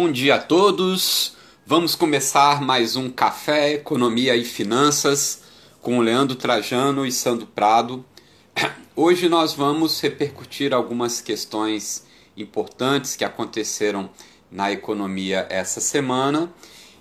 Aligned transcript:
Bom 0.00 0.12
dia 0.12 0.36
a 0.36 0.38
todos. 0.38 1.36
Vamos 1.66 1.96
começar 1.96 2.62
mais 2.62 2.94
um 2.94 3.10
Café 3.10 3.72
Economia 3.72 4.36
e 4.36 4.44
Finanças 4.44 5.42
com 5.82 5.98
Leandro 5.98 6.36
Trajano 6.36 7.04
e 7.04 7.10
Sandro 7.10 7.48
Prado. 7.48 8.04
Hoje 8.94 9.28
nós 9.28 9.54
vamos 9.54 10.00
repercutir 10.00 10.72
algumas 10.72 11.20
questões 11.20 12.06
importantes 12.36 13.16
que 13.16 13.24
aconteceram 13.24 14.08
na 14.52 14.70
economia 14.70 15.48
essa 15.50 15.80
semana 15.80 16.48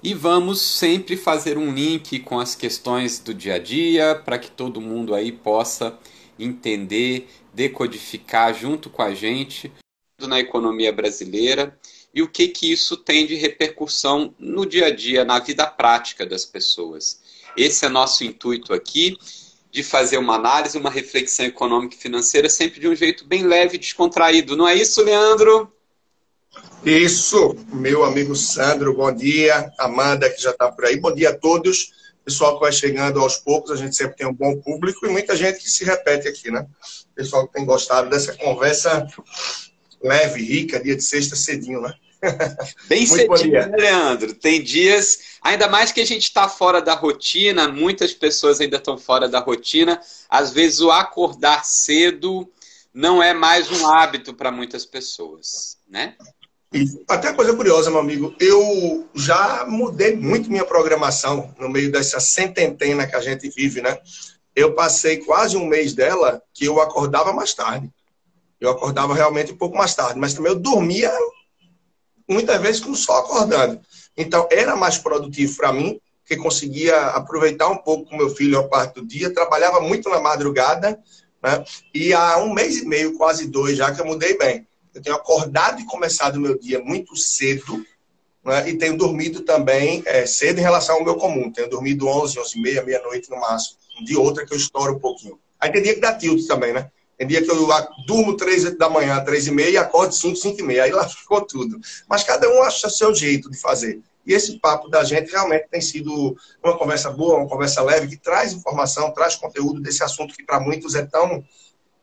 e 0.02 0.16
vamos 0.16 0.60
sempre 0.60 1.16
fazer 1.16 1.56
um 1.56 1.72
link 1.72 2.22
com 2.22 2.40
as 2.40 2.56
questões 2.56 3.20
do 3.20 3.32
dia 3.32 3.58
a 3.58 3.60
dia 3.60 4.16
para 4.16 4.40
que 4.40 4.50
todo 4.50 4.82
mundo 4.82 5.14
aí 5.14 5.32
possa 5.32 5.96
entender, 6.40 7.30
decodificar 7.54 8.56
junto 8.56 8.90
com 8.90 9.04
a 9.04 9.14
gente 9.14 9.72
na 10.20 10.40
economia 10.40 10.92
brasileira 10.92 11.78
e 12.14 12.22
o 12.22 12.28
que, 12.28 12.48
que 12.48 12.72
isso 12.72 12.98
tem 12.98 13.28
de 13.28 13.36
repercussão 13.36 14.34
no 14.40 14.66
dia 14.66 14.88
a 14.88 14.96
dia, 14.96 15.24
na 15.24 15.40
vida 15.40 15.66
prática 15.68 16.26
das 16.26 16.46
pessoas. 16.46 17.22
Esse 17.56 17.86
é 17.86 17.90
nosso 17.90 18.24
intuito 18.24 18.74
aqui, 18.74 19.18
de 19.72 19.84
fazer 19.84 20.18
uma 20.18 20.36
análise, 20.36 20.78
uma 20.78 20.90
reflexão 20.90 21.46
econômica 21.46 21.96
e 21.96 22.00
financeira, 22.00 22.50
sempre 22.50 22.80
de 22.80 22.88
um 22.88 22.96
jeito 22.96 23.26
bem 23.26 23.44
leve 23.44 23.76
e 23.76 23.80
descontraído. 23.80 24.56
Não 24.56 24.68
é 24.68 24.76
isso, 24.76 25.02
Leandro? 25.04 25.72
Isso, 26.84 27.56
meu 27.72 28.04
amigo 28.04 28.36
Sandro, 28.36 28.96
bom 28.96 29.14
dia. 29.14 29.72
Amanda, 29.78 30.30
que 30.30 30.42
já 30.42 30.52
está 30.52 30.72
por 30.72 30.86
aí, 30.86 30.98
bom 30.98 31.14
dia 31.14 31.30
a 31.30 31.38
todos. 31.38 31.92
Pessoal 32.24 32.56
que 32.56 32.62
vai 32.62 32.72
chegando 32.72 33.20
aos 33.20 33.38
poucos, 33.38 33.72
a 33.72 33.76
gente 33.76 33.96
sempre 33.96 34.18
tem 34.18 34.28
um 34.28 34.34
bom 34.34 34.58
público 34.58 35.06
e 35.06 35.10
muita 35.10 35.36
gente 35.36 35.60
que 35.60 35.70
se 35.70 35.86
repete 35.86 36.28
aqui, 36.28 36.52
né? 36.52 36.66
Pessoal 37.16 37.48
que 37.48 37.54
tem 37.54 37.66
gostado 37.66 38.10
dessa 38.10 38.34
conversa 38.36 39.08
leve, 40.02 40.42
rica, 40.44 40.80
dia 40.80 40.96
de 40.96 41.04
sexta 41.04 41.36
cedinho, 41.36 41.82
né? 41.82 41.94
Bem 42.88 43.06
cedinho, 43.06 43.52
né, 43.52 43.76
Leandro? 43.78 44.34
Tem 44.34 44.64
dias, 44.64 45.38
ainda 45.42 45.68
mais 45.68 45.92
que 45.92 46.02
a 46.02 46.06
gente 46.06 46.24
está 46.24 46.50
fora 46.50 46.82
da 46.82 46.94
rotina, 46.94 47.68
muitas 47.68 48.14
pessoas 48.14 48.60
ainda 48.60 48.78
estão 48.78 48.98
fora 48.98 49.28
da 49.30 49.40
rotina. 49.40 50.00
Às 50.30 50.52
vezes 50.52 50.80
o 50.80 50.92
acordar 50.92 51.64
cedo 51.66 52.50
não 52.94 53.22
é 53.22 53.34
mais 53.34 53.70
um 53.72 53.88
hábito 53.88 54.34
para 54.34 54.52
muitas 54.52 54.86
pessoas, 54.86 55.78
né? 55.88 56.16
Até 57.08 57.32
coisa 57.34 57.56
curiosa, 57.56 57.90
meu 57.90 58.00
amigo, 58.00 58.36
eu 58.40 59.08
já 59.16 59.66
mudei 59.68 60.16
muito 60.16 60.50
minha 60.50 60.66
programação 60.66 61.54
no 61.58 61.70
meio 61.70 61.92
dessa 61.92 62.20
cententena 62.20 63.08
que 63.08 63.16
a 63.16 63.22
gente 63.22 63.50
vive, 63.50 63.82
né? 63.82 63.98
Eu 64.56 64.74
passei 64.74 65.18
quase 65.18 65.56
um 65.56 65.66
mês 65.66 65.94
dela 65.94 66.42
que 66.54 66.66
eu 66.66 66.82
acordava 66.82 67.32
mais 67.32 67.54
tarde. 67.54 67.90
Eu 68.60 68.72
acordava 68.72 69.14
realmente 69.14 69.54
um 69.54 69.58
pouco 69.58 69.78
mais 69.78 69.94
tarde, 69.96 70.20
mas 70.20 70.34
também 70.34 70.52
eu 70.52 70.60
dormia 70.60 71.12
muitas 72.28 72.62
vezes 72.62 72.82
com 72.82 72.94
só 72.94 73.20
acordando. 73.20 73.80
Então, 74.16 74.48
era 74.52 74.76
mais 74.76 74.98
produtivo 74.98 75.56
para 75.56 75.72
mim, 75.72 76.00
que 76.26 76.36
conseguia 76.36 76.98
aproveitar 77.08 77.70
um 77.70 77.78
pouco 77.78 78.10
com 78.10 78.18
meu 78.18 78.30
filho 78.30 78.60
a 78.60 78.68
parte 78.68 78.96
do 78.96 79.06
dia, 79.06 79.34
trabalhava 79.34 79.80
muito 79.80 80.10
na 80.10 80.20
madrugada, 80.20 81.00
né? 81.42 81.64
e 81.94 82.14
há 82.14 82.38
um 82.38 82.54
mês 82.54 82.78
e 82.78 82.86
meio, 82.86 83.18
quase 83.18 83.48
dois 83.48 83.78
já, 83.78 83.94
que 83.94 84.02
eu 84.02 84.06
mudei 84.06 84.38
bem. 84.38 84.68
Eu 84.94 85.02
tenho 85.02 85.16
acordado 85.16 85.80
e 85.80 85.86
começado 85.86 86.36
o 86.36 86.42
meu 86.42 86.58
dia 86.60 86.84
muito 86.84 87.16
cedo, 87.16 87.86
né? 88.44 88.70
e 88.70 88.78
tenho 88.78 88.98
dormido 88.98 89.42
também 89.42 90.04
é, 90.06 90.26
cedo 90.26 90.60
em 90.60 90.64
relação 90.64 90.98
ao 90.98 91.04
meu 91.04 91.16
comum. 91.16 91.52
Tenho 91.52 91.70
dormido 91.70 92.08
11, 92.08 92.40
11 92.40 92.58
e 92.58 92.62
meia, 92.62 92.84
meia-noite 92.84 93.30
no 93.30 93.40
máximo. 93.40 93.78
Um 94.02 94.20
outra 94.20 94.46
que 94.46 94.54
eu 94.54 94.58
estouro 94.58 94.96
um 94.96 95.00
pouquinho. 95.00 95.40
Aí 95.60 95.72
tem 95.72 95.82
dia 95.82 95.96
que 95.96 96.02
dá 96.02 96.14
tilt 96.14 96.46
também, 96.46 96.74
né? 96.74 96.92
Tem 97.18 97.28
dia 97.28 97.42
que 97.42 97.50
eu 97.50 97.68
durmo 98.06 98.38
três 98.38 98.78
da 98.78 98.90
manhã, 98.90 99.20
três 99.24 99.48
e 99.48 99.52
meia, 99.52 99.70
e 99.72 99.78
acordo 99.78 100.14
cinco, 100.14 100.36
cinco 100.36 100.60
e 100.60 100.64
meia. 100.64 100.84
Aí 100.84 100.92
lá 100.92 101.08
ficou 101.10 101.42
tudo. 101.42 101.80
Mas 102.08 102.24
cada 102.24 102.48
um 102.50 102.62
acha 102.62 102.90
seu 102.90 103.14
jeito 103.14 103.50
de 103.50 103.58
fazer. 103.58 104.02
E 104.26 104.34
esse 104.34 104.60
papo 104.60 104.90
da 104.90 105.04
gente 105.04 105.32
realmente 105.32 105.68
tem 105.72 105.82
sido 105.82 106.38
uma 106.64 106.78
conversa 106.78 107.10
boa, 107.10 107.38
uma 107.38 107.48
conversa 107.48 107.82
leve, 107.82 108.10
que 108.10 108.18
traz 108.18 108.54
informação, 108.54 109.12
traz 109.12 109.36
conteúdo 109.36 109.82
desse 109.82 110.04
assunto 110.04 110.36
que 110.36 110.44
para 110.44 110.60
muitos 110.60 110.96
é 110.96 111.06
tão 111.06 111.44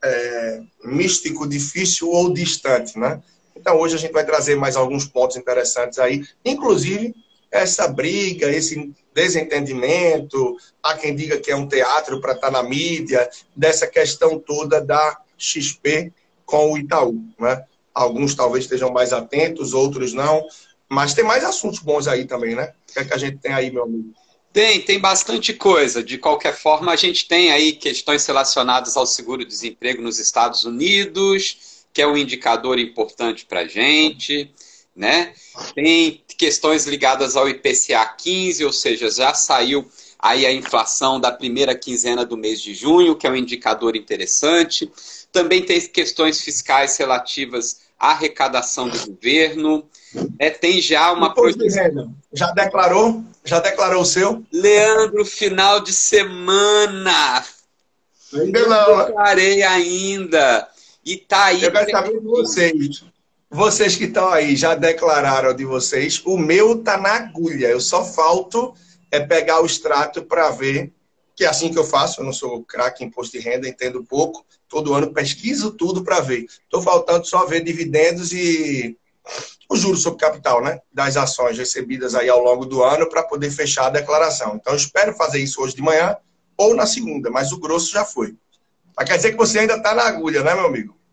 é, 0.02 0.62
místico, 0.84 1.46
difícil 1.46 2.08
ou 2.08 2.32
distante, 2.32 2.98
né? 2.98 3.22
Então 3.54 3.78
hoje 3.78 3.94
a 3.94 3.98
gente 3.98 4.12
vai 4.12 4.24
trazer 4.24 4.56
mais 4.56 4.74
alguns 4.74 5.06
pontos 5.06 5.36
interessantes 5.36 5.98
aí, 5.98 6.24
inclusive 6.44 7.14
essa 7.54 7.86
briga, 7.86 8.50
esse 8.50 8.92
desentendimento, 9.14 10.56
há 10.82 10.96
quem 10.96 11.14
diga 11.14 11.38
que 11.38 11.52
é 11.52 11.56
um 11.56 11.68
teatro 11.68 12.20
para 12.20 12.32
estar 12.32 12.50
tá 12.50 12.52
na 12.52 12.68
mídia, 12.68 13.30
dessa 13.54 13.86
questão 13.86 14.40
toda 14.40 14.80
da 14.80 15.20
XP 15.38 16.12
com 16.44 16.72
o 16.72 16.76
Itaú. 16.76 17.16
Né? 17.38 17.64
Alguns 17.94 18.34
talvez 18.34 18.64
estejam 18.64 18.90
mais 18.90 19.12
atentos, 19.12 19.72
outros 19.72 20.12
não. 20.12 20.44
Mas 20.88 21.14
tem 21.14 21.24
mais 21.24 21.44
assuntos 21.44 21.78
bons 21.78 22.08
aí 22.08 22.24
também, 22.24 22.56
né? 22.56 22.72
O 22.90 22.92
que 22.92 22.98
é 22.98 23.04
que 23.04 23.14
a 23.14 23.18
gente 23.18 23.38
tem 23.38 23.52
aí, 23.52 23.70
meu 23.70 23.84
amigo? 23.84 24.12
Tem, 24.52 24.80
tem 24.80 24.98
bastante 24.98 25.54
coisa. 25.54 26.02
De 26.02 26.18
qualquer 26.18 26.54
forma, 26.54 26.92
a 26.92 26.96
gente 26.96 27.26
tem 27.26 27.52
aí 27.52 27.72
questões 27.72 28.26
relacionadas 28.26 28.96
ao 28.96 29.06
seguro-desemprego 29.06 30.02
nos 30.02 30.18
Estados 30.18 30.64
Unidos, 30.64 31.86
que 31.92 32.02
é 32.02 32.06
um 32.06 32.16
indicador 32.16 32.78
importante 32.78 33.46
para 33.46 33.60
a 33.60 33.66
gente, 33.66 34.52
né? 34.94 35.32
Tem 35.74 36.22
questões 36.38 36.86
ligadas 36.86 37.36
ao 37.36 37.48
IPCA 37.48 38.04
15, 38.06 38.64
ou 38.64 38.72
seja, 38.72 39.10
já 39.10 39.34
saiu 39.34 39.88
aí 40.18 40.46
a 40.46 40.52
inflação 40.52 41.20
da 41.20 41.30
primeira 41.30 41.74
quinzena 41.74 42.24
do 42.24 42.36
mês 42.36 42.60
de 42.60 42.74
junho, 42.74 43.16
que 43.16 43.26
é 43.26 43.30
um 43.30 43.36
indicador 43.36 43.96
interessante. 43.96 44.90
Também 45.30 45.62
tem 45.62 45.80
questões 45.80 46.40
fiscais 46.40 46.96
relativas 46.96 47.80
à 47.98 48.12
arrecadação 48.12 48.88
do 48.88 48.98
governo. 49.06 49.84
É, 50.38 50.48
tem 50.50 50.80
já 50.80 51.12
uma 51.12 51.34
projeção. 51.34 52.14
Já 52.32 52.52
declarou? 52.52 53.22
Já 53.44 53.60
declarou 53.60 54.02
o 54.02 54.06
seu? 54.06 54.42
Leandro, 54.52 55.24
final 55.24 55.80
de 55.80 55.92
semana. 55.92 57.44
Ainda 58.32 58.66
não. 58.66 59.04
Declarei 59.04 59.62
ainda. 59.62 60.68
E 61.04 61.16
tá 61.16 61.46
aí. 61.46 61.64
Eu 61.64 61.72
quero 61.72 61.90
saber 61.90 62.20
de 62.20 62.26
vocês. 62.26 63.04
Vocês 63.54 63.94
que 63.94 64.06
estão 64.06 64.30
aí 64.30 64.56
já 64.56 64.74
declararam 64.74 65.54
de 65.54 65.64
vocês. 65.64 66.20
O 66.26 66.36
meu 66.36 66.82
tá 66.82 66.98
na 66.98 67.10
agulha. 67.10 67.68
Eu 67.68 67.80
só 67.80 68.04
falto 68.04 68.74
é 69.12 69.20
pegar 69.20 69.62
o 69.62 69.64
extrato 69.64 70.24
para 70.24 70.50
ver 70.50 70.92
que 71.36 71.44
é 71.44 71.46
assim 71.46 71.72
que 71.72 71.78
eu 71.78 71.84
faço. 71.84 72.20
Eu 72.20 72.24
não 72.24 72.32
sou 72.32 72.64
craque 72.64 73.04
em 73.04 73.06
imposto 73.06 73.38
de 73.38 73.44
renda, 73.44 73.68
entendo 73.68 74.02
pouco. 74.02 74.44
Todo 74.68 74.92
ano 74.92 75.12
pesquiso 75.12 75.70
tudo 75.70 76.02
para 76.02 76.18
ver. 76.18 76.46
Estou 76.64 76.82
faltando 76.82 77.24
só 77.26 77.46
ver 77.46 77.62
dividendos 77.62 78.32
e 78.32 78.98
o 79.70 79.76
juro 79.76 79.96
sobre 79.96 80.18
capital, 80.18 80.60
né? 80.60 80.80
Das 80.92 81.16
ações 81.16 81.56
recebidas 81.56 82.16
aí 82.16 82.28
ao 82.28 82.42
longo 82.42 82.66
do 82.66 82.82
ano 82.82 83.08
para 83.08 83.22
poder 83.22 83.52
fechar 83.52 83.86
a 83.86 83.90
declaração. 83.90 84.56
Então, 84.56 84.74
espero 84.74 85.14
fazer 85.14 85.38
isso 85.38 85.62
hoje 85.62 85.76
de 85.76 85.82
manhã 85.82 86.16
ou 86.56 86.74
na 86.74 86.86
segunda, 86.86 87.30
mas 87.30 87.52
o 87.52 87.60
grosso 87.60 87.92
já 87.92 88.04
foi. 88.04 88.34
Mas 88.96 89.08
quer 89.08 89.16
dizer 89.16 89.30
que 89.30 89.38
você 89.38 89.60
ainda 89.60 89.76
está 89.76 89.94
na 89.94 90.02
agulha, 90.02 90.42
né, 90.42 90.56
meu 90.56 90.66
amigo? 90.66 91.03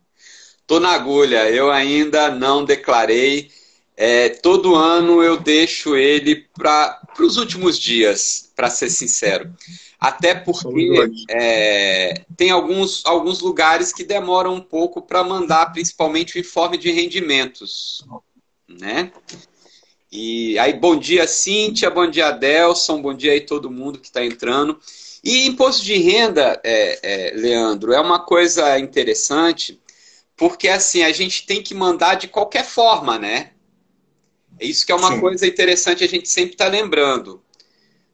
Tô 0.71 0.79
na 0.79 0.91
agulha, 0.91 1.49
eu 1.49 1.69
ainda 1.69 2.31
não 2.31 2.63
declarei. 2.63 3.51
É, 3.97 4.29
todo 4.29 4.73
ano 4.73 5.21
eu 5.21 5.35
deixo 5.35 5.97
ele 5.97 6.47
para 6.53 6.97
os 7.19 7.35
últimos 7.35 7.77
dias, 7.77 8.49
para 8.55 8.69
ser 8.69 8.89
sincero. 8.89 9.53
Até 9.99 10.33
porque 10.33 11.11
é, 11.29 12.23
tem 12.37 12.51
alguns, 12.51 13.05
alguns 13.05 13.41
lugares 13.41 13.91
que 13.91 14.05
demoram 14.05 14.55
um 14.55 14.61
pouco 14.61 15.01
para 15.01 15.25
mandar, 15.25 15.73
principalmente 15.73 16.37
o 16.37 16.39
informe 16.39 16.77
de 16.77 16.89
rendimentos. 16.89 18.05
Né? 18.65 19.11
E 20.09 20.57
aí, 20.57 20.71
bom 20.71 20.95
dia, 20.95 21.27
Cíntia, 21.27 21.89
bom 21.89 22.09
dia, 22.09 22.27
Adelson, 22.27 23.01
bom 23.01 23.13
dia 23.13 23.33
aí 23.33 23.41
todo 23.41 23.69
mundo 23.69 23.99
que 23.99 24.07
está 24.07 24.23
entrando. 24.23 24.79
E 25.21 25.47
imposto 25.47 25.83
de 25.83 25.97
renda, 25.97 26.61
é, 26.63 26.99
é, 27.03 27.33
Leandro, 27.35 27.91
é 27.91 27.99
uma 27.99 28.19
coisa 28.19 28.79
interessante 28.79 29.80
porque 30.41 30.67
assim, 30.67 31.03
a 31.03 31.11
gente 31.11 31.45
tem 31.45 31.61
que 31.61 31.75
mandar 31.75 32.15
de 32.15 32.27
qualquer 32.27 32.65
forma, 32.65 33.19
né? 33.19 33.51
É 34.59 34.65
isso 34.65 34.83
que 34.83 34.91
é 34.91 34.95
uma 34.95 35.11
Sim. 35.11 35.19
coisa 35.19 35.45
interessante 35.45 36.03
a 36.03 36.07
gente 36.07 36.27
sempre 36.27 36.53
está 36.53 36.65
lembrando. 36.65 37.43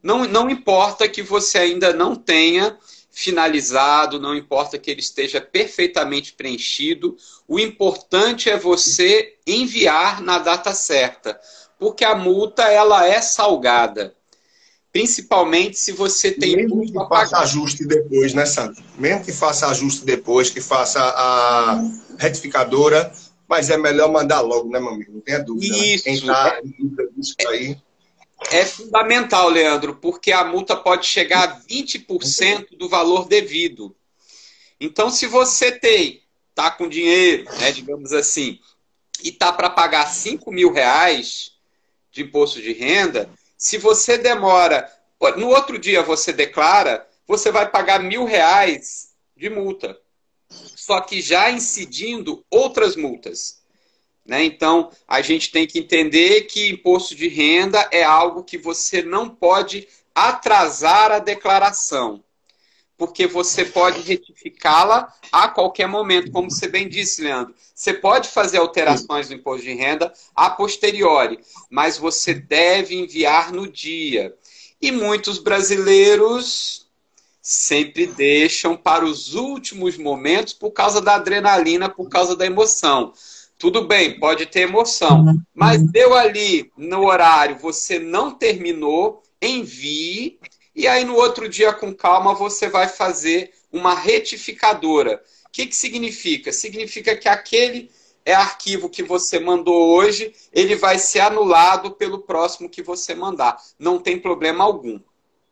Não, 0.04 0.26
não 0.26 0.50
importa 0.50 1.08
que 1.08 1.22
você 1.22 1.58
ainda 1.58 1.94
não 1.94 2.18
tenha 2.18 2.78
finalizado, 3.10 4.20
não 4.20 4.36
importa 4.36 4.78
que 4.78 4.92
ele 4.92 5.00
esteja 5.00 5.40
perfeitamente 5.40 6.34
preenchido, 6.34 7.16
o 7.48 7.58
importante 7.58 8.50
é 8.50 8.58
você 8.58 9.38
enviar 9.48 10.22
na 10.22 10.38
data 10.38 10.74
certa, 10.74 11.40
porque 11.80 12.04
a 12.04 12.14
multa 12.14 12.64
ela 12.64 13.08
é 13.08 13.22
salgada. 13.22 14.17
Principalmente 14.98 15.78
se 15.78 15.92
você 15.92 16.32
tem. 16.32 16.56
Mesmo 16.56 16.82
que 16.82 17.08
faça 17.08 17.38
ajuste 17.38 17.86
depois, 17.86 18.34
né, 18.34 18.48
Sandro? 18.48 18.84
Mesmo 18.98 19.24
que 19.24 19.32
faça 19.32 19.68
ajuste 19.68 20.04
depois, 20.04 20.50
que 20.50 20.60
faça 20.60 21.00
a 21.00 21.84
retificadora, 22.18 23.14
mas 23.48 23.70
é 23.70 23.78
melhor 23.78 24.12
mandar 24.12 24.42
logo, 24.42 24.68
né, 24.72 24.80
meu 24.80 24.90
amigo? 24.90 25.12
Não 25.14 25.22
tenha 25.22 25.38
dúvida. 25.38 25.78
Né? 25.78 25.86
Isso. 25.86 26.10
Né? 26.10 26.18
Quem 26.18 26.26
tá 26.26 26.62
em 26.64 26.72
dúvida 26.72 27.10
disso 27.16 27.36
aí. 27.48 27.78
É 28.50 28.66
fundamental, 28.66 29.50
Leandro, 29.50 29.98
porque 29.98 30.32
a 30.32 30.44
multa 30.44 30.76
pode 30.76 31.06
chegar 31.06 31.44
a 31.44 31.62
20% 31.62 32.76
do 32.76 32.90
valor 32.90 33.28
devido. 33.28 33.96
Então, 34.82 35.12
se 35.12 35.28
você 35.28 35.72
tem, 35.72 36.24
tá 36.56 36.72
com 36.72 36.90
dinheiro, 36.90 37.46
né, 37.60 37.72
digamos 37.72 38.14
assim, 38.14 38.58
e 39.24 39.32
tá 39.32 39.54
para 39.54 39.70
pagar 39.70 40.08
5 40.08 40.52
mil 40.52 40.74
reais, 40.74 41.52
de 42.12 42.24
imposto 42.24 42.60
de 42.60 42.74
renda, 42.74 43.30
se 43.58 43.78
você 43.78 44.18
demora, 44.18 44.90
no 45.36 45.50
outro 45.50 45.80
dia 45.80 46.04
você 46.04 46.32
declara, 46.32 47.08
você 47.26 47.52
vai 47.52 47.70
pagar 47.70 48.02
mil 48.02 48.24
reais 48.24 49.10
de 49.36 49.50
multa. 49.50 50.00
Só 50.50 51.02
que 51.02 51.22
já 51.22 51.50
incidindo 51.52 52.46
outras 52.50 52.96
multas. 52.96 53.62
Né? 54.26 54.44
Então, 54.44 54.92
a 55.08 55.22
gente 55.22 55.52
tem 55.52 55.66
que 55.66 55.80
entender 55.80 56.42
que 56.42 56.70
imposto 56.70 57.16
de 57.16 57.28
renda 57.28 57.88
é 57.92 58.04
algo 58.04 58.44
que 58.44 58.58
você 58.58 59.02
não 59.02 59.30
pode 59.30 59.88
atrasar 60.14 61.12
a 61.12 61.20
declaração, 61.20 62.24
porque 62.98 63.28
você 63.28 63.64
pode 63.64 64.02
retificá-la 64.02 65.14
a 65.32 65.48
qualquer 65.48 65.88
momento, 65.88 66.32
como 66.32 66.50
você 66.50 66.68
bem 66.68 66.90
disse, 66.90 67.22
Leandro. 67.22 67.54
Você 67.74 67.94
pode 67.94 68.30
fazer 68.30 68.58
alterações 68.58 69.30
no 69.30 69.36
imposto 69.36 69.64
de 69.64 69.74
renda 69.74 70.12
a 70.36 70.50
posteriori, 70.50 71.40
mas 71.70 71.98
você 71.98 72.34
deve 72.34 72.96
enviar 72.96 73.54
no 73.54 73.72
dia. 73.72 74.34
E 74.82 74.92
muitos 74.92 75.38
brasileiros 75.38 76.88
sempre 77.40 78.08
deixam 78.08 78.76
para 78.76 79.06
os 79.06 79.36
últimos 79.36 79.96
momentos 79.96 80.54
por 80.54 80.72
causa 80.72 81.00
da 81.00 81.16
adrenalina, 81.16 81.88
por 81.88 82.10
causa 82.10 82.36
da 82.36 82.46
emoção. 82.46 83.14
Tudo 83.60 83.86
bem, 83.86 84.20
pode 84.20 84.48
ter 84.48 84.62
emoção, 84.62 85.40
mas 85.54 85.82
deu 85.82 86.14
ali 86.14 86.72
no 86.76 87.06
horário, 87.06 87.58
você 87.58 87.98
não 87.98 88.32
terminou, 88.32 89.24
envie, 89.42 90.40
e 90.78 90.88
aí 90.88 91.04
no 91.04 91.16
outro 91.16 91.50
dia, 91.50 91.74
com 91.74 91.92
calma, 91.92 92.36
você 92.36 92.70
vai 92.70 92.88
fazer 92.88 93.52
uma 93.72 93.96
retificadora. 93.96 95.24
O 95.48 95.50
que, 95.52 95.66
que 95.66 95.76
significa? 95.76 96.54
Significa 96.54 97.16
que 97.16 97.28
aquele 97.28 97.90
é 98.24 98.36
arquivo 98.36 98.88
que 98.88 99.02
você 99.02 99.40
mandou 99.40 99.96
hoje, 99.96 100.32
ele 100.54 100.76
vai 100.76 101.00
ser 101.00 101.22
anulado 101.22 101.94
pelo 101.94 102.20
próximo 102.20 102.70
que 102.70 102.84
você 102.84 103.16
mandar. 103.16 103.58
Não 103.80 103.98
tem 103.98 104.20
problema 104.20 104.64
algum. 104.64 105.00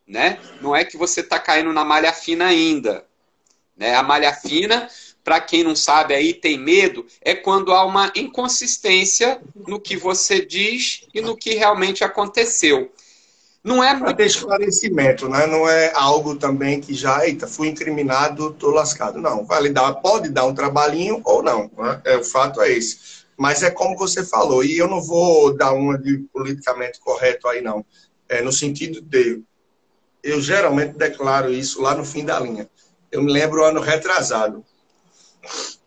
Né? 0.07 0.39
Não 0.61 0.75
é 0.75 0.85
que 0.85 0.95
você 0.95 1.21
está 1.21 1.39
caindo 1.39 1.73
na 1.73 1.83
malha 1.83 2.13
fina 2.13 2.45
ainda. 2.45 3.03
Né? 3.75 3.95
A 3.95 4.03
malha 4.03 4.31
fina, 4.31 4.87
para 5.23 5.41
quem 5.41 5.63
não 5.63 5.75
sabe 5.75 6.13
aí, 6.13 6.35
tem 6.35 6.59
medo, 6.59 7.03
é 7.19 7.33
quando 7.33 7.73
há 7.73 7.83
uma 7.83 8.11
inconsistência 8.15 9.41
no 9.55 9.79
que 9.79 9.97
você 9.97 10.45
diz 10.45 11.07
e 11.15 11.19
no 11.19 11.35
que 11.35 11.55
realmente 11.55 12.03
aconteceu. 12.03 12.93
Não 13.65 13.83
é 13.83 13.95
muito... 13.95 14.15
ter 14.15 14.27
esclarecimento, 14.27 15.27
né? 15.27 15.47
Não 15.47 15.67
é 15.67 15.91
algo 15.95 16.35
também 16.35 16.79
que 16.79 16.93
já, 16.93 17.25
eita, 17.25 17.47
fui 17.47 17.67
incriminado, 17.67 18.53
tô 18.53 18.69
lascado. 18.69 19.19
Não, 19.19 19.43
vai 19.43 19.67
dar, 19.69 19.91
pode 19.95 20.29
dar 20.29 20.45
um 20.45 20.53
trabalhinho 20.53 21.19
ou 21.25 21.41
não. 21.41 21.71
Né? 21.75 22.01
É, 22.05 22.17
o 22.17 22.23
fato 22.23 22.61
é 22.61 22.71
esse. 22.71 23.25
Mas 23.35 23.63
é 23.63 23.71
como 23.71 23.97
você 23.97 24.23
falou, 24.23 24.63
e 24.63 24.77
eu 24.77 24.87
não 24.87 25.01
vou 25.01 25.51
dar 25.57 25.73
uma 25.73 25.97
de 25.97 26.19
politicamente 26.31 26.99
correto 26.99 27.47
aí, 27.47 27.59
não. 27.59 27.83
É, 28.29 28.39
no 28.39 28.51
sentido 28.51 29.01
de, 29.01 29.41
eu 30.21 30.39
geralmente 30.39 30.95
declaro 30.95 31.51
isso 31.51 31.81
lá 31.81 31.95
no 31.95 32.05
fim 32.05 32.23
da 32.23 32.39
linha. 32.39 32.69
Eu 33.11 33.23
me 33.23 33.33
lembro 33.33 33.65
ano 33.65 33.81
retrasado. 33.81 34.63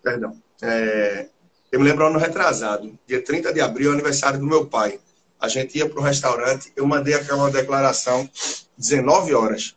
Perdão. 0.02 0.36
É, 0.60 1.28
eu 1.70 1.78
me 1.78 1.88
lembro 1.88 2.08
ano 2.08 2.18
retrasado, 2.18 2.98
dia 3.06 3.22
30 3.22 3.52
de 3.52 3.60
abril, 3.60 3.92
aniversário 3.92 4.40
do 4.40 4.46
meu 4.46 4.66
pai 4.66 4.98
a 5.40 5.48
gente 5.48 5.78
ia 5.78 5.88
para 5.88 5.98
o 5.98 6.02
restaurante, 6.02 6.72
eu 6.76 6.86
mandei 6.86 7.14
aquela 7.14 7.50
declaração 7.50 8.28
19 8.76 9.34
horas. 9.34 9.76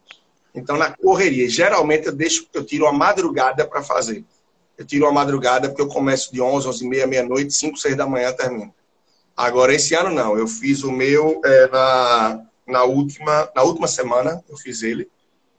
Então, 0.53 0.77
na 0.77 0.91
correria, 0.91 1.49
geralmente 1.49 2.07
eu 2.07 2.11
deixo, 2.11 2.47
eu 2.53 2.65
tiro 2.65 2.85
a 2.87 2.91
madrugada 2.91 3.65
para 3.65 3.81
fazer. 3.81 4.25
Eu 4.77 4.85
tiro 4.85 5.05
a 5.05 5.11
madrugada 5.11 5.69
porque 5.69 5.81
eu 5.81 5.87
começo 5.87 6.31
de 6.33 6.41
11, 6.41 6.67
11 6.67 6.85
e 6.85 6.89
meia, 6.89 7.07
meia-noite, 7.07 7.53
5, 7.53 7.77
6 7.77 7.95
da 7.95 8.07
manhã 8.07 8.33
termino. 8.33 8.73
Agora, 9.35 9.73
esse 9.73 9.95
ano 9.95 10.09
não. 10.09 10.37
Eu 10.37 10.47
fiz 10.47 10.83
o 10.83 10.91
meu 10.91 11.39
é, 11.45 11.67
na, 11.69 12.41
na, 12.67 12.83
última, 12.83 13.49
na 13.55 13.63
última 13.63 13.87
semana, 13.87 14.43
eu 14.49 14.57
fiz 14.57 14.81
ele. 14.83 15.09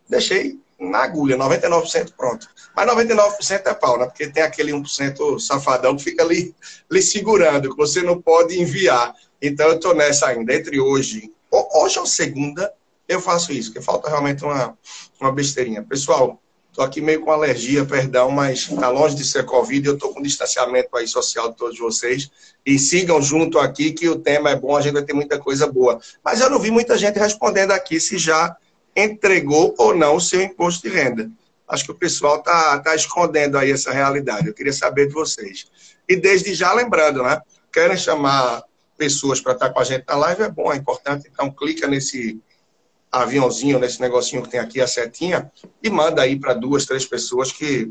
Deixei 0.08 0.60
na 0.78 1.04
agulha, 1.04 1.36
99% 1.36 2.12
pronto. 2.16 2.48
Mas 2.74 2.90
99% 2.90 3.66
é 3.66 3.74
pau, 3.74 3.98
né? 3.98 4.06
Porque 4.06 4.26
tem 4.26 4.42
aquele 4.42 4.72
1% 4.72 5.38
safadão 5.38 5.96
que 5.96 6.04
fica 6.04 6.22
ali, 6.22 6.54
ali 6.90 7.02
segurando, 7.02 7.70
que 7.70 7.76
você 7.76 8.02
não 8.02 8.20
pode 8.20 8.60
enviar. 8.60 9.14
Então 9.42 9.66
eu 9.68 9.74
estou 9.74 9.94
nessa 9.94 10.28
ainda. 10.28 10.54
Entre 10.54 10.80
hoje, 10.80 11.32
hoje 11.50 11.98
ou 11.98 12.06
segunda, 12.06 12.72
eu 13.08 13.20
faço 13.20 13.52
isso, 13.52 13.72
porque 13.72 13.84
falta 13.84 14.08
realmente 14.08 14.44
uma, 14.44 14.78
uma 15.20 15.32
besteirinha. 15.32 15.82
Pessoal, 15.82 16.40
estou 16.68 16.84
aqui 16.84 17.00
meio 17.00 17.20
com 17.22 17.32
alergia, 17.32 17.84
perdão, 17.84 18.30
mas 18.30 18.60
está 18.70 18.88
longe 18.88 19.16
de 19.16 19.24
ser 19.24 19.44
Covid, 19.44 19.86
eu 19.86 19.94
estou 19.94 20.14
com 20.14 20.22
distanciamento 20.22 20.96
aí 20.96 21.08
social 21.08 21.50
de 21.50 21.56
todos 21.56 21.78
vocês. 21.78 22.30
E 22.64 22.78
sigam 22.78 23.20
junto 23.20 23.58
aqui, 23.58 23.92
que 23.92 24.08
o 24.08 24.18
tema 24.18 24.50
é 24.50 24.56
bom, 24.56 24.76
a 24.76 24.80
gente 24.80 24.94
vai 24.94 25.02
ter 25.02 25.12
muita 25.12 25.38
coisa 25.38 25.66
boa. 25.66 26.00
Mas 26.24 26.40
eu 26.40 26.48
não 26.48 26.60
vi 26.60 26.70
muita 26.70 26.96
gente 26.96 27.18
respondendo 27.18 27.72
aqui 27.72 27.98
se 27.98 28.16
já 28.16 28.56
entregou 28.96 29.74
ou 29.76 29.94
não 29.94 30.16
o 30.16 30.20
seu 30.20 30.40
imposto 30.40 30.88
de 30.88 30.94
renda. 30.94 31.30
Acho 31.68 31.84
que 31.84 31.90
o 31.90 31.94
pessoal 31.94 32.38
está 32.38 32.78
tá 32.78 32.94
escondendo 32.94 33.58
aí 33.58 33.72
essa 33.72 33.90
realidade. 33.90 34.46
Eu 34.46 34.54
queria 34.54 34.72
saber 34.72 35.08
de 35.08 35.14
vocês. 35.14 35.66
E 36.08 36.14
desde 36.14 36.54
já 36.54 36.72
lembrando, 36.72 37.22
né? 37.22 37.40
Querem 37.72 37.96
chamar 37.96 38.62
pessoas 39.02 39.40
para 39.40 39.54
estar 39.54 39.70
com 39.70 39.80
a 39.80 39.84
gente 39.84 40.04
na 40.06 40.14
live, 40.14 40.42
é 40.44 40.48
bom, 40.48 40.72
é 40.72 40.76
importante. 40.76 41.28
Então, 41.28 41.50
clica 41.50 41.88
nesse 41.88 42.40
aviãozinho, 43.10 43.80
nesse 43.80 44.00
negocinho 44.00 44.44
que 44.44 44.48
tem 44.48 44.60
aqui, 44.60 44.80
a 44.80 44.86
setinha, 44.86 45.50
e 45.82 45.90
manda 45.90 46.22
aí 46.22 46.38
para 46.38 46.54
duas, 46.54 46.86
três 46.86 47.04
pessoas 47.04 47.50
que 47.50 47.90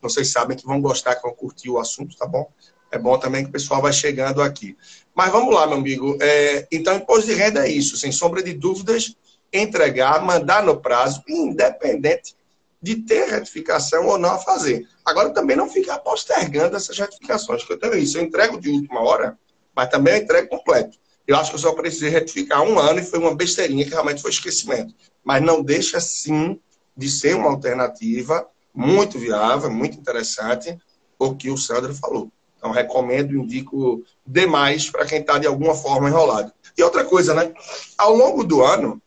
vocês 0.00 0.30
sabem 0.30 0.56
que 0.56 0.64
vão 0.64 0.80
gostar, 0.80 1.16
que 1.16 1.22
vão 1.22 1.34
curtir 1.34 1.68
o 1.70 1.78
assunto, 1.78 2.16
tá 2.16 2.24
bom? 2.24 2.48
É 2.92 2.96
bom 2.96 3.18
também 3.18 3.42
que 3.42 3.48
o 3.48 3.52
pessoal 3.52 3.82
vai 3.82 3.92
chegando 3.92 4.40
aqui. 4.40 4.76
Mas 5.12 5.32
vamos 5.32 5.52
lá, 5.52 5.66
meu 5.66 5.78
amigo. 5.78 6.16
É, 6.20 6.68
então, 6.70 6.94
imposto 6.94 7.26
de 7.26 7.34
renda 7.34 7.66
é 7.66 7.70
isso, 7.70 7.96
sem 7.96 8.12
sombra 8.12 8.40
de 8.40 8.52
dúvidas, 8.52 9.16
entregar, 9.52 10.24
mandar 10.24 10.62
no 10.62 10.80
prazo, 10.80 11.20
independente 11.28 12.36
de 12.80 12.94
ter 12.96 13.28
retificação 13.28 14.06
ou 14.06 14.18
não 14.18 14.30
a 14.30 14.38
fazer. 14.38 14.86
Agora, 15.04 15.30
também 15.30 15.56
não 15.56 15.68
ficar 15.68 15.98
postergando 15.98 16.76
essas 16.76 16.96
retificações, 16.96 17.64
que 17.64 17.72
eu 17.72 17.78
tenho 17.78 17.96
isso. 17.96 18.18
Eu 18.18 18.22
entrego 18.22 18.60
de 18.60 18.70
última 18.70 19.00
hora, 19.00 19.36
mas 19.74 19.88
também 19.88 20.14
a 20.14 20.18
entrega 20.18 20.48
completo. 20.48 20.98
Eu 21.26 21.36
acho 21.36 21.50
que 21.50 21.56
eu 21.56 21.60
só 21.60 21.72
precisei 21.72 22.10
retificar 22.10 22.62
um 22.62 22.78
ano 22.78 23.00
e 23.00 23.04
foi 23.04 23.18
uma 23.18 23.34
besteirinha 23.34 23.84
que 23.84 23.90
realmente 23.90 24.20
foi 24.20 24.30
esquecimento. 24.30 24.94
Mas 25.22 25.42
não 25.42 25.62
deixa, 25.62 25.98
sim, 26.00 26.60
de 26.96 27.10
ser 27.10 27.34
uma 27.34 27.50
alternativa 27.50 28.46
muito 28.74 29.18
viável, 29.18 29.70
muito 29.70 29.98
interessante, 29.98 30.76
o 31.18 31.34
que 31.34 31.50
o 31.50 31.56
Sandro 31.56 31.94
falou. 31.94 32.30
Então, 32.56 32.70
recomendo, 32.70 33.34
indico 33.34 34.02
demais 34.26 34.90
para 34.90 35.04
quem 35.06 35.20
está 35.20 35.38
de 35.38 35.46
alguma 35.46 35.74
forma 35.74 36.08
enrolado. 36.08 36.52
E 36.76 36.82
outra 36.82 37.04
coisa, 37.04 37.34
né? 37.34 37.52
Ao 37.96 38.14
longo 38.14 38.42
do 38.42 38.62
ano, 38.62 39.00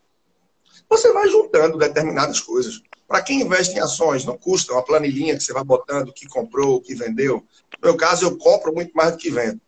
você 0.90 1.12
vai 1.12 1.28
juntando 1.28 1.78
determinadas 1.78 2.40
coisas. 2.40 2.82
Para 3.08 3.22
quem 3.22 3.42
investe 3.42 3.76
em 3.76 3.80
ações, 3.80 4.26
não 4.26 4.38
custa 4.38 4.74
uma 4.74 4.84
planilhinha 4.84 5.36
que 5.36 5.44
você 5.44 5.54
vai 5.54 5.64
botando 5.64 6.10
o 6.10 6.14
que 6.14 6.28
comprou, 6.28 6.76
o 6.76 6.82
que 6.82 6.94
vendeu. 6.94 7.44
No 7.82 7.90
meu 7.90 7.98
caso, 7.98 8.26
eu 8.26 8.38
compro 8.38 8.74
muito 8.74 8.92
mais 8.94 9.12
do 9.12 9.18
que 9.18 9.30
vendo. 9.30 9.60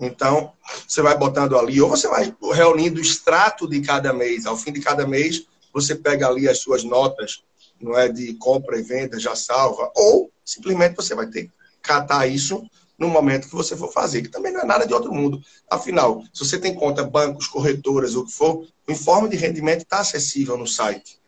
Então, 0.00 0.52
você 0.86 1.02
vai 1.02 1.16
botando 1.16 1.58
ali, 1.58 1.80
ou 1.80 1.88
você 1.88 2.06
vai 2.08 2.34
reunindo 2.52 2.98
o 2.98 3.02
extrato 3.02 3.66
de 3.66 3.80
cada 3.80 4.12
mês. 4.12 4.46
Ao 4.46 4.56
fim 4.56 4.72
de 4.72 4.80
cada 4.80 5.06
mês, 5.06 5.44
você 5.72 5.94
pega 5.94 6.28
ali 6.28 6.48
as 6.48 6.58
suas 6.58 6.84
notas, 6.84 7.42
não 7.80 7.96
é 7.96 8.08
de 8.08 8.34
compra 8.34 8.78
e 8.78 8.82
venda, 8.82 9.18
já 9.18 9.34
salva, 9.34 9.90
ou 9.94 10.30
simplesmente 10.44 10.96
você 10.96 11.14
vai 11.14 11.26
ter 11.26 11.44
que 11.44 11.52
catar 11.82 12.26
isso 12.26 12.64
no 12.98 13.08
momento 13.08 13.48
que 13.48 13.54
você 13.54 13.76
for 13.76 13.92
fazer, 13.92 14.22
que 14.22 14.28
também 14.28 14.52
não 14.52 14.60
é 14.60 14.64
nada 14.64 14.84
de 14.84 14.92
outro 14.92 15.12
mundo. 15.12 15.40
Afinal, 15.70 16.24
se 16.32 16.44
você 16.44 16.58
tem 16.58 16.74
conta, 16.74 17.04
bancos, 17.04 17.46
corretoras, 17.46 18.16
o 18.16 18.24
que 18.24 18.32
for, 18.32 18.66
o 18.86 18.92
informe 18.92 19.28
de 19.28 19.36
rendimento 19.36 19.82
está 19.82 20.00
acessível 20.00 20.56
no 20.56 20.66
site. 20.66 21.18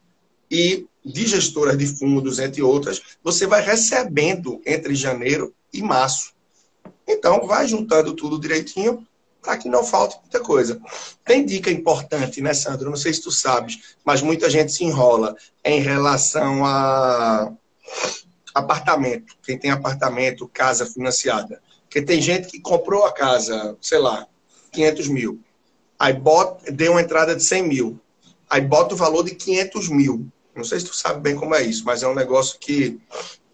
E 0.50 0.86
de 1.04 1.26
gestoras 1.26 1.78
de 1.78 1.86
fundos, 1.86 2.40
entre 2.40 2.60
outras, 2.60 3.00
você 3.22 3.46
vai 3.46 3.62
recebendo 3.62 4.60
entre 4.66 4.94
janeiro 4.96 5.54
e 5.72 5.80
março. 5.80 6.32
Então, 7.12 7.46
vai 7.46 7.66
juntando 7.66 8.14
tudo 8.14 8.40
direitinho 8.40 9.06
para 9.42 9.56
que 9.56 9.68
não 9.68 9.84
falte 9.84 10.18
muita 10.20 10.40
coisa. 10.40 10.80
Tem 11.24 11.44
dica 11.44 11.70
importante, 11.70 12.40
né, 12.40 12.52
Sandro? 12.52 12.90
Não 12.90 12.96
sei 12.96 13.12
se 13.12 13.22
tu 13.22 13.30
sabes, 13.30 13.96
mas 14.04 14.22
muita 14.22 14.50
gente 14.50 14.72
se 14.72 14.84
enrola 14.84 15.34
em 15.64 15.80
relação 15.80 16.64
a 16.64 17.52
apartamento. 18.54 19.34
Quem 19.42 19.58
tem 19.58 19.70
apartamento, 19.70 20.48
casa 20.48 20.86
financiada. 20.86 21.60
Porque 21.82 22.02
tem 22.02 22.20
gente 22.20 22.48
que 22.48 22.60
comprou 22.60 23.04
a 23.04 23.12
casa, 23.12 23.76
sei 23.80 23.98
lá, 23.98 24.26
500 24.72 25.08
mil. 25.08 25.40
Aí 25.98 26.12
bota, 26.12 26.70
deu 26.70 26.92
uma 26.92 27.02
entrada 27.02 27.34
de 27.34 27.42
100 27.42 27.62
mil. 27.62 28.00
Aí 28.48 28.60
bota 28.60 28.94
o 28.94 28.98
valor 28.98 29.24
de 29.24 29.34
500 29.34 29.88
mil. 29.88 30.26
Não 30.54 30.64
sei 30.64 30.80
se 30.80 30.86
tu 30.86 30.94
sabe 30.94 31.20
bem 31.20 31.36
como 31.36 31.54
é 31.54 31.62
isso, 31.62 31.84
mas 31.84 32.02
é 32.02 32.08
um 32.08 32.14
negócio 32.14 32.58
que 32.58 33.00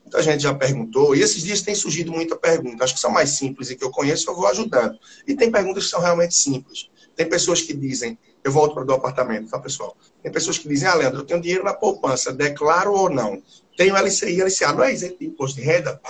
Muita 0.06 0.22
gente 0.22 0.44
já 0.44 0.54
perguntou, 0.54 1.16
e 1.16 1.20
esses 1.20 1.42
dias 1.42 1.62
tem 1.62 1.75
surgido 1.75 2.12
muita 2.12 2.36
pergunta. 2.36 2.84
Acho 2.84 2.94
que 2.94 3.00
são 3.00 3.10
mais 3.10 3.30
simples 3.30 3.70
e 3.70 3.76
que 3.76 3.82
eu 3.82 3.90
conheço, 3.90 4.30
eu 4.30 4.36
vou 4.36 4.46
ajudando. 4.46 4.96
E 5.26 5.34
tem 5.34 5.50
perguntas 5.50 5.84
que 5.84 5.90
são 5.90 6.00
realmente 6.00 6.32
simples. 6.32 6.88
Tem 7.16 7.28
pessoas 7.28 7.60
que 7.60 7.75
dizem, 7.75 8.16
eu 8.44 8.52
volto 8.52 8.75
para 8.75 8.84
o 8.84 8.94
apartamento, 8.94 9.50
tá, 9.50 9.58
pessoal? 9.58 9.96
Tem 10.22 10.30
pessoas 10.30 10.58
que 10.58 10.68
dizem, 10.68 10.86
ah, 10.86 10.94
Leandro, 10.94 11.20
eu 11.20 11.25
tenho 11.25 11.40
dinheiro 11.40 11.64
na 11.64 11.75
poupança, 11.75 12.32
declaro 12.32 12.92
ou 12.92 13.10
não? 13.10 13.42
Tenho 13.76 13.96
LCI, 13.96 14.42
LCA, 14.42 14.72
não 14.72 14.84
é 14.84 14.92
isento 14.92 15.18
de 15.18 15.26
imposto 15.26 15.56
de 15.56 15.66
renda? 15.66 16.00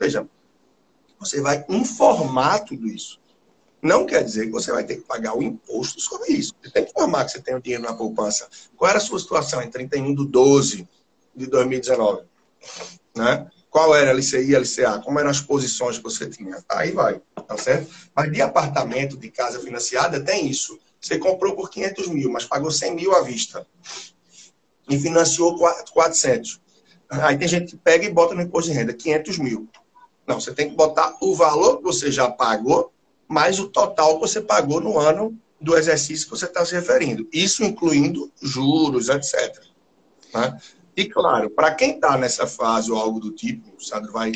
Veja, 0.00 0.28
você 1.20 1.40
vai 1.40 1.64
informar 1.68 2.64
tudo 2.64 2.88
isso. 2.88 3.20
não 3.80 4.04
quer 4.04 4.24
dizer 4.24 4.46
que 4.46 4.52
você 4.52 4.72
vai 4.72 4.82
ter 4.82 4.96
que 4.96 5.02
pagar 5.02 5.36
o 5.36 5.42
imposto 5.42 6.00
sobre 6.00 6.32
isso. 6.32 6.54
Você 6.60 6.70
tem 6.70 6.84
que 6.84 6.90
informar 6.90 7.24
que 7.24 7.30
você 7.30 7.40
tem 7.40 7.54
o 7.54 7.62
dinheiro 7.62 7.84
na 7.84 7.94
poupança. 7.94 8.48
Qual 8.76 8.88
era 8.88 8.98
a 8.98 9.00
sua 9.00 9.20
situação 9.20 9.62
em 9.62 9.70
31 9.70 10.12
de 10.12 10.26
12 10.26 10.88
de 11.36 11.46
2019? 11.46 12.24
Né? 13.16 13.46
Qual 13.70 13.94
era 13.94 14.10
a 14.10 14.14
LCI 14.14 14.50
e 14.50 14.56
LCA? 14.56 15.00
Como 15.00 15.18
eram 15.18 15.30
as 15.30 15.40
posições 15.40 15.98
que 15.98 16.04
você 16.04 16.28
tinha? 16.28 16.62
Aí 16.68 16.92
vai, 16.92 17.20
tá 17.46 17.56
certo? 17.58 17.92
Mas 18.14 18.32
de 18.32 18.40
apartamento, 18.40 19.16
de 19.16 19.30
casa 19.30 19.58
financiada, 19.60 20.20
tem 20.20 20.46
isso. 20.48 20.78
Você 21.00 21.18
comprou 21.18 21.54
por 21.54 21.70
500 21.70 22.08
mil, 22.08 22.30
mas 22.30 22.44
pagou 22.44 22.70
100 22.70 22.94
mil 22.94 23.14
à 23.14 23.22
vista. 23.22 23.66
E 24.88 24.98
financiou 24.98 25.58
400. 25.92 26.60
Aí 27.08 27.36
tem 27.36 27.48
gente 27.48 27.72
que 27.72 27.76
pega 27.76 28.04
e 28.04 28.10
bota 28.10 28.34
no 28.34 28.42
imposto 28.42 28.70
de 28.70 28.76
renda 28.76 28.92
500 28.92 29.38
mil. 29.38 29.68
Não, 30.26 30.40
você 30.40 30.52
tem 30.52 30.70
que 30.70 30.76
botar 30.76 31.16
o 31.20 31.34
valor 31.34 31.78
que 31.78 31.82
você 31.82 32.10
já 32.10 32.30
pagou 32.30 32.92
mais 33.28 33.58
o 33.58 33.68
total 33.68 34.14
que 34.14 34.20
você 34.20 34.40
pagou 34.40 34.80
no 34.80 34.98
ano 34.98 35.38
do 35.60 35.76
exercício 35.76 36.26
que 36.26 36.30
você 36.30 36.44
está 36.44 36.64
se 36.64 36.74
referindo. 36.74 37.26
Isso 37.32 37.64
incluindo 37.64 38.30
juros, 38.40 39.08
etc. 39.08 39.60
Né? 40.32 40.58
E, 40.96 41.06
claro, 41.06 41.50
para 41.50 41.74
quem 41.74 41.96
está 41.96 42.16
nessa 42.16 42.46
fase 42.46 42.90
ou 42.90 42.98
algo 42.98 43.18
do 43.18 43.30
tipo, 43.30 43.74
o 43.76 43.82
Sandro 43.82 44.12
vai 44.12 44.32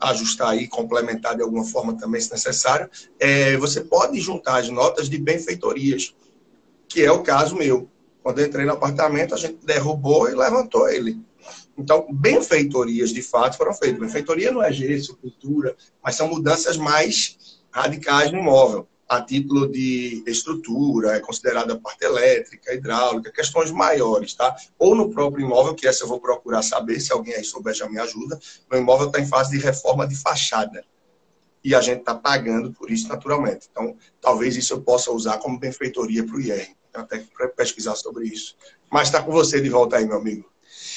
ajustar 0.00 0.50
aí, 0.50 0.68
complementar 0.68 1.36
de 1.36 1.42
alguma 1.42 1.64
forma 1.64 1.96
também, 1.96 2.20
se 2.20 2.30
necessário, 2.30 2.90
é, 3.18 3.56
você 3.56 3.80
pode 3.80 4.20
juntar 4.20 4.58
as 4.58 4.68
notas 4.68 5.08
de 5.08 5.16
benfeitorias, 5.16 6.14
que 6.88 7.02
é 7.02 7.10
o 7.10 7.22
caso 7.22 7.54
meu. 7.54 7.88
Quando 8.22 8.40
eu 8.40 8.46
entrei 8.46 8.66
no 8.66 8.72
apartamento, 8.72 9.34
a 9.34 9.38
gente 9.38 9.64
derrubou 9.64 10.28
e 10.28 10.34
levantou 10.34 10.88
ele. 10.88 11.20
Então, 11.76 12.06
benfeitorias, 12.10 13.10
de 13.10 13.22
fato, 13.22 13.56
foram 13.56 13.72
feitas. 13.72 13.98
Benfeitoria 13.98 14.52
não 14.52 14.62
é 14.62 14.72
gesso, 14.72 15.16
cultura, 15.16 15.74
mas 16.02 16.16
são 16.16 16.28
mudanças 16.28 16.76
mais 16.76 17.62
radicais 17.70 18.30
no 18.30 18.38
imóvel, 18.38 18.86
a 19.12 19.20
título 19.20 19.70
de 19.70 20.24
estrutura, 20.26 21.14
é 21.14 21.20
considerada 21.20 21.78
parte 21.78 22.02
elétrica, 22.02 22.72
hidráulica, 22.72 23.30
questões 23.30 23.70
maiores, 23.70 24.32
tá? 24.32 24.56
Ou 24.78 24.94
no 24.94 25.10
próprio 25.10 25.44
imóvel, 25.44 25.74
que 25.74 25.86
essa 25.86 26.04
eu 26.04 26.08
vou 26.08 26.18
procurar 26.18 26.62
saber, 26.62 26.98
se 26.98 27.12
alguém 27.12 27.34
aí 27.34 27.44
souber 27.44 27.74
já 27.74 27.86
me 27.90 27.98
ajuda, 27.98 28.40
o 28.70 28.74
imóvel 28.74 29.08
está 29.08 29.20
em 29.20 29.26
fase 29.26 29.50
de 29.50 29.62
reforma 29.62 30.08
de 30.08 30.16
fachada. 30.16 30.82
E 31.62 31.74
a 31.74 31.80
gente 31.82 32.00
está 32.00 32.14
pagando 32.14 32.72
por 32.72 32.90
isso 32.90 33.06
naturalmente. 33.06 33.68
Então, 33.70 33.94
talvez 34.18 34.56
isso 34.56 34.72
eu 34.72 34.80
possa 34.80 35.12
usar 35.12 35.36
como 35.36 35.58
benfeitoria 35.58 36.24
para 36.24 36.36
o 36.36 36.40
IR. 36.40 36.74
Até 36.94 37.18
que 37.18 37.28
pesquisar 37.54 37.94
sobre 37.96 38.26
isso. 38.26 38.56
Mas 38.90 39.08
está 39.08 39.22
com 39.22 39.30
você 39.30 39.60
de 39.60 39.68
volta 39.68 39.96
aí, 39.96 40.06
meu 40.06 40.16
amigo. 40.16 40.50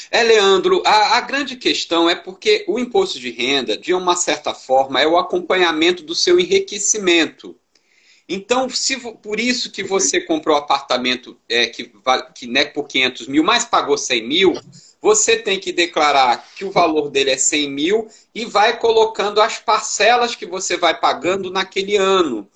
É, 0.10 0.24
Leandro, 0.24 0.82
a, 0.86 1.18
a, 1.18 1.22
grande 1.22 1.58
questão 1.58 2.10
é 2.10 2.16
porque 2.16 2.64
o 2.68 2.80
imposto 2.80 3.20
de 3.20 3.30
renda, 3.30 3.78
de 3.78 3.94
uma 3.94 4.16
certa 4.16 4.54
forma, 4.54 5.02
é 5.02 5.08
o 5.08 5.18
acompanhamento 5.18 6.02
do 6.04 6.16
seu 6.16 6.40
enriquecimento. 6.40 7.56
Então, 8.28 8.68
se, 8.70 8.98
por 8.98 9.40
isso 9.40 9.72
que 9.72 9.84
você 9.84 10.20
comprou 10.20 10.58
apartamento 10.58 11.38
é, 11.48 11.68
que, 11.68 11.92
que 12.34 12.48
né, 12.48 12.66
por 12.66 12.88
500 12.88 13.28
mil, 13.28 13.44
mas 13.44 13.66
pagou 13.66 13.98
100 13.98 14.28
mil, 14.28 14.54
você 15.00 15.38
tem 15.38 15.60
que 15.60 15.72
declarar 15.72 16.44
que 16.56 16.66
o 16.66 16.72
valor 16.72 17.12
dele 17.12 17.30
é 17.30 17.38
100 17.38 17.70
mil 17.70 18.08
e 18.34 18.44
vai 18.44 18.80
colocando 18.80 19.40
as 19.40 19.60
parcelas 19.60 20.34
que 20.34 20.48
você 20.48 20.76
vai 20.76 21.00
pagando 21.00 21.52
naquele 21.52 21.96
ano. 21.96 22.48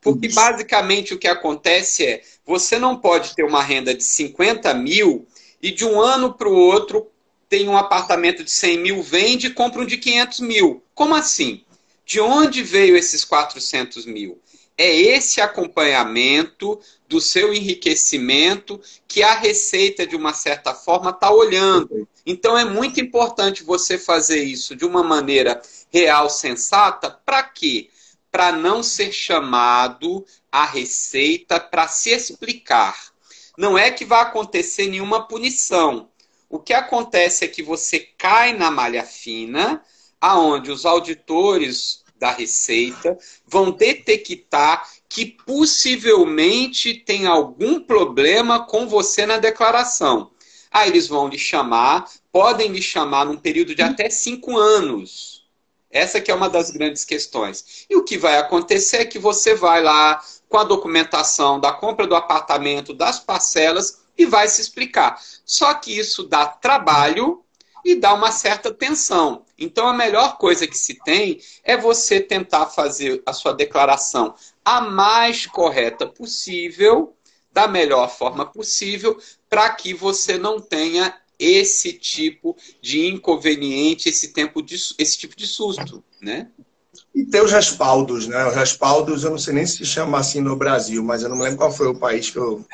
Porque 0.00 0.28
basicamente 0.28 1.12
o 1.12 1.18
que 1.18 1.26
acontece 1.26 2.06
é, 2.06 2.22
você 2.44 2.78
não 2.78 2.96
pode 2.96 3.34
ter 3.34 3.42
uma 3.42 3.60
renda 3.60 3.92
de 3.92 4.04
50 4.04 4.72
mil 4.74 5.26
e 5.60 5.72
de 5.72 5.84
um 5.84 6.00
ano 6.00 6.32
para 6.32 6.48
o 6.48 6.54
outro 6.54 7.10
tem 7.48 7.68
um 7.68 7.76
apartamento 7.76 8.44
de 8.44 8.50
100 8.52 8.78
mil, 8.78 9.02
vende 9.02 9.48
e 9.48 9.52
compra 9.52 9.82
um 9.82 9.86
de 9.86 9.96
500 9.96 10.40
mil. 10.40 10.84
Como 10.94 11.12
assim? 11.12 11.64
De 12.04 12.20
onde 12.20 12.62
veio 12.62 12.96
esses 12.96 13.24
400 13.24 14.06
mil? 14.06 14.40
É 14.78 14.94
esse 14.94 15.40
acompanhamento 15.40 16.78
do 17.08 17.20
seu 17.20 17.54
enriquecimento 17.54 18.80
que 19.08 19.22
a 19.22 19.34
Receita, 19.34 20.06
de 20.06 20.14
uma 20.14 20.34
certa 20.34 20.74
forma, 20.74 21.10
está 21.10 21.30
olhando. 21.30 22.06
Então, 22.26 22.58
é 22.58 22.64
muito 22.64 23.00
importante 23.00 23.62
você 23.62 23.96
fazer 23.98 24.42
isso 24.42 24.76
de 24.76 24.84
uma 24.84 25.02
maneira 25.02 25.60
real, 25.90 26.28
sensata. 26.28 27.10
Para 27.10 27.42
quê? 27.42 27.88
Para 28.30 28.52
não 28.52 28.82
ser 28.82 29.12
chamado 29.12 30.26
a 30.52 30.66
Receita 30.66 31.58
para 31.58 31.88
se 31.88 32.10
explicar 32.10 33.16
não 33.56 33.78
é 33.78 33.90
que 33.90 34.04
vai 34.04 34.20
acontecer 34.20 34.86
nenhuma 34.86 35.26
punição. 35.26 36.10
O 36.48 36.58
que 36.58 36.74
acontece 36.74 37.44
é 37.44 37.48
que 37.48 37.62
você 37.62 37.98
cai 37.98 38.52
na 38.52 38.70
malha 38.70 39.02
fina, 39.02 39.82
aonde 40.20 40.70
os 40.70 40.84
auditores 40.84 42.04
da 42.18 42.30
Receita 42.30 43.16
vão 43.46 43.70
detectar 43.70 44.88
que 45.08 45.26
possivelmente 45.26 46.94
tem 46.94 47.26
algum 47.26 47.80
problema 47.80 48.66
com 48.66 48.88
você 48.88 49.26
na 49.26 49.38
declaração. 49.38 50.30
Aí 50.70 50.90
eles 50.90 51.06
vão 51.06 51.28
lhe 51.28 51.38
chamar, 51.38 52.10
podem 52.32 52.70
lhe 52.70 52.82
chamar 52.82 53.24
num 53.24 53.36
período 53.36 53.74
de 53.74 53.82
até 53.82 54.10
cinco 54.10 54.56
anos. 54.56 55.46
Essa 55.90 56.20
que 56.20 56.30
é 56.30 56.34
uma 56.34 56.50
das 56.50 56.70
grandes 56.70 57.04
questões. 57.04 57.86
E 57.88 57.96
o 57.96 58.04
que 58.04 58.18
vai 58.18 58.36
acontecer 58.36 58.98
é 58.98 59.04
que 59.06 59.18
você 59.18 59.54
vai 59.54 59.82
lá, 59.82 60.20
com 60.48 60.58
a 60.58 60.64
documentação 60.64 61.58
da 61.58 61.72
compra 61.72 62.06
do 62.06 62.14
apartamento, 62.14 62.92
das 62.92 63.18
parcelas 63.18 64.02
e 64.16 64.26
vai 64.26 64.48
se 64.48 64.60
explicar. 64.60 65.20
Só 65.44 65.72
que 65.74 65.96
isso 65.96 66.24
dá 66.24 66.46
trabalho 66.46 67.42
e 67.86 67.94
dá 67.94 68.12
uma 68.12 68.32
certa 68.32 68.74
tensão. 68.74 69.44
Então, 69.56 69.86
a 69.86 69.92
melhor 69.92 70.38
coisa 70.38 70.66
que 70.66 70.76
se 70.76 70.94
tem 71.04 71.40
é 71.62 71.76
você 71.76 72.20
tentar 72.20 72.66
fazer 72.66 73.22
a 73.24 73.32
sua 73.32 73.52
declaração 73.52 74.34
a 74.64 74.80
mais 74.80 75.46
correta 75.46 76.04
possível, 76.04 77.14
da 77.52 77.68
melhor 77.68 78.10
forma 78.10 78.44
possível, 78.44 79.16
para 79.48 79.70
que 79.70 79.94
você 79.94 80.36
não 80.36 80.60
tenha 80.60 81.16
esse 81.38 81.92
tipo 81.92 82.56
de 82.82 83.06
inconveniente, 83.06 84.08
esse, 84.08 84.32
tempo 84.32 84.60
de, 84.60 84.74
esse 84.98 85.16
tipo 85.16 85.36
de 85.36 85.46
susto, 85.46 86.02
né? 86.20 86.48
E 87.14 87.24
ter 87.24 87.42
os 87.42 87.52
respaldos, 87.52 88.26
né? 88.26 88.46
Os 88.48 88.54
respaldos, 88.54 89.22
eu 89.22 89.30
não 89.30 89.38
sei 89.38 89.54
nem 89.54 89.66
se 89.66 89.84
chama 89.84 90.18
assim 90.18 90.40
no 90.40 90.56
Brasil, 90.56 91.04
mas 91.04 91.22
eu 91.22 91.28
não 91.28 91.36
me 91.36 91.44
lembro 91.44 91.58
qual 91.58 91.72
foi 91.72 91.86
o 91.86 91.98
país 91.98 92.30
que 92.30 92.38
eu 92.38 92.66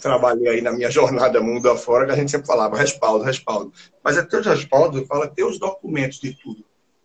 trabalhei 0.00 0.48
aí 0.48 0.60
na 0.60 0.72
minha 0.72 0.90
jornada 0.90 1.40
mundo 1.40 1.70
afora, 1.70 2.06
que 2.06 2.12
a 2.12 2.16
gente 2.16 2.30
sempre 2.30 2.46
falava 2.46 2.76
respaldo, 2.76 3.24
respaldo. 3.24 3.72
Mas 4.02 4.16
é 4.16 4.22
ter 4.22 4.38
os 4.38 4.46
respaldos, 4.46 5.06
fala 5.06 5.26
ter 5.26 5.44
os 5.44 5.58
documentos 5.58 6.18
de 6.18 6.34
tudo. 6.34 6.64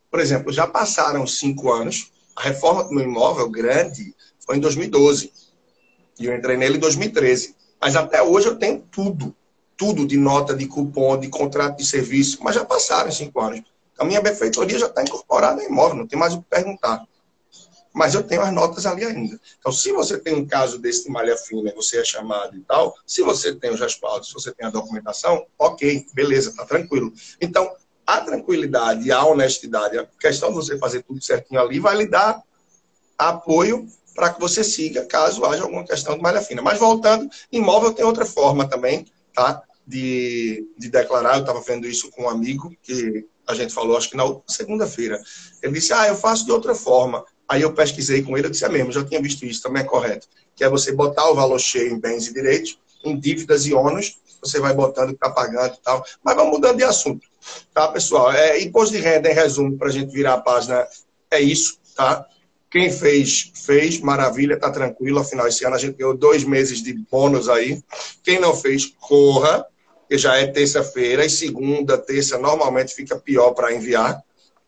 Por 0.10 0.20
exemplo, 0.20 0.51
já 0.51 0.65
passaram 0.65 1.27
cinco 1.27 1.72
anos, 1.72 2.12
a 2.36 2.41
reforma 2.44 2.84
do 2.84 2.94
meu 2.94 3.03
imóvel 3.03 3.50
grande 3.50 4.15
foi 4.46 4.58
em 4.58 4.60
2012. 4.60 5.32
E 6.20 6.25
eu 6.25 6.36
entrei 6.36 6.58
nele 6.58 6.77
em 6.77 6.79
2013. 6.79 7.56
Mas 7.79 7.96
até 7.96 8.22
hoje 8.22 8.48
eu 8.48 8.56
tenho 8.56 8.79
tudo. 8.91 9.36
Tudo 9.75 10.08
de 10.08 10.17
nota, 10.17 10.56
de 10.56 10.65
cupom, 10.65 11.17
de 11.20 11.29
contrato 11.29 11.77
de 11.77 11.86
serviço. 11.86 12.39
Mas 12.41 12.56
já 12.56 12.65
passaram 12.65 13.12
cinco 13.12 13.39
anos. 13.39 13.62
A 14.00 14.06
minha 14.06 14.22
benfeitoria 14.22 14.79
já 14.79 14.88
está 14.88 15.03
incorporada 15.03 15.62
em 15.62 15.67
imóvel, 15.67 15.98
não 15.98 16.08
tem 16.08 16.17
mais 16.17 16.34
o 16.34 16.41
que 16.41 16.46
perguntar. 16.50 17.03
Mas 17.94 18.13
eu 18.13 18.24
tenho 18.24 18.41
as 18.41 18.53
notas 18.53 18.86
ali 18.86 19.06
ainda. 19.06 19.39
Então, 19.60 19.72
se 19.72 19.91
você 19.91 20.17
tem 20.17 20.36
um 20.36 20.46
caso 20.46 20.77
desse 20.77 21.06
de 21.06 21.10
malha 21.10 21.36
fina, 21.36 21.74
você 21.75 22.00
é 22.00 22.06
chamado 22.06 22.56
e 22.56 22.62
tal, 22.62 22.96
se 23.06 23.22
você 23.22 23.56
tem 23.56 23.72
os 23.72 23.79
respaldos, 23.79 24.27
se 24.29 24.34
você 24.34 24.51
tem 24.51 24.67
a 24.67 24.70
documentação, 24.70 25.46
ok, 25.58 26.06
beleza, 26.13 26.53
tá 26.56 26.65
tranquilo. 26.65 27.12
Então, 27.41 27.70
a 28.06 28.22
tranquilidade, 28.22 29.12
a 29.12 29.25
honestidade, 29.25 29.98
a 29.98 30.06
questão 30.20 30.50
de 30.50 30.56
você 30.56 30.77
fazer 30.77 31.03
tudo 31.03 31.22
certinho 31.22 31.60
ali 31.60 31.79
vai 31.79 31.98
lhe 31.98 32.08
dar 32.08 32.41
apoio 33.17 33.88
para 34.15 34.34
que 34.34 34.39
você 34.39 34.63
siga 34.63 35.06
caso 35.06 35.46
haja 35.46 35.63
alguma 35.63 35.86
questão 35.86 36.15
de 36.15 36.22
malha 36.22 36.41
fina. 36.41 36.62
Mas 36.62 36.79
voltando, 36.79 37.29
imóvel 37.51 37.94
tem 37.94 38.06
outra 38.06 38.25
forma 38.25 38.67
também, 38.67 39.06
tá? 39.34 39.62
De, 39.86 40.67
de 40.77 40.89
declarar. 40.89 41.36
Eu 41.36 41.41
estava 41.41 41.62
vendo 41.62 41.88
isso 41.88 42.10
com 42.10 42.24
um 42.24 42.29
amigo 42.29 42.75
que 42.82 43.27
a 43.48 43.53
gente 43.53 43.74
falou, 43.74 43.96
acho 43.96 44.10
que 44.10 44.17
na 44.17 44.24
segunda-feira. 44.48 45.22
Ele 45.62 45.74
disse, 45.74 45.94
ah, 45.94 46.08
eu 46.08 46.15
faço 46.15 46.46
de 46.46 46.51
outra 46.51 46.74
forma. 46.74 47.24
Aí 47.47 47.61
eu 47.61 47.73
pesquisei 47.73 48.21
com 48.21 48.37
ele, 48.37 48.47
eu 48.47 48.51
disse, 48.51 48.65
é 48.65 48.69
mesmo, 48.69 48.91
já 48.91 49.03
tinha 49.03 49.21
visto 49.21 49.45
isso, 49.45 49.61
também 49.61 49.81
é 49.81 49.85
correto. 49.85 50.27
Que 50.55 50.63
é 50.63 50.69
você 50.69 50.91
botar 50.91 51.29
o 51.29 51.35
valor 51.35 51.59
cheio 51.59 51.93
em 51.93 51.99
bens 51.99 52.27
e 52.27 52.33
direitos, 52.33 52.77
em 53.03 53.17
dívidas 53.17 53.65
e 53.65 53.73
ônus, 53.73 54.17
você 54.41 54.59
vai 54.59 54.73
botando 54.73 55.09
que 55.09 55.15
está 55.15 55.29
pagando 55.29 55.73
e 55.73 55.81
tal. 55.81 56.03
Mas 56.23 56.35
vamos 56.35 56.51
mudando 56.51 56.77
de 56.77 56.83
assunto, 56.83 57.27
tá, 57.73 57.87
pessoal? 57.87 58.31
É, 58.31 58.61
imposto 58.61 58.95
de 58.95 59.01
renda, 59.01 59.29
em 59.31 59.33
resumo, 59.33 59.77
para 59.77 59.87
a 59.87 59.91
gente 59.91 60.11
virar 60.11 60.33
a 60.33 60.41
página, 60.41 60.85
é 61.31 61.39
isso, 61.39 61.77
tá? 61.95 62.25
Quem 62.69 62.91
fez, 62.91 63.51
fez, 63.65 63.99
maravilha, 63.99 64.59
tá 64.59 64.69
tranquilo. 64.69 65.19
Afinal, 65.19 65.47
esse 65.47 65.65
ano 65.65 65.75
a 65.75 65.79
gente 65.79 65.97
ganhou 65.97 66.15
dois 66.15 66.43
meses 66.43 66.83
de 66.83 66.93
bônus 66.93 67.47
aí. 67.47 67.81
Quem 68.23 68.39
não 68.39 68.53
fez, 68.53 68.93
corra, 68.99 69.65
que 70.09 70.17
já 70.17 70.35
é 70.35 70.47
terça-feira, 70.47 71.25
e 71.25 71.29
segunda, 71.29 71.97
terça, 71.97 72.37
normalmente 72.37 72.93
fica 72.93 73.17
pior 73.17 73.51
para 73.51 73.73
enviar, 73.73 74.21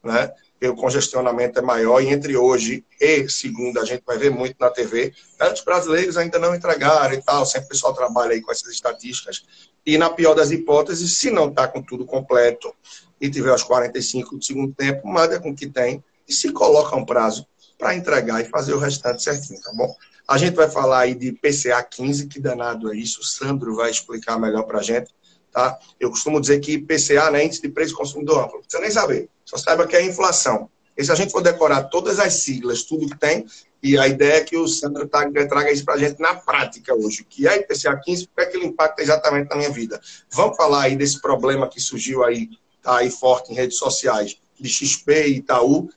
né? 0.03 0.31
O 0.61 0.75
congestionamento 0.75 1.59
é 1.59 1.61
maior, 1.61 2.01
e 2.01 2.09
entre 2.09 2.35
hoje 2.35 2.85
e 2.99 3.29
segunda 3.29 3.81
a 3.81 3.85
gente 3.85 4.03
vai 4.05 4.17
ver 4.17 4.29
muito 4.29 4.55
na 4.59 4.69
TV. 4.69 5.13
Os 5.53 5.61
brasileiros 5.61 6.17
ainda 6.17 6.37
não 6.37 6.53
entregaram 6.53 7.13
e 7.13 7.21
tal, 7.21 7.45
sempre 7.45 7.67
o 7.67 7.69
pessoal 7.69 7.93
trabalha 7.93 8.33
aí 8.33 8.41
com 8.41 8.51
essas 8.51 8.73
estatísticas. 8.73 9.45
E 9.85 9.97
na 9.97 10.09
pior 10.09 10.33
das 10.33 10.51
hipóteses, 10.51 11.17
se 11.17 11.31
não 11.31 11.47
está 11.47 11.67
com 11.67 11.81
tudo 11.81 12.05
completo 12.05 12.73
e 13.21 13.29
tiver 13.29 13.53
os 13.53 13.63
45 13.63 14.37
do 14.37 14.43
segundo 14.43 14.73
tempo, 14.73 15.07
manda 15.07 15.39
com 15.39 15.51
o 15.51 15.55
que 15.55 15.67
tem 15.67 16.03
e 16.27 16.33
se 16.33 16.51
coloca 16.51 16.95
um 16.95 17.05
prazo. 17.05 17.47
para 17.79 17.95
entregar 17.95 18.41
e 18.41 18.49
fazer 18.49 18.73
o 18.73 18.77
restante 18.77 19.23
certinho, 19.23 19.61
tá 19.61 19.71
bom? 19.73 19.95
A 20.27 20.37
gente 20.37 20.53
vai 20.53 20.69
falar 20.69 20.99
aí 20.99 21.15
de 21.15 21.31
PCA 21.31 21.81
15, 21.81 22.27
que 22.27 22.39
danado 22.39 22.91
é 22.91 22.95
isso, 22.95 23.21
o 23.21 23.23
Sandro 23.23 23.73
vai 23.73 23.89
explicar 23.89 24.37
melhor 24.37 24.63
para 24.63 24.79
a 24.79 24.83
gente, 24.83 25.09
tá? 25.51 25.77
Eu 25.99 26.09
costumo 26.09 26.39
dizer 26.39 26.59
que 26.59 26.77
PCA, 26.77 27.31
né, 27.31 27.45
índice 27.45 27.61
de 27.61 27.69
preço 27.69 27.95
consumidor 27.95 28.43
amplo, 28.43 28.55
não 28.55 28.61
precisa 28.61 28.81
nem 28.81 28.91
saber, 28.91 29.29
só 29.45 29.57
saiba 29.57 29.87
que 29.87 29.95
é 29.95 30.05
inflação. 30.05 30.69
E 30.97 31.03
se 31.03 31.11
a 31.11 31.15
gente 31.15 31.31
for 31.31 31.41
decorar 31.41 31.83
todas 31.83 32.19
as 32.19 32.33
siglas, 32.33 32.83
tudo 32.83 33.07
que 33.07 33.17
tem, 33.17 33.45
e 33.81 33.97
a 33.97 34.07
ideia 34.07 34.33
é 34.33 34.43
que 34.43 34.57
o 34.57 34.67
Sandro 34.67 35.07
traga, 35.07 35.71
isso 35.71 35.85
para 35.85 35.93
a 35.93 35.97
gente 35.97 36.19
na 36.19 36.35
prática 36.35 36.93
hoje, 36.93 37.23
que 37.23 37.47
é 37.47 37.57
IPCA 37.57 37.95
15, 38.03 38.27
porque 38.27 38.41
é 38.41 38.45
que 38.45 38.57
ele 38.57 38.65
impacta 38.65 39.01
exatamente 39.01 39.49
na 39.49 39.55
minha 39.55 39.69
vida. 39.69 40.01
Vamos 40.29 40.57
falar 40.57 40.83
aí 40.83 40.97
desse 40.97 41.21
problema 41.21 41.69
que 41.69 41.79
surgiu 41.79 42.23
aí, 42.25 42.49
tá 42.81 42.97
aí 42.97 43.09
forte 43.09 43.53
em 43.53 43.55
redes 43.55 43.77
sociais, 43.77 44.37
de 44.59 44.69
XP 44.69 45.27
e 45.27 45.37
Itaú. 45.37 45.89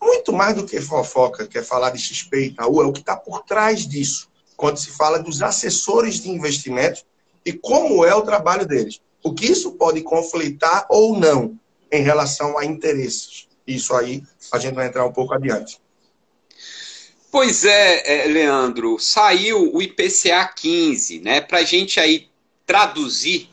Muito 0.00 0.32
mais 0.32 0.54
do 0.54 0.66
que 0.66 0.78
fofoca, 0.80 1.46
quer 1.46 1.64
falar 1.64 1.90
de 1.90 1.98
XP 1.98 2.36
e 2.36 2.46
Itaú, 2.48 2.82
é 2.82 2.84
o 2.84 2.92
que 2.92 3.00
está 3.00 3.16
por 3.16 3.42
trás 3.44 3.88
disso, 3.88 4.28
quando 4.54 4.76
se 4.76 4.90
fala 4.90 5.18
dos 5.18 5.40
assessores 5.40 6.20
de 6.20 6.28
investimentos 6.28 7.06
e 7.44 7.52
como 7.52 8.04
é 8.04 8.14
o 8.14 8.22
trabalho 8.22 8.66
deles. 8.66 9.00
O 9.22 9.34
que 9.34 9.46
isso 9.46 9.72
pode 9.72 10.02
conflitar 10.02 10.86
ou 10.88 11.18
não 11.18 11.58
em 11.90 12.02
relação 12.02 12.58
a 12.58 12.64
interesses. 12.64 13.48
Isso 13.66 13.94
aí 13.94 14.22
a 14.52 14.58
gente 14.58 14.74
vai 14.74 14.86
entrar 14.86 15.04
um 15.04 15.12
pouco 15.12 15.34
adiante. 15.34 15.78
Pois 17.30 17.64
é, 17.64 18.24
é 18.24 18.26
Leandro, 18.26 18.98
saiu 18.98 19.72
o 19.72 19.80
IPCA 19.80 20.44
15, 20.48 21.20
né? 21.20 21.40
Para 21.40 21.58
a 21.58 21.64
gente 21.64 22.00
aí 22.00 22.28
traduzir, 22.66 23.48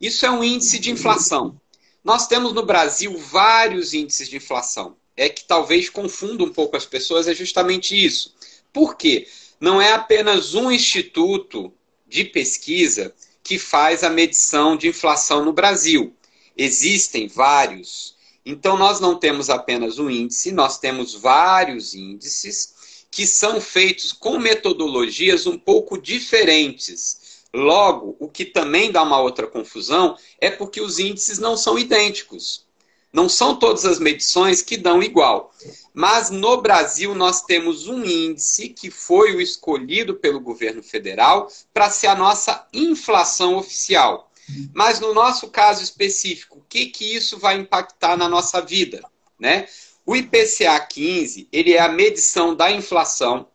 isso 0.00 0.26
é 0.26 0.30
um 0.30 0.44
índice 0.44 0.78
de 0.78 0.90
inflação. 0.90 1.58
Nós 2.04 2.26
temos 2.26 2.52
no 2.52 2.66
Brasil 2.66 3.16
vários 3.16 3.94
índices 3.94 4.28
de 4.28 4.36
inflação. 4.36 4.96
É 5.16 5.28
que 5.28 5.44
talvez 5.46 5.88
confunda 5.88 6.42
um 6.42 6.52
pouco 6.52 6.76
as 6.76 6.84
pessoas, 6.84 7.28
é 7.28 7.34
justamente 7.34 7.94
isso. 7.94 8.34
Por 8.72 8.96
quê? 8.96 9.26
Não 9.60 9.80
é 9.80 9.92
apenas 9.92 10.54
um 10.54 10.70
instituto 10.70 11.72
de 12.06 12.24
pesquisa 12.24 13.14
que 13.52 13.58
faz 13.58 14.02
a 14.02 14.08
medição 14.08 14.78
de 14.78 14.88
inflação 14.88 15.44
no 15.44 15.52
Brasil. 15.52 16.16
Existem 16.56 17.28
vários. 17.28 18.16
Então, 18.46 18.78
nós 18.78 18.98
não 18.98 19.14
temos 19.14 19.50
apenas 19.50 19.98
um 19.98 20.08
índice, 20.08 20.50
nós 20.52 20.78
temos 20.78 21.12
vários 21.12 21.94
índices 21.94 23.04
que 23.10 23.26
são 23.26 23.60
feitos 23.60 24.10
com 24.10 24.38
metodologias 24.38 25.46
um 25.46 25.58
pouco 25.58 26.00
diferentes. 26.00 27.42
Logo, 27.52 28.16
o 28.18 28.26
que 28.26 28.46
também 28.46 28.90
dá 28.90 29.02
uma 29.02 29.20
outra 29.20 29.46
confusão 29.46 30.16
é 30.40 30.50
porque 30.50 30.80
os 30.80 30.98
índices 30.98 31.38
não 31.38 31.54
são 31.54 31.78
idênticos. 31.78 32.64
Não 33.12 33.28
são 33.28 33.54
todas 33.54 33.84
as 33.84 33.98
medições 33.98 34.62
que 34.62 34.78
dão 34.78 35.02
igual. 35.02 35.54
Mas 35.94 36.30
no 36.30 36.60
Brasil 36.60 37.14
nós 37.14 37.42
temos 37.42 37.86
um 37.86 38.04
índice 38.04 38.70
que 38.70 38.90
foi 38.90 39.34
o 39.34 39.40
escolhido 39.40 40.14
pelo 40.14 40.40
governo 40.40 40.82
federal 40.82 41.50
para 41.72 41.90
ser 41.90 42.06
a 42.06 42.14
nossa 42.14 42.66
inflação 42.72 43.56
oficial. 43.56 44.30
Mas 44.74 45.00
no 45.00 45.14
nosso 45.14 45.48
caso 45.48 45.82
específico, 45.82 46.58
o 46.58 46.64
que, 46.68 46.86
que 46.86 47.14
isso 47.14 47.38
vai 47.38 47.56
impactar 47.56 48.16
na 48.16 48.28
nossa 48.28 48.60
vida? 48.60 49.02
Né? 49.38 49.66
O 50.04 50.16
IPCA 50.16 50.78
15, 50.80 51.48
ele 51.52 51.72
é 51.72 51.80
a 51.80 51.88
medição 51.88 52.54
da 52.54 52.70
inflação 52.70 53.48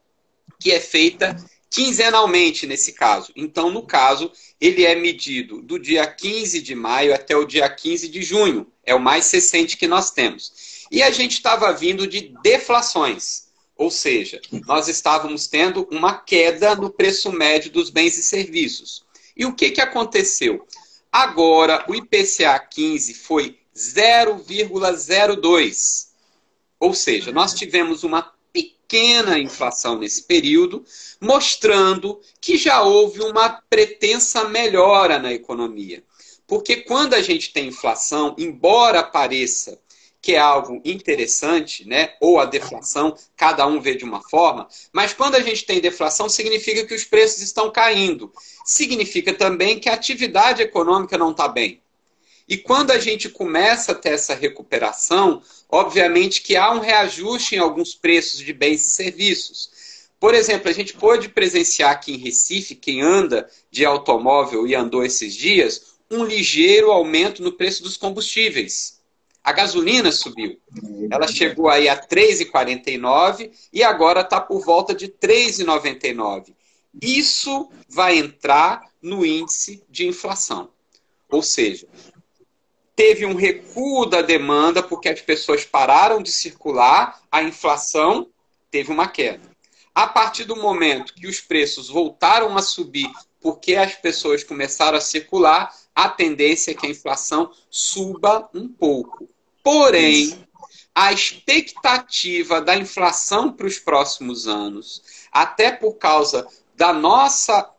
que 0.59 0.71
é 0.71 0.79
feita 0.79 1.35
quinzenalmente 1.69 2.65
nesse 2.65 2.93
caso. 2.93 3.31
Então, 3.35 3.69
no 3.69 3.83
caso, 3.83 4.31
ele 4.59 4.85
é 4.85 4.95
medido 4.95 5.61
do 5.61 5.77
dia 5.77 6.07
15 6.07 6.61
de 6.61 6.73
maio 6.73 7.13
até 7.13 7.35
o 7.35 7.45
dia 7.45 7.69
15 7.69 8.07
de 8.07 8.21
junho. 8.23 8.67
É 8.83 8.95
o 8.95 8.99
mais 8.99 9.29
recente 9.31 9.77
que 9.77 9.87
nós 9.87 10.11
temos. 10.11 10.76
E 10.91 11.03
a 11.03 11.11
gente 11.11 11.33
estava 11.33 11.73
vindo 11.73 12.07
de 12.07 12.33
deflações. 12.41 13.47
Ou 13.75 13.91
seja, 13.91 14.41
nós 14.65 14.87
estávamos 14.87 15.47
tendo 15.47 15.85
uma 15.91 16.17
queda 16.17 16.73
no 16.75 16.89
preço 16.89 17.29
médio 17.31 17.71
dos 17.71 17.89
bens 17.89 18.17
e 18.17 18.23
serviços. 18.23 19.05
E 19.35 19.45
o 19.45 19.53
que, 19.53 19.71
que 19.71 19.81
aconteceu? 19.81 20.65
Agora, 21.11 21.83
o 21.87 21.93
IPCA 21.93 22.57
15 22.59 23.13
foi 23.13 23.59
0,02. 23.75 26.07
Ou 26.79 26.93
seja, 26.93 27.31
nós 27.31 27.53
tivemos 27.53 28.03
uma 28.03 28.33
pequena 28.51 29.37
inflação 29.37 29.99
nesse 29.99 30.23
período, 30.23 30.83
mostrando 31.21 32.19
que 32.41 32.57
já 32.57 32.81
houve 32.81 33.21
uma 33.21 33.61
pretensa 33.69 34.45
melhora 34.45 35.19
na 35.19 35.31
economia. 35.33 36.03
Porque 36.47 36.77
quando 36.77 37.13
a 37.13 37.21
gente 37.21 37.51
tem 37.51 37.67
inflação, 37.67 38.33
embora 38.39 39.03
pareça 39.03 39.77
que 40.21 40.35
é 40.35 40.39
algo 40.39 40.81
interessante, 40.83 41.87
né? 41.87 42.13
Ou 42.19 42.39
a 42.39 42.45
deflação, 42.45 43.15
cada 43.35 43.65
um 43.65 43.79
vê 43.79 43.95
de 43.95 44.03
uma 44.03 44.21
forma, 44.21 44.67
mas 44.91 45.13
quando 45.13 45.35
a 45.35 45.39
gente 45.39 45.65
tem 45.65 45.79
deflação, 45.79 46.27
significa 46.27 46.85
que 46.85 46.93
os 46.93 47.03
preços 47.03 47.41
estão 47.41 47.71
caindo. 47.71 48.31
Significa 48.65 49.33
também 49.33 49.79
que 49.79 49.89
a 49.89 49.93
atividade 49.93 50.61
econômica 50.61 51.17
não 51.17 51.31
está 51.31 51.47
bem. 51.47 51.81
E 52.47 52.57
quando 52.57 52.91
a 52.91 52.99
gente 52.99 53.29
começa 53.29 53.91
a 53.91 53.95
ter 53.95 54.09
essa 54.09 54.33
recuperação, 54.33 55.41
obviamente 55.69 56.41
que 56.41 56.55
há 56.55 56.71
um 56.71 56.79
reajuste 56.79 57.55
em 57.55 57.59
alguns 57.59 57.93
preços 57.93 58.39
de 58.39 58.53
bens 58.53 58.85
e 58.85 58.89
serviços. 58.89 59.69
Por 60.19 60.33
exemplo, 60.33 60.69
a 60.69 60.73
gente 60.73 60.93
pôde 60.93 61.29
presenciar 61.29 61.91
aqui 61.91 62.13
em 62.13 62.17
Recife, 62.17 62.73
quem 62.73 63.01
anda 63.01 63.49
de 63.69 63.85
automóvel 63.85 64.65
e 64.65 64.73
andou 64.73 65.05
esses 65.05 65.35
dias, 65.35 65.97
um 66.09 66.23
ligeiro 66.23 66.89
aumento 66.89 67.43
no 67.43 67.51
preço 67.51 67.83
dos 67.83 67.97
combustíveis. 67.97 68.96
A 69.47 69.53
gasolina 69.53 70.11
subiu. 70.11 70.59
Ela 71.09 71.25
chegou 71.25 71.69
aí 71.69 71.87
a 71.87 71.95
3,49 71.95 73.49
e 73.71 73.81
agora 73.81 74.19
está 74.19 74.41
por 74.41 74.61
volta 74.61 74.93
de 74.93 75.07
3,99. 75.07 76.53
Isso 77.01 77.69
vai 77.87 78.17
entrar 78.17 78.83
no 79.01 79.25
índice 79.25 79.81
de 79.89 80.05
inflação. 80.05 80.69
Ou 81.31 81.41
seja, 81.41 81.87
teve 82.93 83.25
um 83.25 83.35
recuo 83.35 84.05
da 84.05 84.21
demanda 84.21 84.83
porque 84.83 85.07
as 85.07 85.21
pessoas 85.21 85.63
pararam 85.63 86.21
de 86.21 86.29
circular, 86.29 87.17
a 87.31 87.41
inflação 87.41 88.27
teve 88.69 88.91
uma 88.91 89.07
queda. 89.07 89.49
A 89.95 90.07
partir 90.07 90.43
do 90.43 90.57
momento 90.57 91.13
que 91.13 91.25
os 91.25 91.39
preços 91.39 91.87
voltaram 91.87 92.57
a 92.57 92.61
subir 92.61 93.09
porque 93.39 93.75
as 93.75 93.95
pessoas 93.95 94.43
começaram 94.43 94.97
a 94.97 95.01
circular, 95.01 95.73
a 95.95 96.09
tendência 96.09 96.71
é 96.71 96.73
que 96.73 96.85
a 96.85 96.89
inflação 96.89 97.49
suba 97.69 98.49
um 98.53 98.67
pouco. 98.67 99.29
Porém, 99.67 100.47
a 100.95 101.11
expectativa 101.11 102.61
da 102.61 102.77
inflação 102.77 103.51
para 103.51 103.67
os 103.67 103.77
próximos 103.77 104.47
anos, 104.47 105.01
até 105.29 105.73
por 105.73 105.95
causa 105.95 106.47
da 106.73 106.93
nossa 106.93 107.69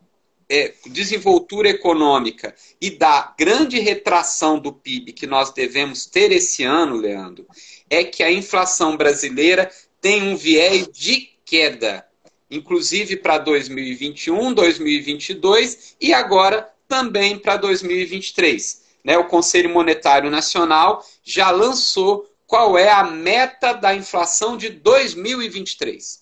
é, 0.50 0.74
desenvoltura 0.84 1.70
econômica 1.70 2.54
e 2.78 2.90
da 2.90 3.34
grande 3.38 3.78
retração 3.78 4.58
do 4.58 4.70
PIB 4.70 5.14
que 5.14 5.26
nós 5.26 5.50
devemos 5.50 6.04
ter 6.04 6.30
esse 6.30 6.62
ano, 6.62 6.94
Leandro, 6.94 7.46
é 7.88 8.04
que 8.04 8.22
a 8.22 8.30
inflação 8.30 8.94
brasileira 8.94 9.70
tem 9.98 10.22
um 10.22 10.36
viés 10.36 10.86
de 10.92 11.30
queda, 11.42 12.06
inclusive 12.50 13.16
para 13.16 13.38
2021, 13.38 14.52
2022 14.52 15.96
e 15.98 16.12
agora 16.12 16.70
também 16.86 17.38
para 17.38 17.56
2023 17.56 18.87
né, 19.04 19.16
o 19.16 19.26
Conselho 19.26 19.70
Monetário 19.70 20.30
Nacional 20.30 21.04
já 21.22 21.50
lançou 21.50 22.28
qual 22.46 22.78
é 22.78 22.90
a 22.90 23.04
meta 23.04 23.72
da 23.72 23.94
inflação 23.94 24.56
de 24.56 24.70
2023. 24.70 26.20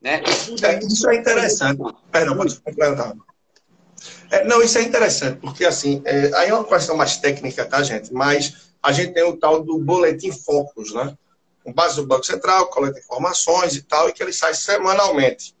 Né? 0.00 0.22
É, 0.62 0.78
isso 0.78 1.08
é 1.08 1.16
interessante. 1.16 1.82
Perdão, 2.10 2.36
pode 2.36 2.58
complementar. 2.60 3.14
É, 4.30 4.44
não, 4.44 4.62
isso 4.62 4.78
é 4.78 4.82
interessante, 4.82 5.38
porque 5.40 5.64
assim, 5.64 6.02
é, 6.04 6.34
aí 6.34 6.48
é 6.48 6.54
uma 6.54 6.64
questão 6.64 6.96
mais 6.96 7.16
técnica, 7.16 7.64
tá, 7.64 7.82
gente? 7.82 8.12
Mas 8.12 8.70
a 8.82 8.92
gente 8.92 9.12
tem 9.12 9.24
o 9.24 9.36
tal 9.36 9.62
do 9.62 9.78
boletim 9.78 10.32
Focus, 10.32 10.92
né? 10.92 11.16
Com 11.62 11.72
base 11.72 11.96
do 11.96 12.06
Banco 12.06 12.24
Central, 12.24 12.68
coleta 12.68 12.98
informações 12.98 13.74
e 13.74 13.82
tal, 13.82 14.08
e 14.08 14.12
que 14.12 14.22
ele 14.22 14.32
sai 14.32 14.54
semanalmente. 14.54 15.54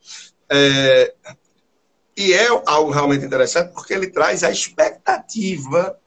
É, 0.48 1.14
e 2.16 2.32
é 2.32 2.46
algo 2.66 2.90
realmente 2.90 3.24
interessante 3.24 3.72
porque 3.72 3.92
ele 3.92 4.08
traz 4.08 4.42
a 4.42 4.50
expectativa 4.50 5.98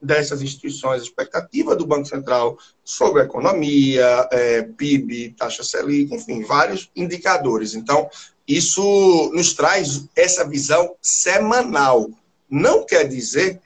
dessas 0.00 0.40
instituições, 0.42 1.02
expectativa 1.02 1.76
do 1.76 1.86
Banco 1.86 2.06
Central 2.06 2.58
sobre 2.84 3.22
a 3.22 3.24
economia, 3.24 4.28
é, 4.30 4.62
PIB, 4.62 5.34
taxa 5.36 5.62
Selic, 5.62 6.14
enfim, 6.14 6.42
vários 6.42 6.90
indicadores. 6.96 7.74
Então, 7.74 8.08
isso 8.46 9.30
nos 9.34 9.52
traz 9.54 10.06
essa 10.16 10.46
visão 10.48 10.94
semanal. 11.00 12.10
Não 12.48 12.84
quer 12.84 13.06
dizer 13.06 13.60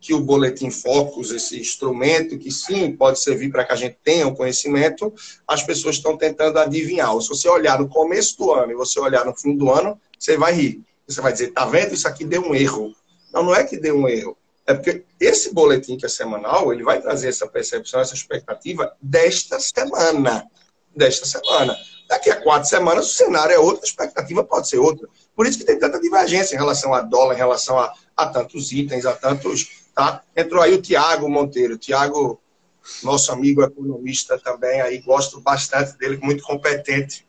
que 0.00 0.14
o 0.14 0.20
Boletim 0.20 0.70
Focus, 0.70 1.30
esse 1.30 1.60
instrumento 1.60 2.38
que 2.38 2.50
sim 2.50 2.90
pode 2.92 3.20
servir 3.20 3.50
para 3.50 3.64
que 3.64 3.72
a 3.72 3.76
gente 3.76 3.98
tenha 4.02 4.26
o 4.26 4.34
conhecimento, 4.34 5.12
as 5.46 5.62
pessoas 5.62 5.96
estão 5.96 6.16
tentando 6.16 6.58
adivinhar. 6.58 7.12
Se 7.20 7.28
você 7.28 7.48
olhar 7.48 7.78
no 7.78 7.88
começo 7.88 8.38
do 8.38 8.50
ano 8.52 8.72
e 8.72 8.74
você 8.74 8.98
olhar 8.98 9.26
no 9.26 9.36
fim 9.36 9.54
do 9.54 9.70
ano, 9.70 10.00
você 10.18 10.38
vai 10.38 10.54
rir. 10.54 10.82
Você 11.06 11.20
vai 11.20 11.32
dizer, 11.32 11.48
tá 11.48 11.66
vendo? 11.66 11.92
Isso 11.92 12.08
aqui 12.08 12.24
deu 12.24 12.42
um 12.42 12.54
erro. 12.54 12.94
Não, 13.32 13.42
não 13.42 13.54
é 13.54 13.62
que 13.62 13.76
deu 13.76 13.96
um 13.96 14.08
erro. 14.08 14.36
É 14.70 14.74
porque 14.74 15.02
esse 15.18 15.52
boletim 15.52 15.96
que 15.96 16.06
é 16.06 16.08
semanal, 16.08 16.72
ele 16.72 16.84
vai 16.84 17.02
trazer 17.02 17.28
essa 17.28 17.44
percepção, 17.44 17.98
essa 17.98 18.14
expectativa 18.14 18.94
desta 19.02 19.58
semana. 19.58 20.48
desta 20.94 21.26
semana. 21.26 21.76
Daqui 22.08 22.30
a 22.30 22.40
quatro 22.40 22.68
semanas 22.68 23.06
o 23.06 23.12
cenário 23.12 23.52
é 23.52 23.58
outro, 23.58 23.82
a 23.82 23.86
expectativa 23.86 24.44
pode 24.44 24.68
ser 24.68 24.78
outra. 24.78 25.08
Por 25.34 25.44
isso 25.44 25.58
que 25.58 25.64
tem 25.64 25.76
tanta 25.76 26.00
divergência 26.00 26.54
em 26.54 26.58
relação 26.58 26.94
a 26.94 27.00
dólar, 27.00 27.34
em 27.34 27.38
relação 27.38 27.80
a, 27.80 27.92
a 28.16 28.26
tantos 28.26 28.70
itens, 28.70 29.04
a 29.06 29.12
tantos. 29.12 29.82
Tá? 29.92 30.22
Entrou 30.36 30.62
aí 30.62 30.72
o 30.72 30.80
Tiago 30.80 31.28
Monteiro. 31.28 31.76
Tiago, 31.76 32.40
nosso 33.02 33.32
amigo 33.32 33.64
economista 33.64 34.38
também, 34.38 34.80
aí 34.80 34.98
gosto 34.98 35.40
bastante 35.40 35.98
dele, 35.98 36.16
muito 36.22 36.44
competente. 36.44 37.26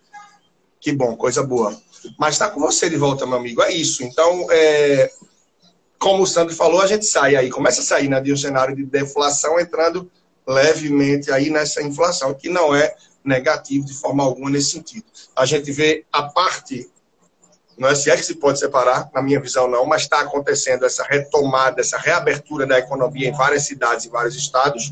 Que 0.80 0.91
bom, 0.91 1.15
coisa 1.15 1.41
boa. 1.41 1.75
Mas 2.19 2.36
está 2.36 2.51
com 2.51 2.60
você 2.60 2.88
de 2.88 2.97
volta, 2.97 3.25
meu 3.25 3.38
amigo. 3.38 3.63
É 3.63 3.71
isso. 3.71 4.04
Então, 4.04 4.47
é, 4.51 5.12
como 6.01 6.23
o 6.23 6.27
Sandro 6.27 6.55
falou, 6.55 6.81
a 6.81 6.87
gente 6.87 7.05
sai 7.05 7.35
aí, 7.35 7.51
começa 7.51 7.79
a 7.79 7.83
sair 7.83 8.09
né, 8.09 8.19
de 8.19 8.33
um 8.33 8.35
cenário 8.35 8.75
de 8.75 8.83
deflação, 8.83 9.59
entrando 9.59 10.11
levemente 10.47 11.31
aí 11.31 11.51
nessa 11.51 11.79
inflação, 11.83 12.33
que 12.33 12.49
não 12.49 12.73
é 12.73 12.95
negativo 13.23 13.85
de 13.85 13.93
forma 13.93 14.23
alguma 14.23 14.49
nesse 14.49 14.71
sentido. 14.71 15.05
A 15.35 15.45
gente 15.45 15.71
vê 15.71 16.03
a 16.11 16.23
parte, 16.23 16.89
não 17.77 17.87
é 17.87 17.93
se 17.93 18.09
é 18.09 18.17
que 18.17 18.25
se 18.25 18.33
pode 18.33 18.57
separar, 18.57 19.11
na 19.13 19.21
minha 19.21 19.39
visão 19.39 19.69
não, 19.69 19.85
mas 19.85 20.01
está 20.01 20.21
acontecendo 20.21 20.87
essa 20.87 21.03
retomada, 21.03 21.79
essa 21.79 21.99
reabertura 21.99 22.65
da 22.65 22.79
economia 22.79 23.29
em 23.29 23.37
várias 23.37 23.67
cidades, 23.67 24.07
em 24.07 24.09
vários 24.09 24.35
estados, 24.35 24.91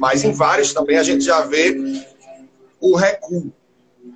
mas 0.00 0.24
em 0.24 0.32
vários 0.32 0.74
também 0.74 0.98
a 0.98 1.04
gente 1.04 1.24
já 1.24 1.42
vê 1.42 1.76
o 2.80 2.96
recuo, 2.96 3.52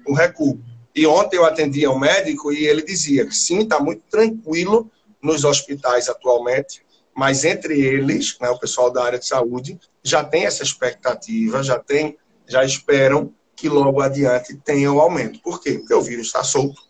o 0.05 0.13
recuo. 0.13 0.61
E 0.97 1.07
ontem 1.07 1.37
eu 1.37 1.45
atendi 1.45 1.87
um 1.87 1.99
médico 1.99 2.53
e 2.53 2.67
ele 2.67 2.83
dizia 2.83 3.25
que 3.25 3.37
sim, 3.37 3.61
está 3.61 3.79
muito 3.79 4.03
tranquilo 4.11 4.91
nos 5.25 5.43
hospitais 5.43 6.09
atualmente, 6.09 6.85
mas 7.17 7.45
entre 7.45 7.81
eles, 7.81 8.37
né, 8.41 8.51
o 8.51 8.59
pessoal 8.59 8.91
da 8.91 9.03
área 9.03 9.19
de 9.19 9.27
saúde, 9.27 9.81
já 10.03 10.23
tem 10.23 10.45
essa 10.45 10.63
expectativa, 10.63 11.63
já 11.63 11.79
tem, 11.79 12.19
já 12.47 12.63
esperam 12.63 13.33
que 13.57 13.69
logo 13.69 14.03
adiante 14.03 14.55
tenha 14.57 14.93
o 14.93 15.01
aumento. 15.01 15.41
Por 15.41 15.61
quê? 15.63 15.79
Porque 15.79 15.95
o 15.95 16.03
vírus 16.03 16.27
está 16.27 16.45
solto, 16.45 16.83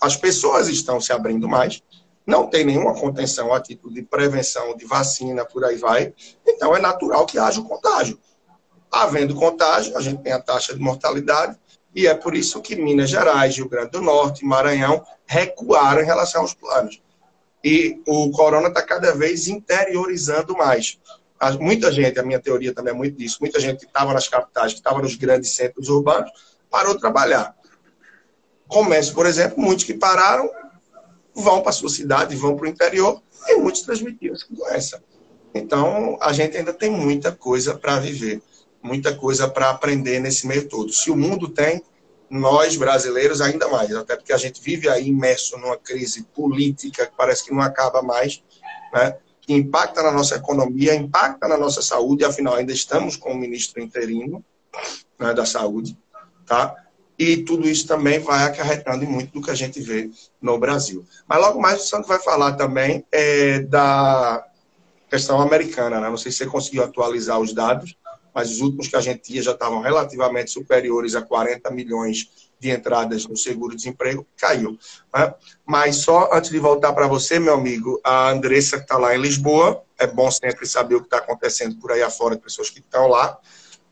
as 0.00 0.16
pessoas 0.16 0.68
estão 0.68 1.00
se 1.00 1.12
abrindo 1.12 1.48
mais, 1.48 1.82
não 2.24 2.46
tem 2.46 2.64
nenhuma 2.64 2.94
contenção 2.94 3.52
a 3.52 3.60
título 3.60 3.92
de 3.92 4.02
prevenção, 4.02 4.76
de 4.76 4.84
vacina, 4.84 5.44
por 5.44 5.64
aí 5.64 5.76
vai, 5.76 6.14
então 6.46 6.76
é 6.76 6.80
natural 6.80 7.26
que 7.26 7.38
haja 7.38 7.60
o 7.60 7.64
contágio. 7.64 8.16
Havendo 8.92 9.34
contágio, 9.34 9.96
a 9.96 10.00
gente 10.00 10.22
tem 10.22 10.32
a 10.32 10.40
taxa 10.40 10.72
de 10.72 10.80
mortalidade, 10.80 11.58
e 11.94 12.06
é 12.06 12.14
por 12.14 12.36
isso 12.36 12.60
que 12.60 12.76
Minas 12.76 13.10
Gerais, 13.10 13.56
Rio 13.56 13.68
Grande 13.68 13.90
do 13.90 14.02
Norte, 14.02 14.44
Maranhão 14.44 15.02
recuaram 15.26 16.02
em 16.02 16.06
relação 16.06 16.42
aos 16.42 16.54
planos 16.54 17.02
e 17.62 18.00
o 18.06 18.30
corona 18.30 18.68
está 18.68 18.82
cada 18.82 19.14
vez 19.14 19.48
interiorizando 19.48 20.56
mais. 20.56 20.98
Muita 21.60 21.90
gente, 21.90 22.18
a 22.18 22.22
minha 22.22 22.40
teoria 22.40 22.72
também 22.72 22.92
é 22.92 22.96
muito 22.96 23.16
disso, 23.16 23.38
muita 23.40 23.58
gente 23.58 23.80
que 23.80 23.86
estava 23.86 24.12
nas 24.12 24.28
capitais, 24.28 24.72
que 24.72 24.78
estava 24.78 25.02
nos 25.02 25.16
grandes 25.16 25.54
centros 25.54 25.88
urbanos, 25.88 26.30
parou 26.70 26.94
de 26.94 27.00
trabalhar. 27.00 27.56
Comércio, 28.68 29.14
por 29.14 29.26
exemplo, 29.26 29.60
muitos 29.60 29.84
que 29.84 29.94
pararam 29.94 30.48
vão 31.34 31.60
para 31.60 31.70
a 31.70 31.72
sua 31.72 31.90
cidade, 31.90 32.36
vão 32.36 32.56
para 32.56 32.66
o 32.66 32.68
interior, 32.68 33.20
e 33.48 33.56
muitos 33.56 33.82
transmitiram 33.82 34.34
essa 34.34 34.46
doença. 34.50 35.02
Então, 35.54 36.16
a 36.20 36.32
gente 36.32 36.56
ainda 36.56 36.72
tem 36.72 36.90
muita 36.90 37.32
coisa 37.32 37.74
para 37.74 37.98
viver, 37.98 38.40
muita 38.82 39.14
coisa 39.14 39.48
para 39.48 39.70
aprender 39.70 40.20
nesse 40.20 40.46
meio 40.46 40.68
todo. 40.68 40.92
Se 40.92 41.10
o 41.10 41.16
mundo 41.16 41.48
tem, 41.48 41.82
nós 42.32 42.76
brasileiros 42.76 43.42
ainda 43.42 43.68
mais, 43.68 43.94
até 43.94 44.16
porque 44.16 44.32
a 44.32 44.38
gente 44.38 44.62
vive 44.62 44.88
aí 44.88 45.08
imerso 45.08 45.58
numa 45.58 45.76
crise 45.76 46.22
política 46.34 47.06
que 47.06 47.12
parece 47.14 47.44
que 47.44 47.52
não 47.52 47.60
acaba 47.60 48.00
mais, 48.00 48.42
né? 48.92 49.18
que 49.42 49.52
impacta 49.52 50.02
na 50.02 50.10
nossa 50.10 50.36
economia, 50.36 50.94
impacta 50.94 51.46
na 51.46 51.58
nossa 51.58 51.82
saúde, 51.82 52.24
afinal 52.24 52.54
ainda 52.54 52.72
estamos 52.72 53.16
com 53.16 53.32
o 53.32 53.36
ministro 53.36 53.82
interino 53.82 54.42
né, 55.18 55.34
da 55.34 55.44
saúde, 55.44 55.98
tá? 56.46 56.74
E 57.18 57.36
tudo 57.38 57.68
isso 57.68 57.86
também 57.86 58.18
vai 58.18 58.44
acarretando 58.44 59.04
em 59.04 59.08
muito 59.08 59.32
do 59.32 59.42
que 59.42 59.50
a 59.50 59.54
gente 59.54 59.80
vê 59.80 60.10
no 60.40 60.58
Brasil. 60.58 61.04
Mas 61.26 61.40
logo 61.40 61.60
mais 61.60 61.82
o 61.82 61.86
Santo 61.86 62.08
vai 62.08 62.18
falar 62.18 62.52
também 62.52 63.04
é, 63.12 63.60
da 63.60 64.44
questão 65.10 65.40
americana, 65.40 66.00
né? 66.00 66.08
Não 66.08 66.16
sei 66.16 66.32
se 66.32 66.38
você 66.38 66.46
conseguiu 66.46 66.84
atualizar 66.84 67.38
os 67.38 67.52
dados, 67.52 67.94
mas 68.34 68.50
os 68.50 68.60
últimos 68.60 68.88
que 68.88 68.96
a 68.96 69.00
gente 69.00 69.20
tinha 69.20 69.42
já 69.42 69.52
estavam 69.52 69.80
relativamente 69.80 70.50
superiores 70.50 71.14
a 71.14 71.22
40 71.22 71.70
milhões 71.70 72.28
de 72.62 72.70
entradas 72.70 73.26
no 73.26 73.36
seguro-desemprego, 73.36 74.24
caiu. 74.36 74.78
Né? 75.12 75.34
Mas 75.66 75.96
só 75.96 76.30
antes 76.32 76.50
de 76.50 76.60
voltar 76.60 76.92
para 76.92 77.08
você, 77.08 77.40
meu 77.40 77.54
amigo, 77.54 78.00
a 78.04 78.30
Andressa 78.30 78.76
que 78.76 78.84
está 78.84 78.96
lá 78.96 79.16
em 79.16 79.20
Lisboa, 79.20 79.82
é 79.98 80.06
bom 80.06 80.30
sempre 80.30 80.64
saber 80.66 80.94
o 80.94 81.00
que 81.00 81.06
está 81.06 81.18
acontecendo 81.18 81.76
por 81.80 81.90
aí 81.90 82.02
afora, 82.02 82.36
pessoas 82.36 82.70
que 82.70 82.78
estão 82.78 83.08
lá. 83.08 83.36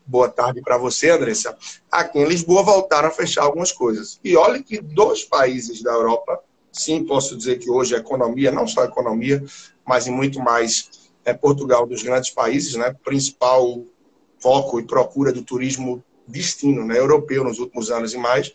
Boa 0.05 0.29
tarde 0.29 0.61
para 0.61 0.77
você, 0.77 1.09
Andressa. 1.09 1.55
Aqui 1.91 2.19
em 2.19 2.25
Lisboa 2.25 2.63
voltaram 2.63 3.09
a 3.09 3.11
fechar 3.11 3.43
algumas 3.43 3.73
coisas. 3.73 4.19
E 4.23 4.37
olha 4.37 4.63
que 4.63 4.79
dois 4.81 5.25
países 5.25 5.83
da 5.83 5.91
Europa, 5.91 6.39
sim, 6.71 7.03
posso 7.03 7.35
dizer 7.37 7.59
que 7.59 7.69
hoje 7.69 7.93
a 7.93 7.99
economia, 7.99 8.51
não 8.51 8.65
só 8.65 8.81
a 8.81 8.85
economia, 8.85 9.43
mas 9.85 10.07
em 10.07 10.11
muito 10.11 10.39
mais 10.39 10.89
é 11.23 11.33
Portugal 11.33 11.85
dos 11.85 12.01
grandes 12.01 12.31
países, 12.31 12.75
né? 12.75 12.95
Principal 13.03 13.83
foco 14.41 14.79
e 14.79 14.83
procura 14.83 15.31
do 15.31 15.43
turismo 15.43 16.03
destino, 16.27 16.85
né, 16.85 16.97
europeu 16.97 17.43
nos 17.43 17.59
últimos 17.59 17.91
anos 17.91 18.13
e 18.13 18.17
mais, 18.17 18.51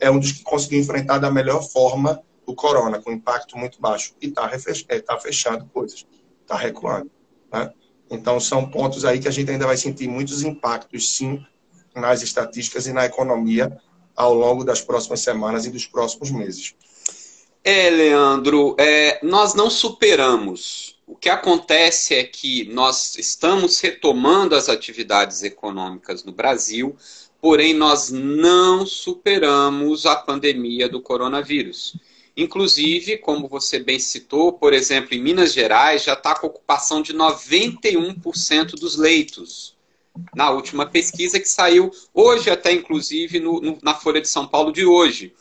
é 0.00 0.10
um 0.10 0.18
dos 0.18 0.32
que 0.32 0.42
conseguiu 0.42 0.80
enfrentar 0.80 1.18
da 1.18 1.30
melhor 1.30 1.62
forma 1.62 2.22
o 2.46 2.54
corona, 2.54 3.00
com 3.00 3.12
impacto 3.12 3.58
muito 3.58 3.80
baixo. 3.80 4.14
E 4.22 4.28
está 4.28 4.50
é, 4.88 5.00
tá 5.00 5.18
fechando 5.18 5.66
coisas, 5.66 6.06
está 6.42 6.56
recuando. 6.56 7.10
Né? 7.52 7.72
Então, 8.10 8.40
são 8.40 8.68
pontos 8.68 9.04
aí 9.04 9.18
que 9.18 9.28
a 9.28 9.30
gente 9.30 9.50
ainda 9.50 9.66
vai 9.66 9.76
sentir 9.76 10.08
muitos 10.08 10.42
impactos, 10.42 11.14
sim, 11.14 11.44
nas 11.94 12.22
estatísticas 12.22 12.86
e 12.86 12.92
na 12.92 13.04
economia 13.04 13.76
ao 14.16 14.34
longo 14.34 14.64
das 14.64 14.80
próximas 14.80 15.20
semanas 15.20 15.66
e 15.66 15.70
dos 15.70 15.86
próximos 15.86 16.30
meses. 16.30 16.74
É, 17.62 17.90
Leandro, 17.90 18.74
é, 18.78 19.18
nós 19.22 19.54
não 19.54 19.68
superamos 19.68 20.97
o 21.08 21.16
que 21.16 21.30
acontece 21.30 22.14
é 22.14 22.22
que 22.22 22.64
nós 22.66 23.16
estamos 23.16 23.80
retomando 23.80 24.54
as 24.54 24.68
atividades 24.68 25.42
econômicas 25.42 26.22
no 26.22 26.32
Brasil, 26.32 26.94
porém 27.40 27.72
nós 27.72 28.10
não 28.10 28.84
superamos 28.84 30.04
a 30.04 30.14
pandemia 30.14 30.86
do 30.86 31.00
coronavírus. 31.00 31.96
Inclusive, 32.36 33.16
como 33.16 33.48
você 33.48 33.78
bem 33.78 33.98
citou, 33.98 34.52
por 34.52 34.74
exemplo, 34.74 35.14
em 35.14 35.22
Minas 35.22 35.54
Gerais 35.54 36.04
já 36.04 36.12
está 36.12 36.34
com 36.34 36.46
ocupação 36.46 37.00
de 37.00 37.14
91% 37.14 38.72
dos 38.72 38.96
leitos. 38.96 39.74
Na 40.36 40.50
última 40.50 40.84
pesquisa 40.84 41.40
que 41.40 41.48
saiu 41.48 41.90
hoje, 42.12 42.50
até 42.50 42.70
inclusive 42.70 43.40
no, 43.40 43.60
no, 43.62 43.78
na 43.82 43.94
Folha 43.94 44.20
de 44.20 44.28
São 44.28 44.46
Paulo 44.46 44.70
de 44.70 44.84
hoje. 44.84 45.32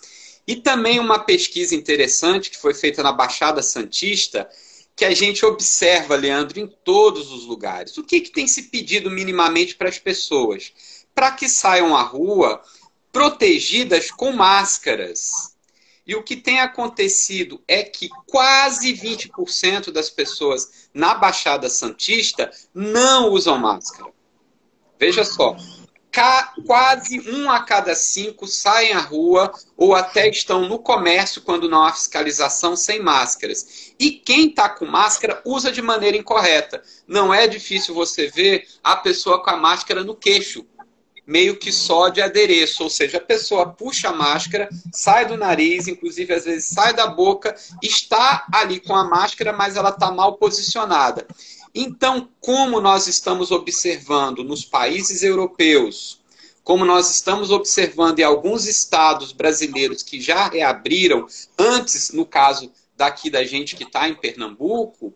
E 0.47 0.56
também 0.56 0.97
uma 0.97 1.19
pesquisa 1.19 1.75
interessante 1.75 2.49
que 2.49 2.58
foi 2.58 2.73
feita 2.73 3.03
na 3.03 3.12
Baixada 3.12 3.62
Santista, 3.62 4.49
que 4.97 5.05
a 5.05 5.13
gente 5.13 5.45
observa, 5.45 6.15
Leandro, 6.15 6.60
em 6.60 6.65
todos 6.65 7.31
os 7.31 7.45
lugares. 7.45 7.99
O 7.99 8.03
que, 8.03 8.19
que 8.19 8.31
tem 8.31 8.47
se 8.47 8.63
pedido 8.63 9.12
minimamente 9.12 9.75
para 9.75 9.88
as 9.88 9.99
pessoas? 9.99 10.73
Para 11.13 11.31
que 11.31 11.47
saiam 11.47 11.95
à 11.95 12.01
rua 12.01 12.63
protegidas 13.12 14.10
com 14.10 14.31
máscaras. 14.31 15.55
E 16.05 16.15
o 16.15 16.23
que 16.23 16.36
tem 16.36 16.62
acontecido 16.62 17.62
é 17.67 17.83
que 17.83 18.10
quase 18.25 18.91
20% 18.91 19.91
das 19.91 20.10
pessoas 20.10 20.89
na 20.91 21.13
Baixada 21.13 21.69
Santista 21.69 22.51
não 22.73 23.29
usam 23.29 23.60
máscara. 23.60 24.12
Veja 24.99 25.23
só, 25.23 25.55
quase 26.65 27.19
um 27.30 27.49
a 27.49 27.60
cada 27.60 27.93
cinco 27.95 28.47
saem 28.47 28.93
à 28.93 28.99
rua 28.99 29.51
ou 29.75 29.93
até 29.93 30.27
estão 30.27 30.67
no 30.67 30.80
comércio 30.80 31.41
quando 31.41 31.69
não 31.69 31.84
há 31.84 31.93
fiscalização 31.93 32.75
sem 32.75 33.01
máscaras. 33.01 33.93
E 33.99 34.12
quem 34.12 34.49
está 34.49 34.67
com 34.69 34.86
máscara 34.86 35.41
usa 35.45 35.71
de 35.71 35.82
maneira 35.82 36.17
incorreta. 36.17 36.82
Não 37.08 37.34
é 37.34 37.47
difícil 37.47 37.93
você 37.93 38.27
ver 38.27 38.67
a 38.84 38.95
pessoa 38.95 39.43
com 39.43 39.49
a 39.49 39.58
máscara 39.58 40.03
no 40.03 40.15
queixo, 40.15 40.65
meio 41.25 41.58
que 41.58 41.73
só 41.73 42.08
de 42.08 42.21
adereço, 42.21 42.84
ou 42.84 42.89
seja, 42.89 43.17
a 43.17 43.21
pessoa 43.21 43.67
puxa 43.69 44.10
a 44.10 44.13
máscara, 44.13 44.69
sai 44.93 45.25
do 45.25 45.36
nariz, 45.36 45.88
inclusive 45.88 46.34
às 46.34 46.45
vezes 46.45 46.69
sai 46.69 46.93
da 46.93 47.06
boca, 47.06 47.53
está 47.84 48.47
ali 48.51 48.80
com 48.80 48.95
a 48.95 49.03
máscara, 49.03 49.51
mas 49.51 49.75
ela 49.75 49.89
está 49.89 50.10
mal 50.10 50.38
posicionada. 50.38 51.27
Então, 51.73 52.30
como 52.39 52.80
nós 52.82 53.08
estamos 53.08 53.51
observando 53.51 54.43
nos 54.43 54.65
países 54.65 55.23
europeus, 55.23 56.19
como 56.63 56.84
nós 56.84 57.10
estamos 57.10 57.51
observando 57.51 58.19
em 58.19 58.23
alguns 58.23 58.65
estados 58.65 59.32
brasileiros 59.32 60.03
que 60.03 60.19
já 60.19 60.49
reabriram, 60.49 61.25
antes, 61.58 62.12
no 62.12 62.25
caso 62.25 62.71
daqui 62.95 63.30
da 63.30 63.43
gente 63.43 63.75
que 63.75 63.84
está 63.84 64.10
em 64.10 64.15
Pernambuco, 64.15 65.13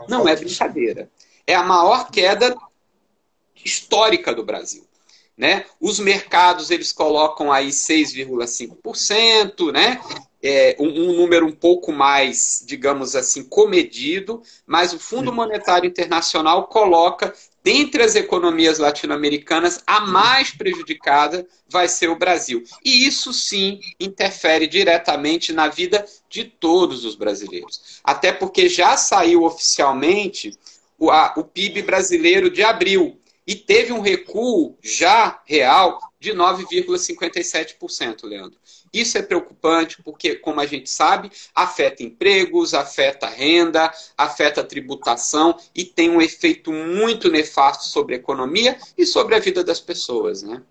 Não 0.09 0.27
é 0.27 0.35
brincadeira 0.35 1.11
é 1.47 1.55
a 1.55 1.63
maior 1.63 2.11
queda 2.11 2.57
histórica 3.65 4.35
do 4.35 4.45
Brasil. 4.45 4.85
Né? 5.37 5.65
Os 5.81 5.99
mercados 5.99 6.71
eles 6.71 6.93
colocam 6.93 7.51
aí 7.51 7.71
6,5%, 7.71 9.73
né? 9.73 10.01
É, 10.41 10.77
um, 10.79 10.87
um, 10.87 11.13
número 11.15 11.45
um 11.47 11.53
pouco 11.53 11.91
mais, 11.91 12.63
digamos 12.67 13.17
assim, 13.17 13.43
comedido, 13.43 14.43
mas 14.67 14.93
o 14.93 14.99
Fundo 14.99 15.33
Monetário 15.33 15.89
Internacional 15.89 16.69
coloca, 16.69 17.35
dentre 17.65 18.03
as 18.03 18.15
economias 18.15 18.79
latino-americanas, 18.79 19.83
a 19.87 20.01
mais 20.01 20.51
prejudicada 20.51 21.49
vai 21.67 21.89
ser 21.89 22.11
o 22.11 22.17
Brasil. 22.17 22.63
E 22.85 23.07
isso 23.07 23.33
sim 23.33 23.81
interfere 23.99 24.67
diretamente 24.67 25.51
na 25.51 25.69
vida 25.69 26.05
de 26.29 26.45
todos 26.45 27.07
os 27.07 27.17
brasileiros. 27.17 28.01
Até 28.05 28.31
porque 28.31 28.69
já 28.69 28.99
saiu 28.99 29.45
oficialmente 29.45 30.53
o, 31.05 31.11
a, 31.11 31.35
o 31.37 31.45
PIB 31.45 31.83
brasileiro 31.83 32.51
de 32.51 32.63
abril 32.63 33.21
e 33.47 33.55
teve 33.55 33.93
um 33.93 34.01
recuo 34.01 34.77
já 34.83 35.43
real 35.45 35.99
de 36.19 36.33
9,57%, 36.33 38.25
Leandro. 38.25 38.59
Isso 38.91 39.19
é 39.19 39.23
preocupante 39.23 40.03
porque, 40.03 40.37
como 40.37 40.61
a 40.61 40.67
gente 40.67 40.89
sabe, 40.89 41.31
afeta 41.55 42.03
empregos, 42.03 42.73
afeta 42.73 43.27
renda, 43.27 43.93
afeta 44.17 44.65
tributação 44.65 45.59
e 45.75 45.85
tem 45.85 46.09
um 46.09 46.23
efeito 46.23 46.73
muito 46.73 47.31
nefasto 47.31 47.85
sobre 47.85 48.15
a 48.15 48.19
economia 48.19 48.79
e 48.97 49.05
sobre 49.05 49.35
a 49.35 49.41
vida 49.41 49.63
das 49.63 49.81
pessoas, 49.81 50.43
né? 50.43 50.63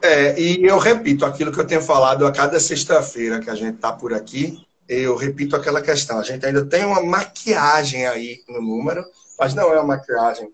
É, 0.00 0.40
e 0.40 0.64
eu 0.64 0.78
repito 0.78 1.26
aquilo 1.26 1.50
que 1.50 1.58
eu 1.58 1.66
tenho 1.66 1.82
falado 1.82 2.24
a 2.26 2.32
cada 2.32 2.60
sexta-feira 2.60 3.40
que 3.40 3.50
a 3.50 3.54
gente 3.54 3.74
está 3.74 3.92
por 3.92 4.14
aqui, 4.14 4.65
eu 4.88 5.16
repito 5.16 5.56
aquela 5.56 5.82
questão. 5.82 6.18
A 6.18 6.22
gente 6.22 6.44
ainda 6.44 6.64
tem 6.64 6.84
uma 6.84 7.02
maquiagem 7.02 8.06
aí 8.06 8.42
no 8.48 8.60
número, 8.60 9.04
mas 9.38 9.54
não 9.54 9.72
é 9.72 9.76
uma 9.76 9.96
maquiagem, 9.96 10.50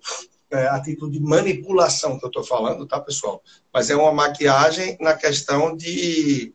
é 0.51 0.69
a 0.69 0.81
título 0.81 1.11
de 1.11 1.21
manipulação 1.21 2.19
que 2.19 2.25
eu 2.25 2.29
estou 2.29 2.45
falando, 2.45 2.87
tá, 2.87 3.01
pessoal? 3.01 3.43
Mas 3.73 3.91
é 3.91 3.97
uma 3.97 4.13
maquiagem 4.13 4.97
na 5.01 5.15
questão 5.15 5.77
de 5.77 6.55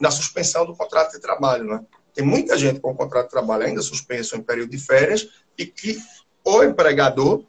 na 0.00 0.10
suspensão 0.10 0.66
do 0.66 0.76
contrato 0.76 1.12
de 1.12 1.20
trabalho, 1.20 1.64
né? 1.64 1.80
Tem 2.12 2.24
muita 2.24 2.56
gente 2.58 2.80
com 2.80 2.94
contrato 2.94 3.26
de 3.26 3.30
trabalho 3.30 3.64
ainda 3.64 3.82
suspenso 3.82 4.36
em 4.36 4.42
período 4.42 4.70
de 4.70 4.78
férias 4.78 5.28
e 5.56 5.64
que 5.66 5.98
o 6.44 6.62
empregador 6.62 7.44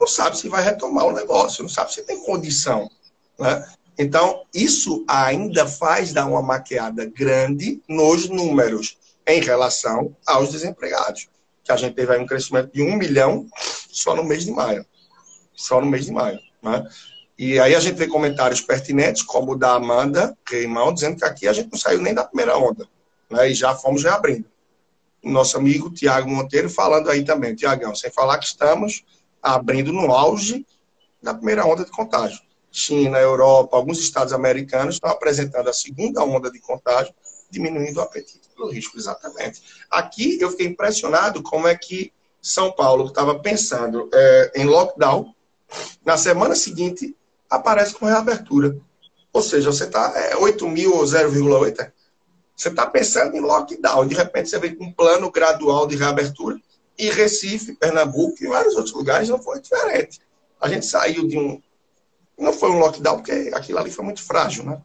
não 0.00 0.06
sabe 0.06 0.36
se 0.36 0.48
vai 0.48 0.62
retomar 0.62 1.04
o 1.04 1.12
negócio, 1.12 1.62
não 1.62 1.68
sabe 1.68 1.92
se 1.92 2.02
tem 2.02 2.22
condição. 2.24 2.90
Né? 3.38 3.68
Então, 3.98 4.44
isso 4.54 5.04
ainda 5.06 5.66
faz 5.66 6.12
dar 6.12 6.26
uma 6.26 6.42
maquiada 6.42 7.04
grande 7.04 7.82
nos 7.88 8.28
números 8.28 8.96
em 9.26 9.40
relação 9.40 10.16
aos 10.26 10.50
desempregados. 10.50 11.28
Que 11.62 11.72
a 11.72 11.76
gente 11.76 11.94
teve 11.94 12.12
aí 12.12 12.20
um 12.20 12.26
crescimento 12.26 12.72
de 12.72 12.82
um 12.82 12.96
milhão 12.96 13.46
só 13.90 14.16
no 14.16 14.24
mês 14.24 14.44
de 14.44 14.50
maio. 14.50 14.84
Só 15.54 15.80
no 15.80 15.86
mês 15.86 16.06
de 16.06 16.12
maio. 16.12 16.38
Né? 16.62 16.86
E 17.38 17.58
aí 17.58 17.74
a 17.74 17.80
gente 17.80 17.96
vê 17.96 18.06
comentários 18.06 18.60
pertinentes, 18.60 19.22
como 19.22 19.52
o 19.52 19.56
da 19.56 19.74
Amanda 19.74 20.36
Reimão, 20.48 20.92
dizendo 20.92 21.16
que 21.16 21.24
aqui 21.24 21.46
a 21.46 21.52
gente 21.52 21.70
não 21.70 21.78
saiu 21.78 22.00
nem 22.00 22.14
da 22.14 22.24
primeira 22.24 22.56
onda. 22.56 22.88
Né? 23.30 23.50
E 23.50 23.54
já 23.54 23.74
fomos 23.74 24.02
reabrindo. 24.02 24.46
Nosso 25.22 25.56
amigo 25.56 25.90
Tiago 25.90 26.28
Monteiro 26.30 26.70
falando 26.70 27.10
aí 27.10 27.22
também, 27.24 27.54
Tiagão, 27.54 27.94
sem 27.94 28.10
falar 28.10 28.38
que 28.38 28.46
estamos 28.46 29.04
abrindo 29.42 29.92
no 29.92 30.12
auge 30.12 30.66
da 31.22 31.34
primeira 31.34 31.66
onda 31.66 31.84
de 31.84 31.90
contágio. 31.90 32.40
China, 32.70 33.18
Europa, 33.18 33.76
alguns 33.76 33.98
estados 33.98 34.32
americanos 34.32 34.96
estão 34.96 35.10
apresentando 35.10 35.68
a 35.68 35.72
segunda 35.72 36.22
onda 36.22 36.50
de 36.50 36.60
contágio, 36.60 37.14
diminuindo 37.50 37.98
o 37.98 38.02
apetite 38.02 38.48
pelo 38.54 38.70
risco, 38.70 38.96
exatamente. 38.96 39.62
Aqui 39.90 40.38
eu 40.40 40.50
fiquei 40.50 40.66
impressionado 40.66 41.42
como 41.42 41.66
é 41.66 41.74
que 41.74 42.12
São 42.40 42.70
Paulo 42.70 43.06
estava 43.06 43.38
pensando 43.38 44.08
é, 44.12 44.52
em 44.56 44.64
lockdown, 44.64 45.34
na 46.04 46.16
semana 46.16 46.54
seguinte 46.54 47.16
aparece 47.48 47.94
com 47.94 48.06
reabertura. 48.06 48.76
Ou 49.32 49.42
seja, 49.42 49.72
você 49.72 49.84
está 49.84 50.12
é, 50.16 50.36
8 50.36 50.68
mil 50.68 50.94
ou 50.96 51.04
0,8. 51.04 51.80
É? 51.80 51.92
Você 52.56 52.68
está 52.68 52.86
pensando 52.86 53.36
em 53.36 53.40
lockdown, 53.40 54.06
de 54.06 54.14
repente 54.14 54.50
você 54.50 54.58
vem 54.58 54.74
com 54.74 54.84
um 54.84 54.92
plano 54.92 55.30
gradual 55.30 55.86
de 55.86 55.96
reabertura, 55.96 56.60
e 56.98 57.10
Recife, 57.10 57.74
Pernambuco 57.76 58.36
e 58.42 58.46
vários 58.46 58.74
outros 58.74 58.94
lugares 58.94 59.28
não 59.28 59.42
foi 59.42 59.60
diferente. 59.60 60.20
A 60.60 60.68
gente 60.68 60.84
saiu 60.84 61.26
de 61.26 61.38
um, 61.38 61.60
não 62.40 62.52
foi 62.52 62.70
um 62.70 62.78
lockdown, 62.78 63.16
porque 63.16 63.50
aquilo 63.54 63.78
ali 63.78 63.90
foi 63.90 64.04
muito 64.04 64.22
frágil, 64.22 64.64
né? 64.64 64.80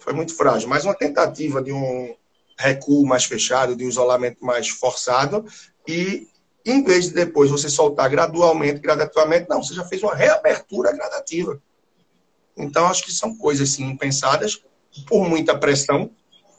Foi 0.00 0.12
muito 0.12 0.34
frágil, 0.34 0.68
mas 0.68 0.84
uma 0.84 0.94
tentativa 0.94 1.62
de 1.62 1.72
um 1.72 2.14
recuo 2.58 3.06
mais 3.06 3.24
fechado, 3.24 3.76
de 3.76 3.84
um 3.84 3.88
isolamento 3.88 4.44
mais 4.44 4.68
forçado, 4.68 5.44
e 5.86 6.26
em 6.66 6.82
vez 6.82 7.06
de 7.06 7.14
depois 7.14 7.50
você 7.50 7.68
soltar 7.68 8.10
gradualmente, 8.10 8.80
gradativamente, 8.80 9.48
não, 9.48 9.62
você 9.62 9.74
já 9.74 9.84
fez 9.84 10.02
uma 10.02 10.14
reabertura 10.14 10.92
gradativa. 10.92 11.62
Então, 12.56 12.86
acho 12.86 13.04
que 13.04 13.12
são 13.12 13.36
coisas, 13.36 13.70
sim, 13.70 13.96
pensadas 13.96 14.60
por 15.06 15.28
muita 15.28 15.56
pressão, 15.56 16.10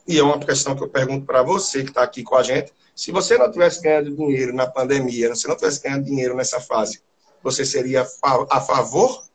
e 0.08 0.18
é 0.18 0.24
uma 0.24 0.40
questão 0.40 0.76
que 0.76 0.82
eu 0.82 0.90
pergunto 0.90 1.26
para 1.26 1.44
você 1.44 1.84
que 1.84 1.90
está 1.90 2.02
aqui 2.02 2.24
com 2.24 2.36
a 2.36 2.44
gente, 2.44 2.74
se 2.96 3.12
você 3.12 3.38
não 3.38 3.52
tivesse 3.52 3.82
ganhado 3.82 4.16
dinheiro 4.16 4.54
na 4.54 4.66
pandemia, 4.66 5.36
se 5.36 5.48
não 5.48 5.56
tivesse 5.56 5.82
ganhado 5.82 6.04
dinheiro 6.04 6.36
nessa 6.36 6.60
fase, 6.60 7.02
você 7.44 7.66
seria 7.66 8.08
a 8.24 8.62
favor 8.62 9.29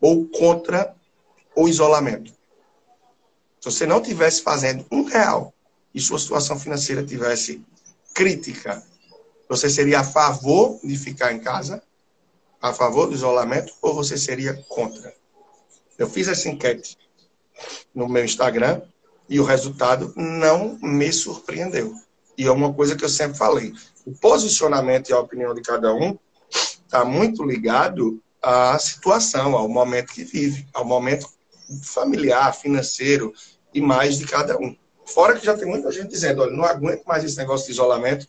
ou 0.00 0.26
contra 0.26 0.94
o 1.54 1.68
isolamento. 1.68 2.32
Se 3.60 3.70
você 3.70 3.86
não 3.86 4.00
tivesse 4.00 4.42
fazendo 4.42 4.86
um 4.90 5.04
real 5.04 5.52
e 5.94 6.00
sua 6.00 6.18
situação 6.18 6.58
financeira 6.58 7.04
tivesse 7.04 7.64
crítica, 8.14 8.82
você 9.48 9.68
seria 9.68 10.00
a 10.00 10.04
favor 10.04 10.78
de 10.82 10.96
ficar 10.96 11.32
em 11.32 11.40
casa, 11.40 11.82
a 12.60 12.72
favor 12.72 13.06
do 13.06 13.14
isolamento, 13.14 13.72
ou 13.82 13.94
você 13.94 14.16
seria 14.16 14.54
contra? 14.68 15.12
Eu 15.96 16.08
fiz 16.08 16.28
essa 16.28 16.48
enquete 16.48 16.96
no 17.94 18.08
meu 18.08 18.24
Instagram 18.24 18.82
e 19.28 19.40
o 19.40 19.44
resultado 19.44 20.12
não 20.16 20.78
me 20.80 21.12
surpreendeu. 21.12 21.94
E 22.36 22.46
é 22.46 22.52
uma 22.52 22.72
coisa 22.72 22.94
que 22.94 23.04
eu 23.04 23.08
sempre 23.08 23.36
falei: 23.36 23.72
o 24.06 24.12
posicionamento 24.12 25.10
e 25.10 25.12
a 25.12 25.18
opinião 25.18 25.52
de 25.52 25.60
cada 25.60 25.92
um 25.92 26.16
está 26.50 27.04
muito 27.04 27.42
ligado 27.42 28.22
à 28.42 28.78
situação, 28.78 29.56
ao 29.56 29.68
momento 29.68 30.12
que 30.12 30.24
vive, 30.24 30.66
ao 30.72 30.84
momento 30.84 31.28
familiar, 31.82 32.54
financeiro 32.54 33.32
e 33.74 33.80
mais 33.80 34.18
de 34.18 34.26
cada 34.26 34.56
um. 34.58 34.76
Fora 35.06 35.38
que 35.38 35.44
já 35.44 35.56
tem 35.56 35.66
muita 35.66 35.90
gente 35.90 36.08
dizendo, 36.08 36.42
olha, 36.42 36.54
não 36.54 36.64
aguento 36.64 37.04
mais 37.04 37.24
esse 37.24 37.36
negócio 37.36 37.66
de 37.66 37.72
isolamento, 37.72 38.26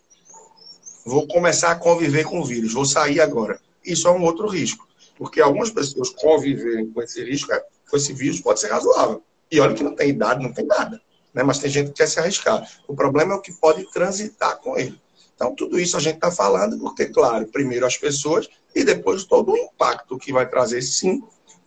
vou 1.04 1.26
começar 1.26 1.70
a 1.70 1.76
conviver 1.76 2.24
com 2.24 2.40
o 2.40 2.44
vírus, 2.44 2.72
vou 2.72 2.84
sair 2.84 3.20
agora. 3.20 3.60
Isso 3.84 4.08
é 4.08 4.10
um 4.10 4.22
outro 4.24 4.48
risco, 4.48 4.86
porque 5.16 5.40
algumas 5.40 5.70
pessoas 5.70 6.10
conviverem 6.10 6.90
com 6.90 7.02
esse 7.02 7.22
risco, 7.24 7.50
com 7.90 7.96
esse 7.96 8.12
vírus, 8.12 8.40
pode 8.40 8.60
ser 8.60 8.68
razoável. 8.68 9.22
E 9.50 9.60
olha 9.60 9.74
que 9.74 9.82
não 9.82 9.94
tem 9.94 10.10
idade, 10.10 10.42
não 10.42 10.52
tem 10.52 10.64
nada. 10.64 11.00
Né? 11.34 11.42
Mas 11.42 11.58
tem 11.58 11.70
gente 11.70 11.88
que 11.88 11.96
quer 11.96 12.06
se 12.06 12.18
arriscar. 12.18 12.66
O 12.86 12.94
problema 12.94 13.34
é 13.34 13.36
o 13.36 13.40
que 13.40 13.52
pode 13.52 13.84
transitar 13.90 14.56
com 14.58 14.78
ele. 14.78 14.98
Então, 15.40 15.54
tudo 15.54 15.80
isso 15.80 15.96
a 15.96 16.00
gente 16.00 16.16
está 16.16 16.30
falando 16.30 16.78
porque, 16.78 17.06
claro, 17.06 17.46
primeiro 17.46 17.86
as 17.86 17.96
pessoas 17.96 18.46
e 18.74 18.84
depois 18.84 19.24
todo 19.24 19.52
o 19.52 19.56
impacto 19.56 20.18
que 20.18 20.34
vai 20.34 20.46
trazer, 20.46 20.82
sim, 20.82 21.22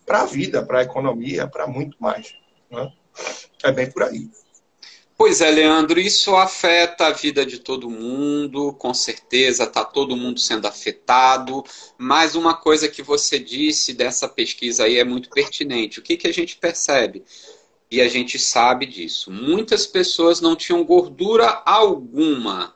para 0.05 0.21
a 0.21 0.25
vida, 0.27 0.63
para 0.63 0.77
a 0.77 0.83
economia, 0.83 1.47
para 1.47 1.65
muito 1.65 1.97
mais. 1.99 2.35
Né? 2.69 2.93
É 3.63 3.71
bem 3.71 3.89
por 3.89 4.03
aí. 4.03 4.29
Pois 5.17 5.41
é, 5.41 5.49
Leandro, 5.49 5.99
isso 5.99 6.35
afeta 6.35 7.07
a 7.07 7.13
vida 7.13 7.43
de 7.43 7.57
todo 7.57 7.89
mundo, 7.89 8.73
com 8.73 8.93
certeza 8.93 9.63
está 9.63 9.83
todo 9.83 10.15
mundo 10.15 10.39
sendo 10.39 10.67
afetado, 10.67 11.63
mas 11.97 12.35
uma 12.35 12.55
coisa 12.55 12.87
que 12.87 13.01
você 13.01 13.39
disse 13.39 13.91
dessa 13.91 14.29
pesquisa 14.29 14.83
aí 14.83 14.99
é 14.99 15.03
muito 15.03 15.31
pertinente. 15.31 15.97
O 15.97 16.03
que, 16.03 16.15
que 16.15 16.27
a 16.27 16.33
gente 16.33 16.57
percebe? 16.57 17.23
E 17.89 18.01
a 18.01 18.07
gente 18.07 18.37
sabe 18.37 18.85
disso. 18.85 19.31
Muitas 19.31 19.87
pessoas 19.87 20.39
não 20.39 20.55
tinham 20.55 20.83
gordura 20.83 21.63
alguma 21.65 22.75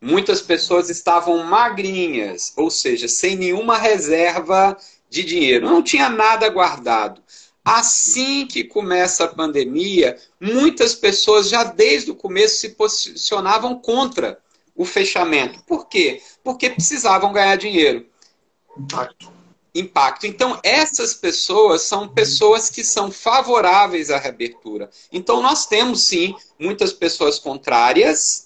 muitas 0.00 0.40
pessoas 0.40 0.90
estavam 0.90 1.42
magrinhas, 1.44 2.52
ou 2.56 2.70
seja, 2.70 3.08
sem 3.08 3.36
nenhuma 3.36 3.76
reserva 3.78 4.76
de 5.08 5.24
dinheiro, 5.24 5.66
não 5.66 5.82
tinha 5.82 6.08
nada 6.08 6.48
guardado. 6.48 7.22
Assim 7.64 8.46
que 8.46 8.62
começa 8.62 9.24
a 9.24 9.28
pandemia, 9.28 10.16
muitas 10.40 10.94
pessoas 10.94 11.48
já 11.48 11.64
desde 11.64 12.10
o 12.12 12.14
começo 12.14 12.60
se 12.60 12.70
posicionavam 12.70 13.74
contra 13.76 14.38
o 14.76 14.84
fechamento. 14.84 15.60
Por 15.64 15.88
quê? 15.88 16.22
Porque 16.44 16.70
precisavam 16.70 17.32
ganhar 17.32 17.56
dinheiro. 17.56 18.06
Impacto. 18.78 19.32
Impacto. 19.74 20.26
Então, 20.26 20.58
essas 20.62 21.14
pessoas 21.14 21.82
são 21.82 22.08
pessoas 22.08 22.70
que 22.70 22.84
são 22.84 23.10
favoráveis 23.10 24.10
à 24.10 24.18
reabertura. 24.18 24.88
Então, 25.10 25.42
nós 25.42 25.66
temos, 25.66 26.04
sim, 26.04 26.34
muitas 26.58 26.92
pessoas 26.92 27.38
contrárias, 27.38 28.45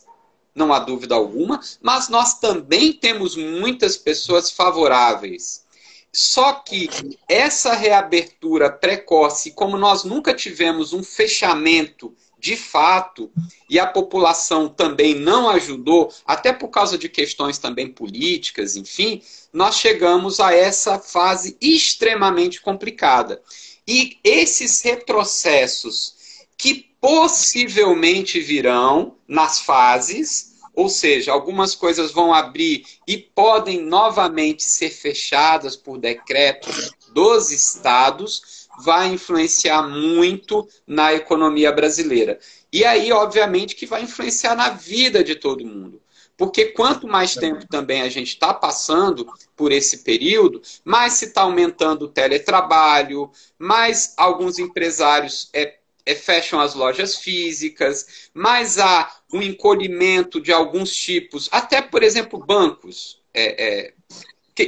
não 0.60 0.72
há 0.72 0.78
dúvida 0.78 1.16
alguma, 1.16 1.60
mas 1.82 2.08
nós 2.08 2.38
também 2.38 2.92
temos 2.92 3.34
muitas 3.34 3.96
pessoas 3.96 4.50
favoráveis. 4.50 5.64
Só 6.12 6.52
que 6.52 6.88
essa 7.28 7.72
reabertura 7.72 8.70
precoce, 8.70 9.52
como 9.52 9.76
nós 9.76 10.04
nunca 10.04 10.34
tivemos 10.34 10.92
um 10.92 11.02
fechamento 11.02 12.14
de 12.38 12.56
fato, 12.56 13.30
e 13.68 13.78
a 13.78 13.86
população 13.86 14.68
também 14.68 15.14
não 15.14 15.50
ajudou, 15.50 16.12
até 16.24 16.52
por 16.52 16.68
causa 16.68 16.96
de 16.96 17.08
questões 17.08 17.58
também 17.58 17.88
políticas, 17.92 18.76
enfim, 18.76 19.22
nós 19.52 19.76
chegamos 19.76 20.40
a 20.40 20.54
essa 20.54 20.98
fase 20.98 21.56
extremamente 21.60 22.60
complicada. 22.60 23.42
E 23.86 24.18
esses 24.24 24.80
retrocessos 24.80 26.14
que 26.56 26.90
possivelmente 27.00 28.40
virão 28.40 29.16
nas 29.28 29.60
fases, 29.60 30.49
ou 30.80 30.88
seja, 30.88 31.30
algumas 31.30 31.74
coisas 31.74 32.10
vão 32.10 32.32
abrir 32.32 32.86
e 33.06 33.18
podem 33.18 33.82
novamente 33.82 34.62
ser 34.62 34.88
fechadas 34.88 35.76
por 35.76 35.98
decreto 35.98 36.70
dos 37.12 37.50
estados, 37.50 38.66
vai 38.82 39.08
influenciar 39.08 39.82
muito 39.82 40.66
na 40.86 41.12
economia 41.12 41.70
brasileira. 41.70 42.38
E 42.72 42.82
aí, 42.82 43.12
obviamente, 43.12 43.74
que 43.74 43.84
vai 43.84 44.04
influenciar 44.04 44.56
na 44.56 44.70
vida 44.70 45.22
de 45.22 45.34
todo 45.34 45.66
mundo. 45.66 46.00
Porque 46.34 46.64
quanto 46.64 47.06
mais 47.06 47.34
tempo 47.34 47.68
também 47.68 48.00
a 48.00 48.08
gente 48.08 48.28
está 48.28 48.54
passando 48.54 49.26
por 49.54 49.72
esse 49.72 49.98
período, 49.98 50.62
mais 50.82 51.12
se 51.12 51.26
está 51.26 51.42
aumentando 51.42 52.06
o 52.06 52.08
teletrabalho, 52.08 53.30
mais 53.58 54.14
alguns 54.16 54.58
empresários 54.58 55.50
é, 55.52 55.74
é, 56.06 56.14
fecham 56.14 56.58
as 56.58 56.74
lojas 56.74 57.16
físicas, 57.16 58.30
mais 58.32 58.78
há 58.78 59.19
um 59.32 59.42
encolhimento 59.42 60.40
de 60.40 60.52
alguns 60.52 60.94
tipos, 60.94 61.48
até, 61.52 61.80
por 61.80 62.02
exemplo, 62.02 62.38
bancos. 62.38 63.20
É, 63.32 63.88
é 63.88 63.94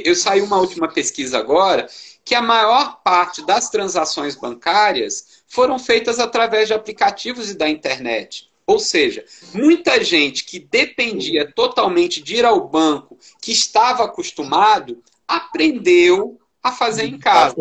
eu 0.05 0.15
saí 0.15 0.41
uma 0.41 0.59
última 0.59 0.87
pesquisa 0.87 1.37
agora 1.37 1.87
que 2.25 2.33
a 2.33 2.41
maior 2.41 3.01
parte 3.03 3.45
das 3.45 3.69
transações 3.69 4.35
bancárias 4.35 5.43
foram 5.47 5.77
feitas 5.77 6.19
através 6.19 6.67
de 6.67 6.73
aplicativos 6.73 7.51
e 7.51 7.55
da 7.55 7.69
internet. 7.69 8.49
Ou 8.65 8.79
seja, 8.79 9.25
muita 9.53 10.03
gente 10.03 10.45
que 10.45 10.57
dependia 10.57 11.51
totalmente 11.51 12.23
de 12.23 12.37
ir 12.37 12.45
ao 12.45 12.67
banco, 12.67 13.17
que 13.41 13.51
estava 13.51 14.05
acostumado, 14.05 15.03
aprendeu 15.27 16.39
a 16.63 16.71
fazer 16.71 17.03
em 17.03 17.19
casa. 17.19 17.55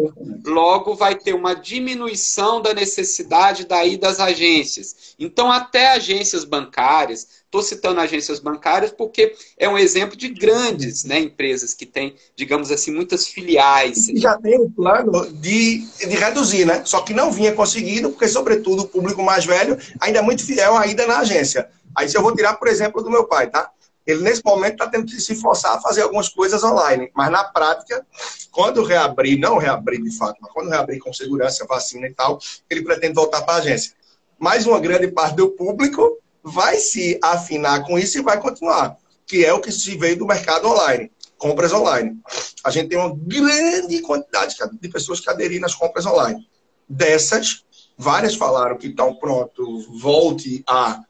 Logo, 0.47 0.95
vai 0.95 1.17
ter 1.17 1.35
uma 1.35 1.55
diminuição 1.55 2.62
da 2.62 2.73
necessidade 2.73 3.67
daí 3.67 3.97
das 3.97 4.21
agências. 4.21 5.17
Então, 5.19 5.51
até 5.51 5.91
agências 5.91 6.45
bancárias, 6.45 7.27
estou 7.45 7.62
citando 7.62 8.01
agências 8.01 8.38
bancárias 8.38 8.93
porque 8.93 9.35
é 9.59 9.69
um 9.69 9.77
exemplo 9.77 10.17
de 10.17 10.29
grandes 10.29 11.03
né, 11.03 11.19
empresas 11.19 11.75
que 11.75 11.85
têm, 11.85 12.15
digamos 12.37 12.71
assim, 12.71 12.93
muitas 12.93 13.27
filiais. 13.27 14.07
Já 14.15 14.38
tem 14.38 14.61
um 14.61 14.71
plano 14.71 15.33
de, 15.33 15.85
de 15.99 16.17
reduzir, 16.17 16.65
né? 16.65 16.85
Só 16.85 17.01
que 17.01 17.12
não 17.12 17.33
vinha 17.33 17.53
conseguindo, 17.53 18.11
porque, 18.11 18.29
sobretudo, 18.29 18.83
o 18.83 18.88
público 18.88 19.21
mais 19.21 19.45
velho 19.45 19.77
ainda 19.99 20.21
é 20.21 20.23
muito 20.23 20.47
fiel 20.47 20.77
ainda 20.77 21.09
na 21.09 21.19
agência. 21.19 21.69
Aí, 21.97 22.09
se 22.09 22.17
eu 22.17 22.23
vou 22.23 22.35
tirar, 22.37 22.55
por 22.55 22.69
exemplo, 22.69 23.03
do 23.03 23.11
meu 23.11 23.25
pai, 23.25 23.51
tá? 23.51 23.69
Ele 24.07 24.23
nesse 24.23 24.43
momento 24.45 24.73
está 24.73 24.88
tendo 24.88 25.07
que 25.07 25.21
se 25.21 25.35
forçar 25.35 25.77
a 25.77 25.81
fazer 25.81 26.03
algumas 26.03 26.29
coisas 26.29 26.62
online. 26.65 27.11
Mas 27.15 27.31
na 27.31 27.45
prática, 27.45 28.05
quando 28.51 28.83
reabrir, 28.83 29.38
não 29.38 29.59
reabrir 29.59 30.03
de 30.03 30.17
fato, 30.17 30.38
mas 30.41 30.53
quando 30.53 30.71
reabrir 30.71 30.99
com 30.99 31.12
segurança, 31.12 31.67
vacina 31.67 32.07
e 32.07 32.15
tal, 32.15 32.38
ele 32.69 32.83
pretende 32.83 33.15
voltar 33.15 33.43
para 33.43 33.55
a 33.55 33.59
agência. 33.59 33.93
Mas 34.38 34.67
uma 34.67 34.81
grande 34.81 35.09
parte 35.09 35.37
do 35.37 35.51
público 35.51 36.19
vai 36.43 36.77
se 36.79 37.19
afinar 37.23 37.85
com 37.85 37.99
isso 37.99 38.19
e 38.19 38.23
vai 38.23 38.41
continuar, 38.41 38.97
que 39.27 39.45
é 39.45 39.53
o 39.53 39.61
que 39.61 39.71
se 39.71 39.97
veio 39.97 40.19
do 40.19 40.27
mercado 40.27 40.67
online, 40.67 41.11
compras 41.38 41.73
online. 41.73 42.19
A 42.65 42.71
gente 42.71 42.88
tem 42.88 42.99
uma 42.99 43.15
grande 43.17 44.01
quantidade 44.01 44.57
de 44.81 44.88
pessoas 44.88 45.21
que 45.21 45.31
aderiram 45.31 45.67
às 45.67 45.75
compras 45.75 46.05
online. 46.05 46.49
Dessas, 46.88 47.65
várias 47.97 48.35
falaram 48.35 48.77
que 48.77 48.88
estão 48.88 49.15
pronto, 49.15 49.87
volte 49.99 50.65
a 50.69 51.01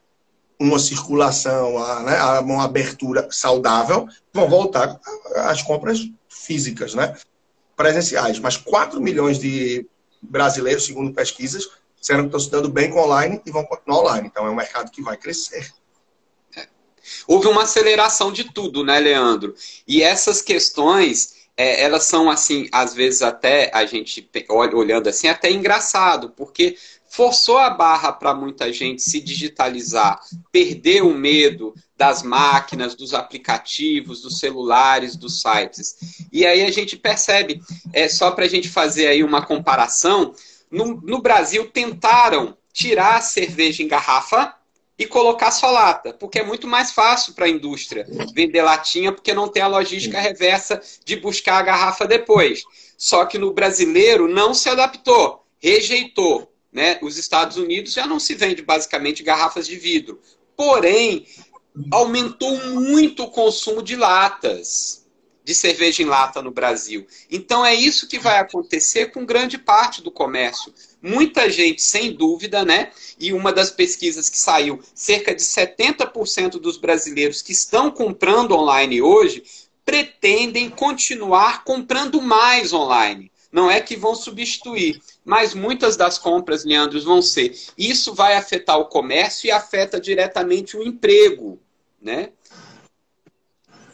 uma 0.62 0.78
circulação, 0.78 1.78
a, 1.78 2.00
né, 2.00 2.16
a 2.16 2.40
uma 2.40 2.64
abertura 2.64 3.28
saudável, 3.30 4.08
vão 4.32 4.48
voltar 4.48 5.00
às 5.36 5.62
compras 5.62 6.00
físicas, 6.28 6.94
né, 6.94 7.16
presenciais. 7.76 8.38
Mas 8.38 8.56
4 8.56 9.00
milhões 9.00 9.38
de 9.38 9.86
brasileiros, 10.20 10.84
segundo 10.84 11.12
pesquisas, 11.12 11.68
disseram 11.98 12.22
que 12.22 12.26
estão 12.26 12.40
se 12.40 12.50
dando 12.50 12.68
bem 12.68 12.90
com 12.90 13.00
online 13.00 13.40
e 13.44 13.50
vão 13.50 13.64
continuar 13.64 14.00
online. 14.00 14.28
Então 14.28 14.46
é 14.46 14.50
um 14.50 14.54
mercado 14.54 14.90
que 14.90 15.02
vai 15.02 15.16
crescer. 15.16 15.70
É. 16.56 16.66
Houve 17.26 17.48
uma 17.48 17.64
aceleração 17.64 18.32
de 18.32 18.52
tudo, 18.52 18.84
né, 18.84 18.98
Leandro? 19.00 19.54
E 19.86 20.02
essas 20.02 20.40
questões, 20.40 21.34
é, 21.56 21.82
elas 21.82 22.04
são 22.04 22.30
assim, 22.30 22.68
às 22.72 22.94
vezes 22.94 23.22
até 23.22 23.70
a 23.74 23.84
gente 23.84 24.28
olhando 24.48 25.08
assim, 25.08 25.28
até 25.28 25.50
engraçado, 25.50 26.30
porque 26.30 26.76
forçou 27.12 27.58
a 27.58 27.68
barra 27.68 28.10
para 28.10 28.32
muita 28.32 28.72
gente 28.72 29.02
se 29.02 29.20
digitalizar, 29.20 30.18
perder 30.50 31.02
o 31.02 31.12
medo 31.12 31.74
das 31.94 32.22
máquinas, 32.22 32.94
dos 32.94 33.12
aplicativos, 33.12 34.22
dos 34.22 34.38
celulares, 34.38 35.14
dos 35.14 35.42
sites. 35.42 35.94
E 36.32 36.46
aí 36.46 36.62
a 36.62 36.70
gente 36.70 36.96
percebe, 36.96 37.60
é 37.92 38.08
só 38.08 38.30
para 38.30 38.46
a 38.46 38.48
gente 38.48 38.66
fazer 38.66 39.08
aí 39.08 39.22
uma 39.22 39.44
comparação, 39.44 40.32
no, 40.70 41.02
no 41.02 41.20
Brasil 41.20 41.70
tentaram 41.70 42.56
tirar 42.72 43.16
a 43.16 43.20
cerveja 43.20 43.82
em 43.82 43.88
garrafa 43.88 44.54
e 44.98 45.04
colocar 45.04 45.50
só 45.50 45.70
lata, 45.70 46.14
porque 46.14 46.38
é 46.38 46.44
muito 46.44 46.66
mais 46.66 46.92
fácil 46.92 47.34
para 47.34 47.44
a 47.44 47.50
indústria 47.50 48.06
vender 48.34 48.62
latinha, 48.62 49.12
porque 49.12 49.34
não 49.34 49.48
tem 49.48 49.62
a 49.62 49.68
logística 49.68 50.18
reversa 50.18 50.80
de 51.04 51.16
buscar 51.16 51.58
a 51.58 51.62
garrafa 51.62 52.06
depois. 52.06 52.62
Só 52.96 53.26
que 53.26 53.36
no 53.36 53.52
brasileiro 53.52 54.26
não 54.28 54.54
se 54.54 54.70
adaptou, 54.70 55.44
rejeitou. 55.60 56.51
Né? 56.72 56.98
Os 57.02 57.18
Estados 57.18 57.56
Unidos 57.56 57.92
já 57.92 58.06
não 58.06 58.18
se 58.18 58.34
vende 58.34 58.62
basicamente 58.62 59.22
garrafas 59.22 59.66
de 59.66 59.76
vidro. 59.76 60.20
Porém, 60.56 61.26
aumentou 61.90 62.56
muito 62.66 63.24
o 63.24 63.30
consumo 63.30 63.82
de 63.82 63.96
latas, 63.96 65.02
de 65.44 65.54
cerveja 65.54 66.02
em 66.02 66.06
lata 66.06 66.40
no 66.40 66.50
Brasil. 66.50 67.06
Então 67.30 67.66
é 67.66 67.74
isso 67.74 68.06
que 68.06 68.18
vai 68.18 68.38
acontecer 68.38 69.06
com 69.06 69.26
grande 69.26 69.58
parte 69.58 70.02
do 70.02 70.10
comércio. 70.10 70.72
Muita 71.00 71.50
gente, 71.50 71.82
sem 71.82 72.12
dúvida, 72.12 72.64
né? 72.64 72.92
E 73.18 73.32
uma 73.32 73.52
das 73.52 73.70
pesquisas 73.70 74.30
que 74.30 74.38
saiu, 74.38 74.80
cerca 74.94 75.34
de 75.34 75.42
70% 75.42 76.60
dos 76.60 76.76
brasileiros 76.76 77.42
que 77.42 77.52
estão 77.52 77.90
comprando 77.90 78.52
online 78.52 79.02
hoje 79.02 79.42
pretendem 79.84 80.70
continuar 80.70 81.64
comprando 81.64 82.22
mais 82.22 82.72
online. 82.72 83.31
Não 83.52 83.70
é 83.70 83.82
que 83.82 83.94
vão 83.94 84.14
substituir, 84.14 84.98
mas 85.22 85.52
muitas 85.52 85.94
das 85.94 86.16
compras, 86.16 86.64
Leandros, 86.64 87.04
vão 87.04 87.20
ser. 87.20 87.54
Isso 87.76 88.14
vai 88.14 88.34
afetar 88.34 88.78
o 88.78 88.86
comércio 88.86 89.46
e 89.46 89.50
afeta 89.50 90.00
diretamente 90.00 90.74
o 90.74 90.82
emprego, 90.82 91.60
né? 92.00 92.30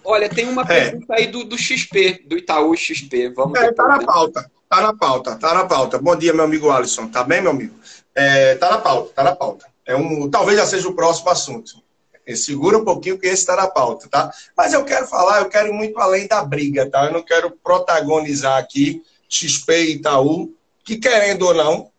Olha, 0.04 0.28
tem 0.28 0.48
uma 0.48 0.62
é. 0.62 0.64
pergunta 0.64 1.12
aí 1.12 1.26
do, 1.26 1.42
do 1.42 1.58
XP, 1.58 2.22
do 2.26 2.38
Itaú 2.38 2.74
XP. 2.76 3.30
Vamos 3.30 3.58
é, 3.58 3.72
tá 3.72 3.88
na 3.88 3.98
pauta, 3.98 4.50
tá 4.68 4.80
na 4.80 4.94
pauta, 4.94 5.36
tá 5.36 5.52
na 5.52 5.66
pauta. 5.66 5.98
Bom 5.98 6.14
dia, 6.14 6.32
meu 6.32 6.44
amigo 6.44 6.70
Alisson. 6.70 7.08
Tá 7.08 7.24
bem, 7.24 7.42
meu 7.42 7.50
amigo? 7.50 7.74
É, 8.14 8.54
tá 8.54 8.70
na 8.70 8.78
pauta, 8.78 9.12
tá 9.12 9.24
na 9.24 9.34
pauta. 9.34 9.66
É 9.84 9.96
um, 9.96 10.30
talvez 10.30 10.56
já 10.56 10.66
seja 10.66 10.88
o 10.88 10.94
próximo 10.94 11.30
assunto. 11.30 11.82
É, 12.24 12.36
segura 12.36 12.78
um 12.78 12.84
pouquinho 12.84 13.18
que 13.18 13.26
esse 13.26 13.42
está 13.42 13.56
na 13.56 13.66
pauta, 13.66 14.08
tá? 14.08 14.30
Mas 14.56 14.72
eu 14.72 14.84
quero 14.84 15.06
falar, 15.08 15.40
eu 15.40 15.48
quero 15.48 15.68
ir 15.68 15.72
muito 15.72 15.98
além 15.98 16.28
da 16.28 16.44
briga, 16.44 16.88
tá? 16.88 17.06
Eu 17.06 17.12
não 17.12 17.22
quero 17.22 17.50
protagonizar 17.50 18.56
aqui 18.56 19.02
XP 19.28 19.72
e 19.72 19.92
Itaú 19.92 20.54
que 20.88 20.96
querendo 20.96 21.42
ou 21.42 21.52
não, 21.52 21.90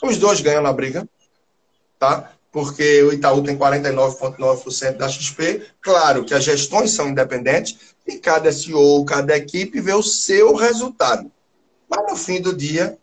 os 0.00 0.16
dois 0.16 0.40
ganham 0.40 0.62
na 0.62 0.72
briga, 0.72 1.08
tá? 1.98 2.30
Porque 2.52 3.02
o 3.02 3.12
Itaú 3.12 3.42
tem 3.42 3.58
49,9% 3.58 4.96
da 4.96 5.08
XP. 5.08 5.66
Claro 5.80 6.24
que 6.24 6.34
as 6.34 6.44
gestões 6.44 6.92
são 6.92 7.08
independentes 7.08 7.76
e 8.06 8.18
cada 8.18 8.52
CEO, 8.52 9.04
cada 9.04 9.36
equipe 9.36 9.80
vê 9.80 9.92
o 9.92 10.04
seu 10.04 10.54
resultado. 10.54 11.32
Mas 11.88 12.08
no 12.08 12.16
fim 12.16 12.40
do 12.40 12.54
dia, 12.54 12.96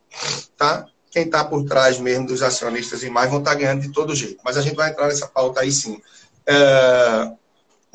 tá? 0.56 0.86
Quem 1.12 1.24
está 1.24 1.44
por 1.44 1.66
trás 1.66 2.00
mesmo 2.00 2.28
dos 2.28 2.42
acionistas 2.42 3.04
e 3.04 3.10
mais 3.10 3.30
vão 3.30 3.40
estar 3.40 3.52
tá 3.52 3.58
ganhando 3.58 3.82
de 3.82 3.92
todo 3.92 4.16
jeito. 4.16 4.40
Mas 4.46 4.56
a 4.56 4.62
gente 4.62 4.76
vai 4.76 4.90
entrar 4.92 5.08
nessa 5.08 5.28
pauta 5.28 5.60
aí 5.60 5.72
sim. 5.72 6.02
É... 6.48 7.32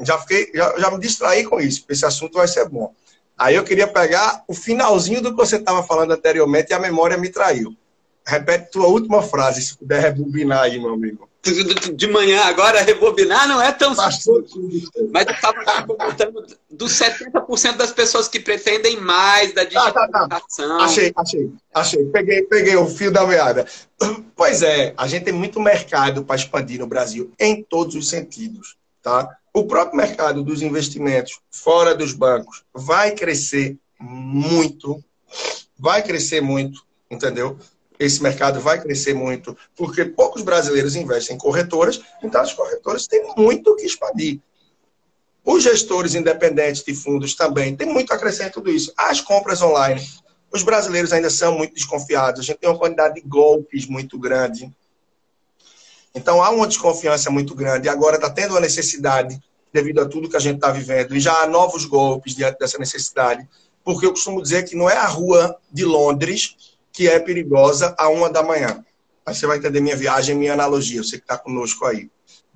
Já, 0.04 0.18
fiquei, 0.18 0.50
já, 0.54 0.78
já 0.78 0.90
me 0.90 0.98
distraí 0.98 1.44
com 1.44 1.58
isso, 1.58 1.86
esse 1.88 2.04
assunto 2.04 2.34
vai 2.34 2.48
ser 2.48 2.68
bom. 2.68 2.92
Aí 3.36 3.56
eu 3.56 3.64
queria 3.64 3.86
pegar 3.86 4.44
o 4.46 4.54
finalzinho 4.54 5.20
do 5.20 5.30
que 5.30 5.36
você 5.36 5.56
estava 5.56 5.82
falando 5.82 6.12
anteriormente 6.12 6.70
e 6.70 6.74
a 6.74 6.78
memória 6.78 7.16
me 7.16 7.28
traiu. 7.28 7.76
repete 8.26 8.70
tua 8.70 8.86
última 8.86 9.22
frase, 9.22 9.60
se 9.60 9.76
puder 9.76 10.00
rebobinar 10.00 10.62
aí, 10.62 10.78
meu 10.78 10.94
amigo. 10.94 11.28
De 11.94 12.06
manhã, 12.06 12.40
agora 12.44 12.80
rebobinar 12.80 13.46
não 13.46 13.60
é 13.60 13.70
tão 13.70 13.94
simples. 13.94 14.88
Mas 15.12 15.26
eu 15.26 15.34
estava 15.34 15.86
comentando 15.86 16.46
dos 16.70 16.92
70% 16.92 17.76
das 17.76 17.92
pessoas 17.92 18.28
que 18.28 18.40
pretendem 18.40 18.98
mais 18.98 19.52
da 19.52 19.64
digitalização. 19.64 20.08
Ah, 20.14 20.28
tá, 20.28 20.40
tá. 20.40 20.84
Achei, 20.84 21.12
achei, 21.14 21.52
achei. 21.74 22.04
Peguei, 22.06 22.42
peguei 22.44 22.76
o 22.76 22.86
fio 22.86 23.12
da 23.12 23.26
meada. 23.26 23.66
Pois 24.34 24.62
é, 24.62 24.94
a 24.96 25.06
gente 25.06 25.24
tem 25.24 25.34
muito 25.34 25.60
mercado 25.60 26.24
para 26.24 26.36
expandir 26.36 26.80
no 26.80 26.86
Brasil 26.86 27.30
em 27.38 27.62
todos 27.62 27.94
os 27.94 28.08
sentidos. 28.08 28.76
Tá? 29.02 29.28
O 29.56 29.66
próprio 29.66 29.96
mercado 29.96 30.42
dos 30.42 30.62
investimentos 30.62 31.38
fora 31.48 31.94
dos 31.94 32.12
bancos 32.12 32.64
vai 32.74 33.12
crescer 33.12 33.78
muito, 34.00 35.00
vai 35.78 36.02
crescer 36.02 36.40
muito, 36.40 36.84
entendeu? 37.08 37.56
Esse 37.96 38.20
mercado 38.20 38.60
vai 38.60 38.82
crescer 38.82 39.14
muito, 39.14 39.56
porque 39.76 40.04
poucos 40.04 40.42
brasileiros 40.42 40.96
investem 40.96 41.36
em 41.36 41.38
corretoras, 41.38 42.00
então 42.20 42.40
as 42.40 42.52
corretoras 42.52 43.06
têm 43.06 43.32
muito 43.36 43.70
o 43.70 43.76
que 43.76 43.86
expandir. 43.86 44.40
Os 45.44 45.62
gestores 45.62 46.16
independentes 46.16 46.82
de 46.82 46.92
fundos 46.92 47.36
também 47.36 47.76
têm 47.76 47.86
muito 47.86 48.12
a 48.12 48.18
crescer 48.18 48.48
em 48.48 48.50
tudo 48.50 48.72
isso. 48.72 48.92
As 48.96 49.20
compras 49.20 49.62
online, 49.62 50.04
os 50.50 50.64
brasileiros 50.64 51.12
ainda 51.12 51.30
são 51.30 51.56
muito 51.56 51.74
desconfiados, 51.74 52.40
a 52.40 52.42
gente 52.42 52.58
tem 52.58 52.68
uma 52.68 52.78
quantidade 52.78 53.14
de 53.14 53.20
golpes 53.20 53.86
muito 53.86 54.18
grande. 54.18 54.74
Então 56.14 56.42
há 56.42 56.50
uma 56.50 56.66
desconfiança 56.66 57.30
muito 57.30 57.54
grande, 57.54 57.86
e 57.86 57.90
agora 57.90 58.16
está 58.16 58.30
tendo 58.30 58.52
uma 58.52 58.60
necessidade 58.60 59.38
devido 59.72 60.00
a 60.00 60.06
tudo 60.06 60.28
que 60.28 60.36
a 60.36 60.40
gente 60.40 60.56
está 60.56 60.70
vivendo, 60.70 61.16
e 61.16 61.20
já 61.20 61.42
há 61.42 61.46
novos 61.46 61.84
golpes 61.84 62.34
diante 62.34 62.58
dessa 62.58 62.78
necessidade 62.78 63.48
porque 63.84 64.06
eu 64.06 64.10
costumo 64.10 64.42
dizer 64.42 64.64
que 64.64 64.74
não 64.74 64.88
é 64.88 64.96
a 64.96 65.06
rua 65.06 65.56
de 65.70 65.84
Londres 65.84 66.56
que 66.90 67.06
é 67.06 67.20
perigosa 67.20 67.94
a 67.98 68.08
uma 68.08 68.30
da 68.30 68.42
manhã. 68.42 68.82
Aí 69.26 69.34
você 69.34 69.46
vai 69.46 69.58
entender 69.58 69.80
minha 69.80 69.96
viagem, 69.96 70.34
minha 70.34 70.54
analogia, 70.54 71.02
você 71.02 71.18
que 71.18 71.24
está 71.24 71.36
conosco 71.36 71.84
aí. 71.84 72.08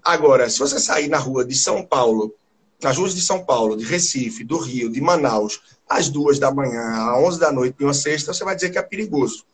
Agora, 0.03 0.49
se 0.49 0.59
você 0.59 0.79
sair 0.79 1.09
na 1.09 1.19
rua 1.19 1.45
de 1.45 1.55
São 1.55 1.85
Paulo, 1.85 2.35
nas 2.81 2.97
ruas 2.97 3.15
de 3.15 3.21
São 3.21 3.45
Paulo, 3.45 3.77
de 3.77 3.85
Recife, 3.85 4.45
do 4.45 4.57
Rio, 4.57 4.91
de 4.91 5.01
Manaus, 5.01 5.61
às 5.89 6.09
duas 6.09 6.39
da 6.39 6.53
manhã, 6.53 7.11
às 7.11 7.19
onze 7.19 7.41
da 7.41 7.51
noite, 7.51 7.77
de 7.77 7.85
uma 7.85 7.95
sexta, 7.95 8.33
você 8.33 8.45
vai 8.45 8.55
dizer 8.55 8.71
que 8.71 8.79
é 8.79 8.83
perigoso. 8.83 9.45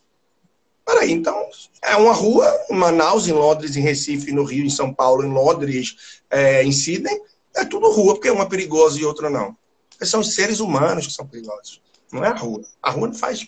Peraí, 0.85 1.13
então, 1.13 1.49
é 1.83 1.97
uma 1.97 2.13
rua 2.13 2.47
em 2.71 2.75
Manaus, 2.75 3.27
em 3.27 3.33
Londres, 3.33 3.77
em 3.77 3.81
Recife, 3.81 4.33
no 4.33 4.45
Rio, 4.45 4.65
em 4.65 4.71
São 4.71 4.93
Paulo, 4.93 5.25
em 5.25 5.33
Londres, 5.33 6.23
é, 6.31 6.63
em 6.63 6.73
Sydney, 6.73 7.21
é 7.57 7.65
tudo 7.65 7.91
rua, 7.91 8.15
porque 8.15 8.31
uma 8.31 8.45
é 8.45 8.49
perigosa 8.49 9.01
e 9.01 9.05
outra 9.05 9.31
não. 9.31 9.57
São 10.03 10.21
os 10.21 10.35
seres 10.35 10.61
humanos 10.61 11.07
que 11.07 11.13
são 11.13 11.27
perigosos. 11.27 11.81
Não 12.13 12.25
é 12.25 12.29
a 12.29 12.35
rua. 12.35 12.63
A 12.83 12.91
rua 12.91 13.09
não 13.09 13.15
faz 13.15 13.47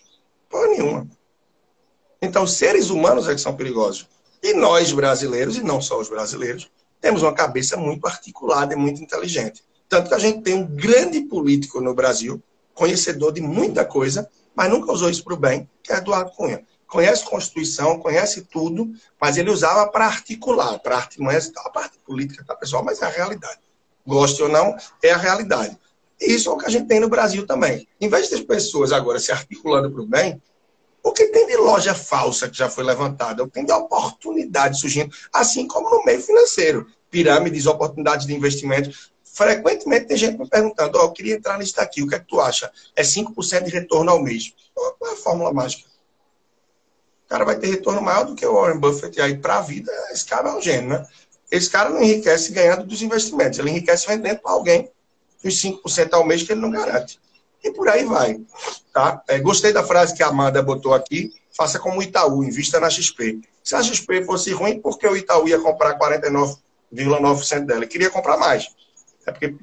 porra 0.49 0.69
nenhuma. 0.69 1.07
Então, 2.23 2.47
seres 2.47 2.89
humanos 2.89 3.29
é 3.29 3.35
que 3.35 3.41
são 3.41 3.55
perigosos. 3.55 4.09
E 4.43 4.55
nós, 4.55 4.93
brasileiros, 4.93 5.57
e 5.57 5.63
não 5.63 5.81
só 5.81 6.01
os 6.01 6.09
brasileiros, 6.09 6.71
temos 7.01 7.23
uma 7.23 7.35
cabeça 7.35 7.77
muito 7.77 8.07
articulada 8.07 8.73
e 8.73 8.77
muito 8.77 9.03
inteligente. 9.03 9.63
Tanto 9.89 10.09
que 10.09 10.15
a 10.15 10.19
gente 10.19 10.43
tem 10.43 10.55
um 10.55 10.67
grande 10.67 11.21
político 11.23 11.81
no 11.81 11.95
Brasil, 11.95 12.43
conhecedor 12.75 13.33
de 13.33 13.41
muita 13.41 13.85
coisa, 13.85 14.29
mas 14.55 14.71
nunca 14.71 14.93
usou 14.93 15.11
isso 15.11 15.23
para 15.23 15.35
o 15.35 15.37
bem, 15.37 15.69
que 15.83 15.93
é 15.93 15.97
Eduardo 15.97 16.31
Cunha. 16.33 16.65
Conhece 16.87 17.25
Constituição, 17.25 17.99
conhece 17.99 18.43
tudo, 18.43 18.93
mas 19.21 19.37
ele 19.37 19.51
usava 19.51 19.89
para 19.91 20.07
articular, 20.07 20.79
para 20.79 20.97
artimanhas 20.97 21.47
e 21.47 21.53
tal. 21.53 21.67
A 21.67 21.71
parte 21.71 21.99
política, 21.99 22.45
tá, 22.47 22.55
pessoal? 22.55 22.85
Mas 22.85 23.03
é 23.03 23.07
a 23.07 23.09
realidade. 23.09 23.59
Goste 24.07 24.43
ou 24.43 24.49
não, 24.49 24.77
é 25.03 25.11
a 25.11 25.17
realidade. 25.17 25.77
Isso 26.21 26.49
é 26.49 26.53
o 26.53 26.57
que 26.57 26.67
a 26.67 26.71
gente 26.71 26.87
tem 26.87 27.01
no 27.01 27.09
Brasil 27.09 27.47
também. 27.47 27.87
Em 28.01 28.09
vez 28.09 28.31
das 28.31 28.41
pessoas 28.41 28.93
agora 28.93 29.19
se 29.19 29.33
articulando 29.33 29.91
para 29.91 30.01
o 30.01 30.07
bem, 30.07 30.41
o 31.03 31.13
que 31.13 31.29
tem 31.29 31.47
de 31.47 31.57
loja 31.57 31.95
falsa 31.95 32.49
que 32.49 32.57
já 32.57 32.71
foi 32.71 32.83
levantada? 32.83 33.43
O 33.43 33.47
que 33.47 33.55
tem 33.55 33.65
de 33.65 33.73
oportunidade 33.73 34.81
surgindo, 34.81 35.15
assim 35.33 35.67
como 35.67 35.91
no 35.91 36.05
meio 36.05 36.21
financeiro. 36.21 36.87
Pirâmides, 37.11 37.67
oportunidades 37.67 38.27
de 38.27 38.35
investimento. 38.35 38.91
Frequentemente 39.23 40.07
tem 40.07 40.17
gente 40.17 40.39
me 40.39 40.49
perguntando: 40.49 40.99
oh, 40.99 41.03
eu 41.03 41.13
queria 41.13 41.35
entrar 41.35 41.59
nisso 41.59 41.77
daqui, 41.77 42.03
o 42.03 42.09
que 42.09 42.15
é 42.15 42.19
que 42.19 42.27
tu 42.27 42.41
acha? 42.41 42.73
É 42.95 43.03
5% 43.03 43.65
de 43.65 43.71
retorno 43.71 44.11
ao 44.11 44.23
mês. 44.23 44.53
Qual 44.75 45.11
é 45.11 45.13
a 45.13 45.17
fórmula 45.17 45.53
mágica? 45.53 45.89
O 47.27 47.29
cara 47.29 47.45
vai 47.45 47.57
ter 47.57 47.67
retorno 47.67 48.01
maior 48.01 48.25
do 48.25 48.35
que 48.35 48.47
o 48.47 48.55
Warren 48.55 48.79
Buffett. 48.79 49.19
E 49.19 49.21
aí, 49.21 49.37
para 49.37 49.59
a 49.59 49.61
vida, 49.61 49.93
esse 50.11 50.25
cara 50.25 50.49
é 50.49 50.55
um 50.55 50.63
gênio, 50.63 50.91
né? 50.91 51.07
Esse 51.51 51.69
cara 51.69 51.91
não 51.91 52.03
enriquece 52.03 52.53
ganhando 52.53 52.85
dos 52.85 53.03
investimentos, 53.03 53.59
ele 53.59 53.71
enriquece 53.71 54.07
vendendo 54.07 54.39
para 54.39 54.53
alguém 54.53 54.91
os 55.45 55.63
5% 55.63 56.13
ao 56.13 56.27
mês 56.27 56.43
que 56.43 56.53
ele 56.53 56.61
não 56.61 56.71
garante. 56.71 57.21
E 57.63 57.71
por 57.71 57.89
aí 57.89 58.05
vai. 58.05 58.41
Tá? 58.93 59.23
É, 59.29 59.39
gostei 59.39 59.73
da 59.73 59.83
frase 59.83 60.15
que 60.15 60.23
a 60.23 60.29
Amanda 60.29 60.63
botou 60.63 60.95
aqui. 60.95 61.35
Faça 61.57 61.79
como 61.79 61.99
o 61.99 62.03
Itaú, 62.03 62.45
invista 62.45 62.79
na 62.79 62.91
XP. 62.91 63.41
Se 63.63 63.75
a 63.75 63.83
XP 63.83 64.25
fosse 64.25 64.53
ruim, 64.53 64.81
por 64.81 64.99
que 64.99 65.07
o 65.07 65.17
Itaú 65.17 65.49
ia 65.49 65.59
comprar 65.59 65.99
49,9% 65.99 67.65
dela? 67.65 67.81
Ele 67.81 67.87
queria 67.87 68.11
comprar 68.11 68.37
mais. 68.37 68.69
É 69.27 69.33
porque 69.33 69.57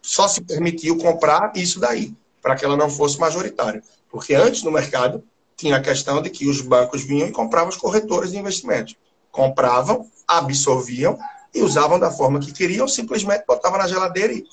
só 0.00 0.26
se 0.28 0.40
permitiu 0.42 0.96
comprar 0.98 1.52
isso 1.54 1.78
daí, 1.78 2.14
para 2.40 2.56
que 2.56 2.64
ela 2.64 2.76
não 2.76 2.88
fosse 2.88 3.18
majoritária. 3.18 3.82
Porque 4.10 4.34
antes 4.34 4.62
no 4.62 4.70
mercado 4.70 5.22
tinha 5.56 5.76
a 5.76 5.80
questão 5.80 6.20
de 6.20 6.30
que 6.30 6.48
os 6.48 6.60
bancos 6.60 7.02
vinham 7.02 7.28
e 7.28 7.32
compravam 7.32 7.68
os 7.68 7.76
corretores 7.76 8.30
de 8.30 8.38
investimentos. 8.38 8.96
Compravam, 9.30 10.10
absorviam 10.26 11.18
e 11.54 11.62
usavam 11.62 11.98
da 11.98 12.10
forma 12.10 12.40
que 12.40 12.52
queriam, 12.52 12.88
simplesmente 12.88 13.44
botavam 13.46 13.78
na 13.78 13.86
geladeira 13.86 14.32
e 14.32 14.44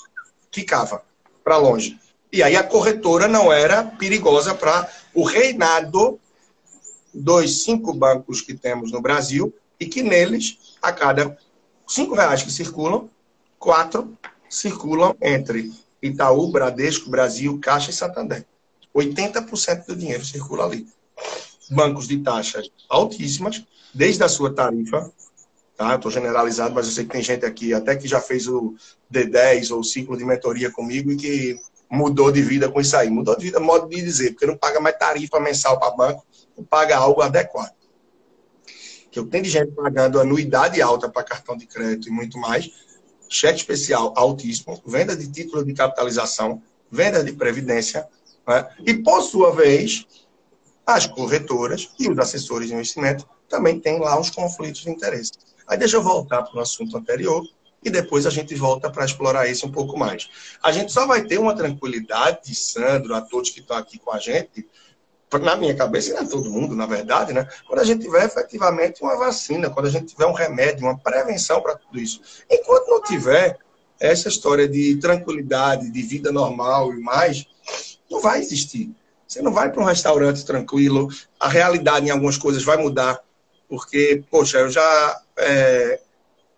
ficava 0.52 1.04
para 1.44 1.58
longe. 1.58 2.00
E 2.32 2.44
aí 2.44 2.56
a 2.56 2.64
corretora 2.64 3.28
não 3.28 3.52
era 3.52 3.84
perigosa 3.84 4.54
para 4.54 4.88
o 5.14 5.24
reinado 5.24 6.20
dos 7.14 7.64
cinco 7.64 7.94
bancos 7.94 8.42
que 8.42 8.54
temos 8.54 8.92
no 8.92 9.02
Brasil 9.02 9.54
e 9.80 9.86
que 9.86 10.04
neles, 10.04 10.78
a 10.82 10.92
cada 10.92 11.38
cinco 11.88 12.14
reais 12.14 12.44
que 12.44 12.52
circulam, 12.52 13.10
quatro 13.58 14.16
circulam 14.50 15.16
entre 15.22 15.72
Itaú, 16.02 16.52
Bradesco, 16.52 17.10
Brasil, 17.10 17.60
Caixa 17.60 17.90
e 17.90 17.94
Santander. 17.94 18.46
80% 19.00 19.86
do 19.86 19.96
dinheiro 19.96 20.26
circula 20.26 20.66
ali. 20.66 20.88
Bancos 21.70 22.08
de 22.08 22.20
taxas 22.20 22.70
altíssimas, 22.90 23.64
desde 23.94 24.24
a 24.24 24.30
sua 24.30 24.54
tarifa 24.54 25.12
Tá? 25.80 25.96
Estou 25.96 26.12
generalizado, 26.12 26.76
mas 26.76 26.88
eu 26.88 26.92
sei 26.92 27.06
que 27.06 27.12
tem 27.12 27.22
gente 27.22 27.46
aqui 27.46 27.74
até 27.74 27.96
que 27.96 28.06
já 28.06 28.20
fez 28.20 28.50
o 28.50 28.76
D10 29.10 29.74
ou 29.74 29.82
ciclo 29.82 30.18
de 30.18 30.26
mentoria 30.26 30.70
comigo 30.70 31.10
e 31.10 31.16
que 31.16 31.58
mudou 31.90 32.34
de 32.34 32.42
vida 32.42 32.70
com 32.70 32.82
isso 32.82 32.98
aí. 32.98 33.10
Mudou 33.10 33.34
de 33.38 33.46
vida, 33.46 33.62
modo 33.62 33.88
de 33.88 34.02
dizer, 34.02 34.32
porque 34.32 34.46
não 34.46 34.58
paga 34.58 34.82
mais 34.82 34.98
tarifa 34.98 35.40
mensal 35.40 35.80
para 35.80 35.92
banco, 35.92 36.26
não 36.58 36.66
paga 36.66 36.98
algo 36.98 37.22
adequado. 37.22 37.74
Que 39.10 39.20
eu 39.20 39.26
tenho 39.28 39.46
de 39.46 39.50
gente 39.50 39.72
pagando 39.72 40.20
anuidade 40.20 40.82
alta 40.82 41.08
para 41.08 41.24
cartão 41.24 41.56
de 41.56 41.66
crédito 41.66 42.10
e 42.10 42.12
muito 42.12 42.38
mais, 42.38 42.70
cheque 43.30 43.60
especial 43.60 44.14
altíssimo, 44.18 44.84
venda 44.86 45.16
de 45.16 45.32
título 45.32 45.64
de 45.64 45.74
capitalização, 45.74 46.62
venda 46.92 47.24
de 47.24 47.32
previdência, 47.32 48.06
né? 48.50 48.68
e 48.86 48.96
por 48.96 49.22
sua 49.22 49.52
vez, 49.52 50.06
as 50.86 51.06
corretoras 51.06 51.90
e 52.00 52.10
os 52.10 52.18
assessores 52.18 52.68
de 52.68 52.74
investimento 52.74 53.30
também 53.48 53.80
têm 53.80 54.00
lá 54.00 54.20
os 54.20 54.32
conflitos 54.32 54.82
de 54.82 54.90
interesse. 54.90 55.34
Aí 55.68 55.78
deixa 55.78 55.98
eu 55.98 56.02
voltar 56.02 56.42
para 56.42 56.58
o 56.58 56.62
assunto 56.62 56.98
anterior 56.98 57.44
e 57.84 57.90
depois 57.92 58.26
a 58.26 58.30
gente 58.32 58.56
volta 58.56 58.90
para 58.90 59.06
explorar 59.06 59.48
isso 59.48 59.68
um 59.68 59.72
pouco 59.72 59.98
mais. 59.98 60.28
A 60.64 60.72
gente 60.72 60.92
só 60.92 61.06
vai 61.06 61.24
ter 61.24 61.40
uma 61.40 61.56
tranquilidade, 61.56 62.54
Sandro, 62.56 63.14
a 63.14 63.22
todos 63.22 63.52
que 63.52 63.60
estão 63.60 63.78
aqui 63.78 64.00
com 64.00 64.12
a 64.12 64.20
gente, 64.20 64.68
na 65.40 65.56
minha 65.56 65.76
cabeça 65.76 66.10
e 66.10 66.14
na 66.14 66.26
todo 66.26 66.50
mundo, 66.50 66.76
na 66.76 66.88
verdade, 66.88 67.34
né? 67.34 67.48
Quando 67.68 67.80
a 67.80 67.84
gente 67.84 68.02
tiver 68.02 68.26
efetivamente 68.26 69.04
uma 69.04 69.16
vacina, 69.16 69.70
quando 69.70 69.86
a 69.86 69.92
gente 69.92 70.08
tiver 70.08 70.26
um 70.26 70.34
remédio, 70.34 70.88
uma 70.88 70.98
prevenção 70.98 71.62
para 71.62 71.76
tudo 71.76 72.00
isso. 72.00 72.20
Enquanto 72.50 72.88
não 72.88 73.04
tiver 73.04 73.60
essa 74.00 74.28
história 74.28 74.68
de 74.68 74.96
tranquilidade, 74.96 75.92
de 75.92 76.02
vida 76.02 76.32
normal 76.32 76.92
e 76.94 77.00
mais, 77.00 77.46
não 78.10 78.22
vai 78.22 78.40
existir. 78.40 78.92
Você 79.28 79.42
não 79.42 79.54
vai 79.54 79.72
para 79.72 79.82
um 79.82 79.86
restaurante 79.86 80.46
tranquilo, 80.46 81.10
a 81.40 81.48
realidade 81.48 82.08
em 82.08 82.10
algumas 82.10 82.38
coisas 82.38 82.64
vai 82.64 82.78
mudar, 82.78 83.20
porque, 83.68 84.24
poxa, 84.30 84.58
eu 84.58 84.70
já 84.70 85.22
é, 85.38 86.00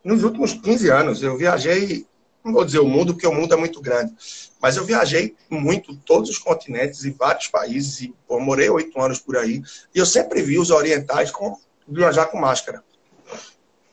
nos 0.04 0.24
últimos 0.24 0.54
15 0.54 0.89
anos, 0.89 1.22
eu 1.22 1.38
viajei, 1.38 2.08
não 2.43 2.54
vou 2.54 2.66
dizer 2.66 2.80
o 2.80 2.88
mundo, 2.88 3.14
porque 3.14 3.28
o 3.28 3.34
mundo 3.34 3.54
é 3.54 3.58
muito 3.58 3.80
grande, 3.82 4.14
mas 4.60 4.78
eu 4.78 4.84
viajei 4.84 5.36
muito, 5.49 5.95
todos 5.97 6.30
os 6.30 6.38
continentes 6.38 7.04
e 7.04 7.12
vários 7.12 7.47
países, 7.47 8.02
e 8.02 8.16
pô, 8.28 8.39
morei 8.39 8.70
oito 8.70 8.99
anos 8.99 9.20
por 9.20 9.38
aí, 9.38 9.62
e 9.93 9.99
eu 9.99 10.06
sempre 10.06 10.41
vi 10.41 10.58
os 10.58 10.72
orientais 10.72 11.30
com, 11.30 11.58
viajar 11.88 12.28
com 12.28 12.39
máscara. 12.39 12.84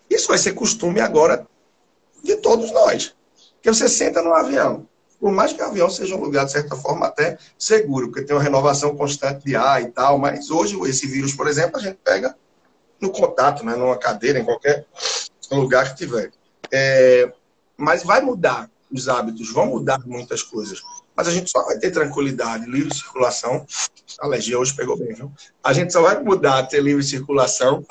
Isso 0.09 0.29
vai 0.29 0.39
ser 0.39 0.53
costume 0.53 1.01
agora 1.01 1.47
de 2.23 2.37
todos 2.37 2.71
nós. 2.73 3.15
Que 3.61 3.71
você 3.71 3.89
senta 3.89 4.23
no 4.23 4.33
avião. 4.33 4.88
Por 5.21 5.33
mais 5.33 5.53
que 5.53 5.61
o 5.61 5.67
avião 5.67 5.91
seja 5.91 6.15
um 6.15 6.21
lugar, 6.21 6.45
de 6.47 6.53
certa 6.53 6.77
forma, 6.77 7.07
até 7.07 7.39
seguro, 7.59 8.09
porque 8.09 8.25
tem 8.25 8.37
uma 8.37 8.43
renovação 8.43 8.97
constante 8.97 9.45
de 9.45 9.57
ar 9.57 9.83
e 9.83 9.91
tal, 9.91 10.19
mas 10.19 10.51
hoje 10.51 10.79
esse 10.89 11.07
vírus, 11.07 11.35
por 11.35 11.49
exemplo, 11.49 11.77
a 11.77 11.81
gente 11.81 11.99
pega 12.05 12.37
no 13.01 13.11
contato, 13.11 13.65
né, 13.65 13.75
numa 13.75 13.97
cadeira, 13.97 14.39
em 14.39 14.45
qualquer 14.45 14.87
lugar 15.51 15.91
que 15.91 15.99
tiver. 15.99 16.31
É, 16.71 17.33
mas 17.77 18.03
vai 18.03 18.21
mudar 18.21 18.71
os 18.91 19.09
hábitos, 19.09 19.53
vão 19.53 19.67
mudar 19.67 20.01
muitas 20.07 20.43
coisas. 20.43 20.81
Mas 21.17 21.27
a 21.27 21.33
gente 21.33 21.51
só 21.51 21.65
vai 21.65 21.77
ter 21.79 21.91
tranquilidade, 21.91 22.71
livre 22.71 22.95
circulação. 22.95 23.67
A 24.21 24.27
alergia 24.27 24.59
hoje 24.59 24.75
pegou 24.75 24.97
bem, 24.97 25.17
não? 25.19 25.33
A 25.65 25.73
gente 25.73 25.93
só 25.93 26.01
vai 26.01 26.23
mudar, 26.23 26.63
ter 26.69 26.81
livre 26.81 27.03
circulação 27.03 27.85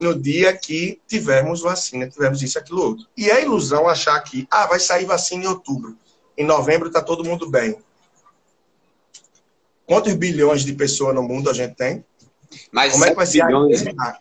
no 0.00 0.20
dia 0.20 0.52
que 0.56 1.00
tivermos 1.06 1.60
vacina, 1.60 2.08
tivermos 2.08 2.42
isso, 2.42 2.58
aquilo, 2.58 2.82
outro. 2.82 3.06
E 3.16 3.30
é 3.30 3.42
ilusão 3.42 3.88
achar 3.88 4.18
que, 4.20 4.48
ah, 4.50 4.66
vai 4.66 4.80
sair 4.80 5.04
vacina 5.04 5.44
em 5.44 5.46
outubro. 5.46 5.96
Em 6.36 6.44
novembro 6.44 6.88
está 6.88 7.02
todo 7.02 7.24
mundo 7.24 7.48
bem. 7.50 7.76
Quantos 9.86 10.14
bilhões 10.14 10.64
de 10.64 10.72
pessoas 10.72 11.14
no 11.14 11.22
mundo 11.22 11.50
a 11.50 11.52
gente 11.52 11.74
tem? 11.74 12.04
Mas 12.70 12.92
Como 12.92 13.04
é 13.04 13.10
que 13.10 13.16
vai 13.16 13.26
ser 13.26 13.44
bilhões, 13.44 13.84
a... 13.98 14.18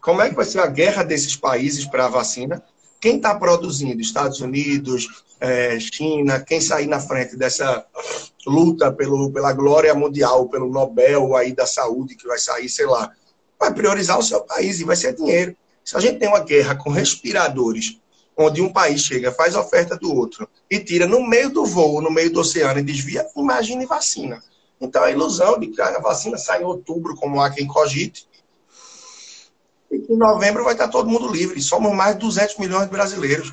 Como 0.00 0.22
é 0.22 0.28
que 0.28 0.36
vai 0.36 0.44
ser 0.44 0.60
a 0.60 0.66
guerra 0.66 1.02
desses 1.02 1.34
países 1.36 1.84
para 1.84 2.06
a 2.06 2.08
vacina? 2.08 2.62
Quem 3.00 3.16
está 3.16 3.34
produzindo? 3.34 4.00
Estados 4.00 4.40
Unidos, 4.40 5.24
é, 5.40 5.78
China, 5.78 6.40
quem 6.40 6.60
sair 6.60 6.86
na 6.86 7.00
frente 7.00 7.36
dessa 7.36 7.84
luta 8.46 8.92
pelo, 8.92 9.30
pela 9.30 9.52
glória 9.52 9.94
mundial, 9.94 10.48
pelo 10.48 10.70
Nobel 10.70 11.36
aí 11.36 11.52
da 11.52 11.66
saúde 11.66 12.16
que 12.16 12.26
vai 12.26 12.38
sair, 12.38 12.68
sei 12.68 12.86
lá, 12.86 13.12
vai 13.58 13.72
priorizar 13.72 14.18
o 14.18 14.22
seu 14.22 14.40
país 14.40 14.80
e 14.80 14.84
vai 14.84 14.96
ser 14.96 15.14
dinheiro. 15.14 15.56
Se 15.84 15.96
a 15.96 16.00
gente 16.00 16.18
tem 16.18 16.28
uma 16.28 16.40
guerra 16.40 16.74
com 16.74 16.90
respiradores, 16.90 17.98
onde 18.38 18.62
um 18.62 18.72
país 18.72 19.02
chega, 19.02 19.32
faz 19.32 19.56
oferta 19.56 19.96
do 19.96 20.14
outro 20.14 20.48
e 20.70 20.78
tira 20.78 21.06
no 21.06 21.26
meio 21.26 21.50
do 21.50 21.66
voo, 21.66 22.00
no 22.00 22.10
meio 22.10 22.32
do 22.32 22.40
oceano 22.40 22.78
e 22.78 22.82
desvia, 22.84 23.26
imagine 23.36 23.84
vacina. 23.84 24.40
Então 24.80 25.02
a 25.02 25.10
ilusão 25.10 25.58
de 25.58 25.66
que 25.66 25.82
a 25.82 25.98
vacina 25.98 26.38
sai 26.38 26.62
em 26.62 26.64
outubro, 26.64 27.16
como 27.16 27.40
há 27.40 27.50
quem 27.50 27.66
cogite, 27.66 28.28
e 29.90 29.98
que 29.98 30.12
em 30.12 30.16
novembro 30.16 30.62
vai 30.62 30.74
estar 30.74 30.86
todo 30.86 31.10
mundo 31.10 31.32
livre. 31.32 31.60
Somos 31.60 31.92
mais 31.92 32.14
de 32.14 32.20
200 32.20 32.58
milhões 32.58 32.84
de 32.84 32.90
brasileiros. 32.90 33.52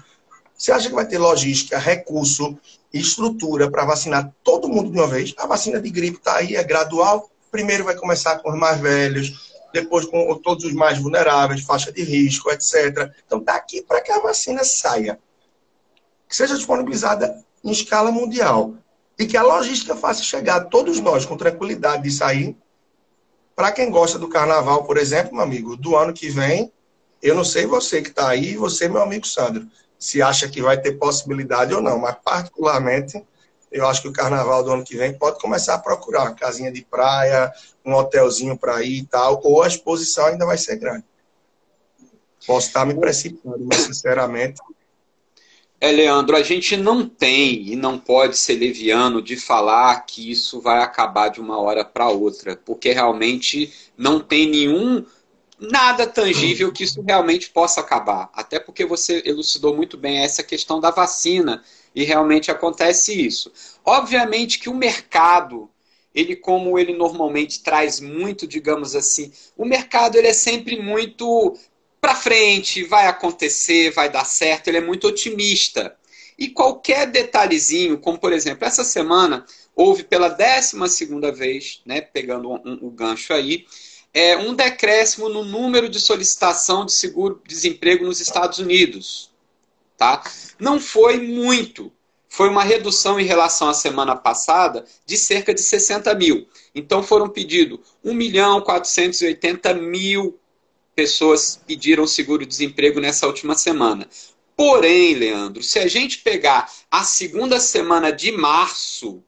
Você 0.56 0.72
acha 0.72 0.88
que 0.88 0.96
vai 0.96 1.08
ter 1.08 1.18
logística, 1.18 1.80
recurso 1.80 2.58
estrutura 2.94 3.70
para 3.70 3.84
vacinar 3.84 4.32
todo 4.44 4.70
mundo 4.70 4.92
de 4.92 4.98
uma 4.98 5.08
vez? 5.08 5.34
A 5.38 5.48
vacina 5.48 5.82
de 5.82 5.90
gripe 5.90 6.18
está 6.18 6.38
aí, 6.38 6.56
é 6.56 6.64
gradual. 6.64 7.30
Primeiro 7.52 7.84
vai 7.84 7.96
começar 7.96 8.38
com 8.40 8.52
os 8.52 8.58
mais 8.58 8.80
velhos, 8.80 9.55
depois 9.76 10.06
com 10.06 10.34
todos 10.36 10.64
os 10.64 10.74
mais 10.74 10.98
vulneráveis, 10.98 11.62
faixa 11.62 11.92
de 11.92 12.02
risco, 12.04 12.50
etc. 12.50 13.12
Então 13.26 13.40
está 13.40 13.56
aqui 13.56 13.82
para 13.82 14.02
que 14.02 14.12
a 14.12 14.20
vacina 14.20 14.64
saia. 14.64 15.20
Que 16.28 16.36
seja 16.36 16.56
disponibilizada 16.56 17.44
em 17.64 17.72
escala 17.72 18.12
mundial. 18.12 18.74
E 19.20 19.26
que 19.26 19.38
a 19.38 19.44
logística 19.44 19.96
faça 19.96 20.24
chegar 20.24 20.66
todos 20.66 21.00
nós 21.00 21.26
com 21.26 21.38
tranquilidade 21.38 22.04
de 22.04 22.12
sair. 22.12 22.58
Para 23.56 23.72
quem 23.72 23.90
gosta 23.90 24.18
do 24.18 24.28
carnaval, 24.28 24.84
por 24.86 24.98
exemplo, 24.98 25.34
meu 25.34 25.44
amigo, 25.44 25.76
do 25.76 25.96
ano 25.96 26.14
que 26.14 26.30
vem, 26.30 26.72
eu 27.22 27.36
não 27.36 27.44
sei 27.44 27.66
você 27.66 28.02
que 28.02 28.10
está 28.10 28.30
aí, 28.30 28.56
você, 28.56 28.88
meu 28.88 29.02
amigo 29.02 29.28
Sandro 29.28 29.68
se 29.98 30.22
acha 30.22 30.48
que 30.48 30.62
vai 30.62 30.80
ter 30.80 30.94
possibilidade 30.94 31.74
ou 31.74 31.82
não, 31.82 31.98
mas 31.98 32.16
particularmente 32.24 33.24
eu 33.72 33.88
acho 33.88 34.02
que 34.02 34.08
o 34.08 34.14
carnaval 34.14 34.64
do 34.64 34.72
ano 34.72 34.84
que 34.84 34.96
vem 34.96 35.14
pode 35.14 35.40
começar 35.40 35.76
a 35.76 35.80
procurar 35.80 36.24
uma 36.24 36.36
casinha 36.36 36.72
de 36.72 36.84
praia, 36.84 37.52
um 37.86 37.94
hotelzinho 37.94 38.58
para 38.58 38.82
ir 38.84 39.00
e 39.00 39.06
tal, 39.06 39.42
ou 39.44 39.62
a 39.62 39.68
exposição 39.68 40.28
ainda 40.28 40.46
vai 40.46 40.58
ser 40.58 40.78
grande. 40.78 41.04
Posso 42.46 42.68
estar 42.68 42.86
me 42.86 42.94
precipitando, 42.94 43.66
mas 43.66 43.80
sinceramente. 43.80 44.62
É, 45.82 45.92
Leandro, 45.92 46.36
a 46.36 46.42
gente 46.42 46.78
não 46.78 47.08
tem 47.08 47.68
e 47.68 47.76
não 47.76 48.00
pode 48.00 48.38
ser 48.38 48.56
leviano 48.56 49.22
de 49.22 49.36
falar 49.36 50.06
que 50.06 50.32
isso 50.32 50.62
vai 50.62 50.82
acabar 50.82 51.30
de 51.30 51.42
uma 51.42 51.60
hora 51.60 51.84
para 51.84 52.08
outra, 52.08 52.56
porque 52.56 52.92
realmente 52.92 53.74
não 53.98 54.20
tem 54.20 54.50
nenhum 54.50 55.06
nada 55.60 56.08
tangível 56.08 56.72
que 56.72 56.84
isso 56.84 57.02
realmente 57.02 57.50
possa 57.50 57.82
acabar. 57.82 58.30
Até 58.34 58.60
porque 58.60 58.86
você 58.86 59.22
elucidou 59.26 59.76
muito 59.76 59.98
bem 59.98 60.20
essa 60.20 60.44
questão 60.44 60.80
da 60.80 60.92
vacina 60.92 61.64
e 61.96 62.04
realmente 62.04 62.52
acontece 62.52 63.14
isso. 63.26 63.52
Obviamente 63.86 64.60
que 64.60 64.70
o 64.70 64.74
mercado, 64.74 65.70
ele 66.14 66.36
como 66.36 66.78
ele 66.78 66.94
normalmente 66.94 67.64
traz 67.64 68.02
muito, 68.02 68.46
digamos 68.46 68.96
assim, 68.96 69.32
o 69.56 69.64
mercado 69.66 70.18
ele 70.18 70.28
é 70.28 70.34
sempre 70.34 70.82
muito 70.82 71.58
para 72.02 72.14
frente, 72.14 72.84
vai 72.84 73.08
acontecer, 73.08 73.92
vai 73.92 74.10
dar 74.10 74.26
certo, 74.26 74.68
ele 74.68 74.78
é 74.78 74.82
muito 74.82 75.08
otimista. 75.08 75.96
E 76.38 76.50
qualquer 76.50 77.08
detalhezinho, 77.08 77.98
como 77.98 78.20
por 78.20 78.34
exemplo, 78.34 78.68
essa 78.68 78.84
semana 78.84 79.46
houve 79.74 80.04
pela 80.04 80.28
décima 80.28 80.88
segunda 80.88 81.32
vez, 81.32 81.82
né, 81.86 82.02
pegando 82.02 82.50
o 82.50 82.56
um, 82.56 82.88
um, 82.88 82.90
gancho 82.90 83.34
aí, 83.34 83.66
é, 84.14 84.38
um 84.38 84.54
decréscimo 84.54 85.30
no 85.30 85.44
número 85.44 85.90
de 85.90 86.00
solicitação 86.00 86.86
de 86.86 86.92
seguro-desemprego 86.92 88.06
nos 88.06 88.20
Estados 88.20 88.60
Unidos. 88.60 89.32
Tá? 89.98 90.24
Não 90.60 90.80
foi 90.80 91.20
muito. 91.20 91.92
Foi 92.28 92.50
uma 92.50 92.64
redução 92.64 93.20
em 93.20 93.24
relação 93.24 93.70
à 93.70 93.74
semana 93.74 94.16
passada 94.16 94.86
de 95.06 95.18
cerca 95.18 95.54
de 95.54 95.62
60 95.62 96.14
mil. 96.16 96.48
Então 96.74 97.02
foram 97.02 97.30
pedidos 97.30 97.80
1 98.04 98.14
milhão 98.14 98.60
480 98.62 99.74
mil 99.76 100.38
pessoas 100.96 101.60
pediram 101.68 102.08
seguro-desemprego 102.08 103.00
nessa 103.00 103.28
última 103.28 103.56
semana. 103.56 104.08
Porém, 104.56 105.14
Leandro, 105.14 105.62
se 105.62 105.78
a 105.80 105.88
gente 105.88 106.20
pegar 106.20 106.72
a 106.90 107.04
segunda 107.04 107.60
semana 107.60 108.12
de 108.12 108.32
março, 108.32 109.22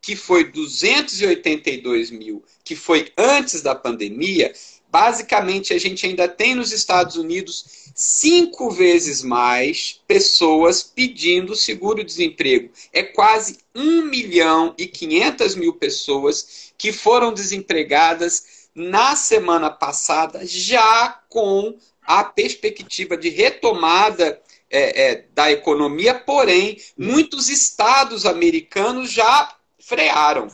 que 0.00 0.14
foi 0.14 0.44
282 0.44 2.10
mil, 2.10 2.44
que 2.64 2.76
foi 2.76 3.12
antes 3.18 3.60
da 3.60 3.74
pandemia, 3.74 4.52
basicamente 4.88 5.72
a 5.74 5.78
gente 5.78 6.06
ainda 6.06 6.28
tem 6.28 6.54
nos 6.54 6.72
Estados 6.72 7.16
Unidos 7.16 7.81
cinco 7.94 8.70
vezes 8.70 9.22
mais 9.22 10.00
pessoas 10.06 10.82
pedindo 10.82 11.54
seguro-desemprego. 11.54 12.70
É 12.92 13.02
quase 13.02 13.58
1 13.74 14.02
milhão 14.06 14.74
e 14.78 14.86
500 14.86 15.54
mil 15.54 15.74
pessoas 15.74 16.72
que 16.76 16.92
foram 16.92 17.32
desempregadas 17.32 18.68
na 18.74 19.14
semana 19.16 19.70
passada, 19.70 20.46
já 20.46 21.20
com 21.28 21.76
a 22.02 22.24
perspectiva 22.24 23.16
de 23.16 23.28
retomada 23.28 24.40
é, 24.70 25.10
é, 25.10 25.24
da 25.34 25.52
economia, 25.52 26.14
porém, 26.14 26.80
muitos 26.96 27.48
estados 27.48 28.24
americanos 28.24 29.12
já 29.12 29.54
frearam. 29.78 30.48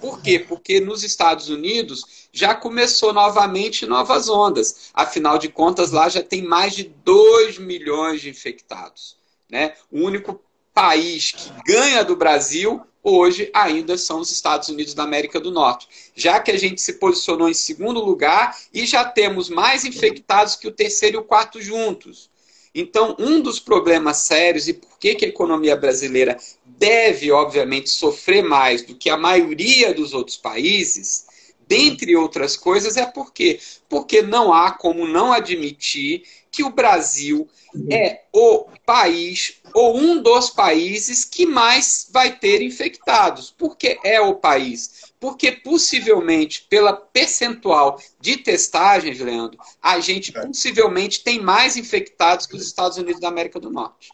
Por 0.00 0.22
quê? 0.22 0.38
Porque 0.38 0.80
nos 0.80 1.02
Estados 1.02 1.48
Unidos 1.48 2.28
já 2.32 2.54
começou 2.54 3.12
novamente 3.12 3.86
novas 3.86 4.28
ondas. 4.28 4.90
Afinal 4.94 5.38
de 5.38 5.48
contas, 5.48 5.90
lá 5.90 6.08
já 6.08 6.22
tem 6.22 6.42
mais 6.42 6.74
de 6.74 6.84
2 6.84 7.58
milhões 7.58 8.20
de 8.20 8.30
infectados. 8.30 9.16
Né? 9.50 9.74
O 9.90 10.00
único 10.00 10.40
país 10.72 11.32
que 11.32 11.50
ganha 11.66 12.04
do 12.04 12.14
Brasil 12.14 12.80
hoje 13.02 13.50
ainda 13.54 13.96
são 13.96 14.20
os 14.20 14.30
Estados 14.30 14.68
Unidos 14.68 14.94
da 14.94 15.02
América 15.02 15.40
do 15.40 15.50
Norte. 15.50 15.88
Já 16.14 16.38
que 16.40 16.50
a 16.50 16.58
gente 16.58 16.80
se 16.80 16.94
posicionou 16.94 17.48
em 17.48 17.54
segundo 17.54 18.00
lugar 18.00 18.56
e 18.72 18.86
já 18.86 19.04
temos 19.04 19.48
mais 19.48 19.84
infectados 19.84 20.56
que 20.56 20.68
o 20.68 20.72
terceiro 20.72 21.16
e 21.16 21.20
o 21.20 21.24
quarto 21.24 21.60
juntos. 21.60 22.30
Então, 22.74 23.16
um 23.18 23.40
dos 23.40 23.58
problemas 23.58 24.18
sérios 24.18 24.68
e 24.68 24.74
por 24.74 24.98
que, 24.98 25.14
que 25.14 25.24
a 25.24 25.28
economia 25.28 25.76
brasileira 25.76 26.36
deve, 26.64 27.30
obviamente, 27.30 27.90
sofrer 27.90 28.42
mais 28.42 28.82
do 28.82 28.94
que 28.94 29.10
a 29.10 29.16
maioria 29.16 29.94
dos 29.94 30.12
outros 30.12 30.36
países, 30.36 31.26
dentre 31.68 32.16
outras 32.16 32.56
coisas, 32.56 32.96
é 32.96 33.04
por 33.04 33.32
quê? 33.32 33.60
Porque 33.88 34.22
não 34.22 34.52
há 34.52 34.72
como 34.72 35.06
não 35.06 35.32
admitir 35.32 36.22
que 36.50 36.64
o 36.64 36.70
Brasil 36.70 37.46
é 37.90 38.22
o 38.32 38.66
país 38.86 39.60
ou 39.74 39.96
um 39.98 40.22
dos 40.22 40.48
países 40.48 41.24
que 41.24 41.44
mais 41.44 42.08
vai 42.10 42.34
ter 42.34 42.62
infectados. 42.62 43.50
Por 43.50 43.76
que 43.76 44.00
é 44.02 44.18
o 44.20 44.34
país? 44.34 45.12
Porque 45.20 45.52
possivelmente, 45.52 46.66
pela 46.70 46.94
percentual 46.94 48.00
de 48.18 48.38
testagens, 48.38 49.20
Leandro, 49.20 49.58
a 49.82 50.00
gente 50.00 50.32
possivelmente 50.32 51.22
tem 51.22 51.38
mais 51.40 51.76
infectados 51.76 52.46
que 52.46 52.56
os 52.56 52.64
Estados 52.64 52.96
Unidos 52.96 53.20
da 53.20 53.28
América 53.28 53.60
do 53.60 53.70
Norte. 53.70 54.10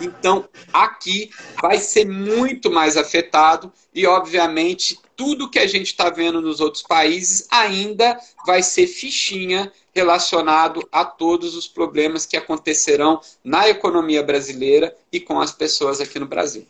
Então, 0.00 0.48
aqui 0.72 1.30
vai 1.60 1.78
ser 1.78 2.04
muito 2.04 2.70
mais 2.70 2.96
afetado 2.96 3.72
e, 3.94 4.06
obviamente, 4.06 4.98
tudo 5.16 5.50
que 5.50 5.58
a 5.58 5.66
gente 5.66 5.86
está 5.86 6.10
vendo 6.10 6.40
nos 6.40 6.60
outros 6.60 6.82
países 6.82 7.46
ainda 7.50 8.18
vai 8.46 8.62
ser 8.62 8.86
fichinha 8.86 9.70
relacionado 9.94 10.86
a 10.90 11.04
todos 11.04 11.54
os 11.54 11.68
problemas 11.68 12.26
que 12.26 12.36
acontecerão 12.36 13.20
na 13.42 13.68
economia 13.68 14.22
brasileira 14.22 14.94
e 15.12 15.20
com 15.20 15.40
as 15.40 15.52
pessoas 15.52 16.00
aqui 16.00 16.18
no 16.18 16.26
Brasil. 16.26 16.66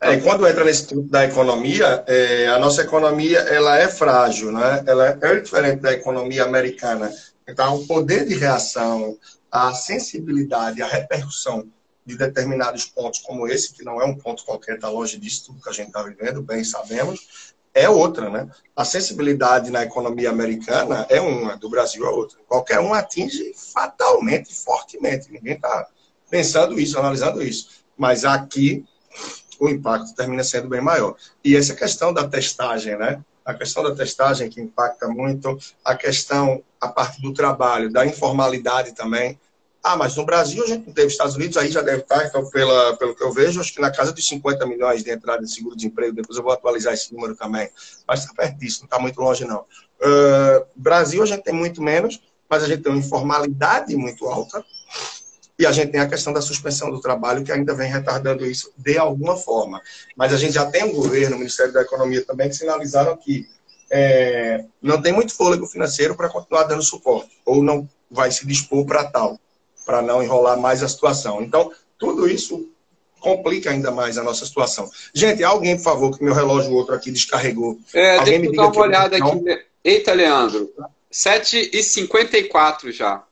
É, 0.00 0.16
quando 0.16 0.46
entra 0.46 0.64
nesse 0.64 0.86
tipo 0.88 1.02
da 1.02 1.24
economia, 1.24 2.02
é, 2.06 2.48
a 2.48 2.58
nossa 2.58 2.82
economia 2.82 3.38
ela 3.38 3.78
é 3.78 3.86
frágil, 3.86 4.50
né? 4.50 4.82
ela 4.86 5.18
é 5.20 5.40
diferente 5.40 5.80
da 5.80 5.92
economia 5.92 6.44
americana. 6.44 7.12
Então, 7.46 7.76
o 7.76 7.86
poder 7.86 8.26
de 8.26 8.34
reação, 8.34 9.16
a 9.50 9.72
sensibilidade, 9.72 10.82
a 10.82 10.86
repercussão 10.86 11.68
de 12.10 12.18
determinados 12.18 12.84
pontos 12.84 13.20
como 13.20 13.46
esse, 13.46 13.72
que 13.72 13.84
não 13.84 14.00
é 14.00 14.04
um 14.04 14.14
ponto 14.14 14.44
qualquer, 14.44 14.74
está 14.74 14.88
longe 14.88 15.18
disso, 15.18 15.46
tudo 15.46 15.62
que 15.62 15.68
a 15.68 15.72
gente 15.72 15.88
está 15.88 16.02
vivendo, 16.02 16.42
bem 16.42 16.64
sabemos, 16.64 17.54
é 17.72 17.88
outra, 17.88 18.28
né? 18.28 18.48
A 18.74 18.84
sensibilidade 18.84 19.70
na 19.70 19.82
economia 19.82 20.30
americana 20.30 21.06
é 21.08 21.20
uma, 21.20 21.56
do 21.56 21.70
Brasil 21.70 22.04
é 22.04 22.10
outra. 22.10 22.38
Qualquer 22.48 22.80
um 22.80 22.92
atinge 22.92 23.54
fatalmente, 23.72 24.52
fortemente. 24.52 25.30
Ninguém 25.30 25.54
está 25.54 25.86
pensando 26.28 26.78
isso, 26.80 26.98
analisando 26.98 27.42
isso. 27.42 27.68
Mas 27.96 28.24
aqui 28.24 28.84
o 29.60 29.68
impacto 29.68 30.14
termina 30.14 30.42
sendo 30.42 30.68
bem 30.68 30.80
maior. 30.80 31.14
E 31.44 31.54
essa 31.54 31.74
questão 31.74 32.12
da 32.12 32.26
testagem, 32.26 32.96
né? 32.96 33.22
A 33.44 33.54
questão 33.54 33.82
da 33.82 33.94
testagem 33.94 34.50
que 34.50 34.60
impacta 34.60 35.06
muito, 35.08 35.56
a 35.84 35.94
questão, 35.94 36.62
a 36.80 36.88
parte 36.88 37.20
do 37.22 37.32
trabalho, 37.32 37.90
da 37.90 38.04
informalidade 38.04 38.94
também. 38.94 39.38
Ah, 39.82 39.96
mas 39.96 40.14
no 40.14 40.26
Brasil 40.26 40.62
a 40.62 40.66
gente 40.66 40.86
não 40.86 40.92
teve 40.92 41.08
Estados 41.08 41.36
Unidos, 41.36 41.56
aí 41.56 41.70
já 41.70 41.80
deve 41.80 42.02
estar, 42.02 42.26
então, 42.26 42.48
pela, 42.50 42.96
pelo 42.96 43.14
que 43.14 43.22
eu 43.22 43.32
vejo, 43.32 43.60
acho 43.60 43.72
que 43.72 43.80
na 43.80 43.90
casa 43.90 44.12
de 44.12 44.22
50 44.22 44.66
milhões 44.66 45.02
de 45.02 45.10
entrada 45.10 45.42
de 45.42 45.50
seguro-desemprego, 45.50 46.14
depois 46.14 46.36
eu 46.36 46.44
vou 46.44 46.52
atualizar 46.52 46.92
esse 46.92 47.14
número 47.14 47.34
também. 47.34 47.70
Mas 48.06 48.20
está 48.20 48.34
perto 48.34 48.58
disso, 48.58 48.80
não 48.80 48.86
está 48.86 48.98
muito 48.98 49.18
longe, 49.20 49.44
não. 49.46 49.60
Uh, 49.60 50.66
Brasil 50.76 51.22
a 51.22 51.26
gente 51.26 51.42
tem 51.42 51.54
muito 51.54 51.82
menos, 51.82 52.20
mas 52.48 52.62
a 52.62 52.66
gente 52.66 52.82
tem 52.82 52.92
uma 52.92 52.98
informalidade 52.98 53.96
muito 53.96 54.26
alta, 54.26 54.62
e 55.58 55.66
a 55.66 55.72
gente 55.72 55.92
tem 55.92 56.00
a 56.00 56.08
questão 56.08 56.32
da 56.32 56.40
suspensão 56.40 56.90
do 56.90 57.00
trabalho, 57.00 57.44
que 57.44 57.52
ainda 57.52 57.74
vem 57.74 57.90
retardando 57.90 58.46
isso 58.46 58.72
de 58.76 58.96
alguma 58.96 59.36
forma. 59.36 59.80
Mas 60.16 60.32
a 60.32 60.38
gente 60.38 60.54
já 60.54 60.64
tem 60.64 60.84
um 60.84 60.92
governo, 60.92 61.36
o 61.36 61.38
Ministério 61.38 61.70
da 61.70 61.82
Economia 61.82 62.24
também, 62.24 62.48
que 62.48 62.56
sinalizaram 62.56 63.14
que 63.16 63.46
é, 63.90 64.64
não 64.80 65.02
tem 65.02 65.12
muito 65.12 65.34
fôlego 65.34 65.66
financeiro 65.66 66.14
para 66.14 66.30
continuar 66.30 66.64
dando 66.64 66.82
suporte, 66.82 67.38
ou 67.44 67.62
não 67.62 67.86
vai 68.10 68.30
se 68.30 68.46
dispor 68.46 68.86
para 68.86 69.04
tal, 69.04 69.38
para 69.84 70.02
não 70.02 70.22
enrolar 70.22 70.58
mais 70.58 70.82
a 70.82 70.88
situação. 70.88 71.42
Então, 71.42 71.72
tudo 71.98 72.28
isso 72.28 72.68
complica 73.20 73.70
ainda 73.70 73.90
mais 73.90 74.16
a 74.18 74.22
nossa 74.22 74.46
situação. 74.46 74.90
Gente, 75.14 75.44
alguém, 75.44 75.76
por 75.76 75.82
favor, 75.82 76.16
que 76.16 76.24
meu 76.24 76.34
relógio 76.34 76.72
outro 76.72 76.94
aqui 76.94 77.10
descarregou. 77.10 77.78
É, 77.92 78.16
alguém 78.16 78.40
deixa 78.40 78.54
eu 78.54 78.56
dar 78.56 78.68
uma 78.68 78.82
olhada 78.82 79.16
aqui. 79.16 79.64
Eita, 79.84 80.12
Leandro. 80.12 80.70
7h54 81.12 82.92
já. 82.92 83.22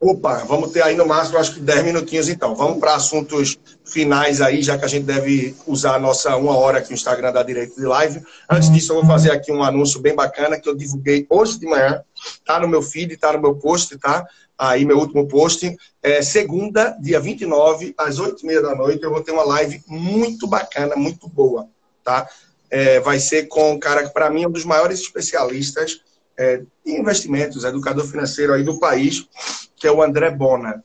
Opa, 0.00 0.44
vamos 0.44 0.70
ter 0.70 0.80
aí 0.80 0.94
no 0.94 1.04
máximo, 1.04 1.38
acho 1.38 1.54
que 1.54 1.60
10 1.60 1.82
minutinhos 1.86 2.28
então. 2.28 2.54
Vamos 2.54 2.78
para 2.78 2.94
assuntos 2.94 3.58
finais 3.84 4.40
aí, 4.40 4.62
já 4.62 4.78
que 4.78 4.84
a 4.84 4.88
gente 4.88 5.04
deve 5.04 5.56
usar 5.66 5.96
a 5.96 5.98
nossa 5.98 6.36
uma 6.36 6.56
hora 6.56 6.78
aqui 6.78 6.90
no 6.90 6.94
Instagram 6.94 7.32
da 7.32 7.42
Direito 7.42 7.74
de 7.74 7.84
Live. 7.84 8.22
Antes 8.48 8.70
disso, 8.70 8.92
eu 8.92 8.96
vou 8.96 9.06
fazer 9.06 9.32
aqui 9.32 9.50
um 9.50 9.60
anúncio 9.60 9.98
bem 9.98 10.14
bacana 10.14 10.60
que 10.60 10.68
eu 10.68 10.76
divulguei 10.76 11.26
hoje 11.28 11.58
de 11.58 11.66
manhã. 11.66 12.00
Tá 12.44 12.60
no 12.60 12.68
meu 12.68 12.80
feed, 12.80 13.16
tá 13.16 13.32
no 13.32 13.40
meu 13.40 13.56
post, 13.56 13.98
tá? 13.98 14.24
Aí, 14.56 14.84
meu 14.84 14.98
último 14.98 15.26
post. 15.26 15.76
É 16.00 16.22
segunda, 16.22 16.96
dia 17.00 17.18
29, 17.18 17.92
às 17.98 18.20
8h30 18.20 18.62
da 18.62 18.76
noite, 18.76 19.02
eu 19.02 19.10
vou 19.10 19.20
ter 19.20 19.32
uma 19.32 19.44
live 19.44 19.82
muito 19.88 20.46
bacana, 20.46 20.94
muito 20.94 21.28
boa, 21.28 21.68
tá? 22.04 22.28
É, 22.70 23.00
vai 23.00 23.18
ser 23.18 23.48
com 23.48 23.72
um 23.72 23.78
cara 23.80 24.04
que, 24.04 24.14
para 24.14 24.30
mim, 24.30 24.44
é 24.44 24.48
um 24.48 24.52
dos 24.52 24.64
maiores 24.64 25.00
especialistas 25.00 26.02
é, 26.38 26.62
investimentos, 26.86 27.64
educador 27.64 28.06
financeiro 28.06 28.54
aí 28.54 28.62
do 28.62 28.78
país 28.78 29.28
que 29.78 29.86
é 29.86 29.92
o 29.92 30.02
André 30.02 30.30
Bona. 30.30 30.84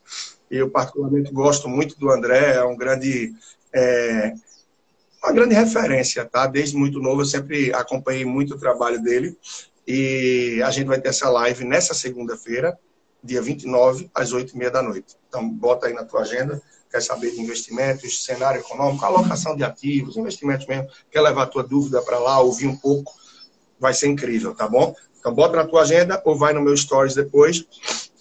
Eu, 0.50 0.70
particularmente, 0.70 1.32
gosto 1.32 1.68
muito 1.68 1.98
do 2.00 2.12
André, 2.12 2.56
é 2.56 2.64
um 2.64 2.78
grande. 2.78 3.34
É, 3.74 4.34
uma 5.24 5.32
grande 5.32 5.56
referência, 5.56 6.26
tá? 6.26 6.46
Desde 6.46 6.76
muito 6.76 7.00
novo, 7.00 7.22
eu 7.22 7.26
sempre 7.26 7.74
acompanhei 7.74 8.26
muito 8.26 8.56
o 8.56 8.60
trabalho 8.60 9.02
dele. 9.02 9.38
E 9.88 10.62
a 10.64 10.70
gente 10.70 10.88
vai 10.88 11.00
ter 11.00 11.10
essa 11.10 11.30
live 11.30 11.66
nessa 11.66 11.94
segunda-feira, 11.94 12.78
dia 13.24 13.42
29, 13.42 14.10
às 14.14 14.34
8h30 14.34 14.70
da 14.70 14.82
noite. 14.82 15.16
Então, 15.28 15.50
bota 15.50 15.88
aí 15.88 15.94
na 15.94 16.04
tua 16.04 16.22
agenda. 16.22 16.62
Quer 16.92 17.02
saber 17.02 17.32
de 17.32 17.42
investimentos, 17.42 18.24
cenário 18.24 18.60
econômico, 18.60 19.04
alocação 19.04 19.56
de 19.56 19.64
ativos, 19.64 20.18
investimentos 20.18 20.68
mesmo. 20.68 20.88
Quer 21.10 21.22
levar 21.22 21.48
tua 21.48 21.64
dúvida 21.64 22.02
para 22.02 22.20
lá, 22.20 22.40
ouvir 22.40 22.68
um 22.68 22.76
pouco. 22.76 23.12
Vai 23.80 23.94
ser 23.94 24.08
incrível, 24.08 24.54
tá 24.54 24.68
bom? 24.68 24.94
Então, 25.24 25.34
bota 25.34 25.56
na 25.56 25.64
tua 25.64 25.84
agenda 25.84 26.22
ou 26.26 26.36
vai 26.36 26.52
no 26.52 26.62
meu 26.62 26.76
stories 26.76 27.16
depois 27.16 27.66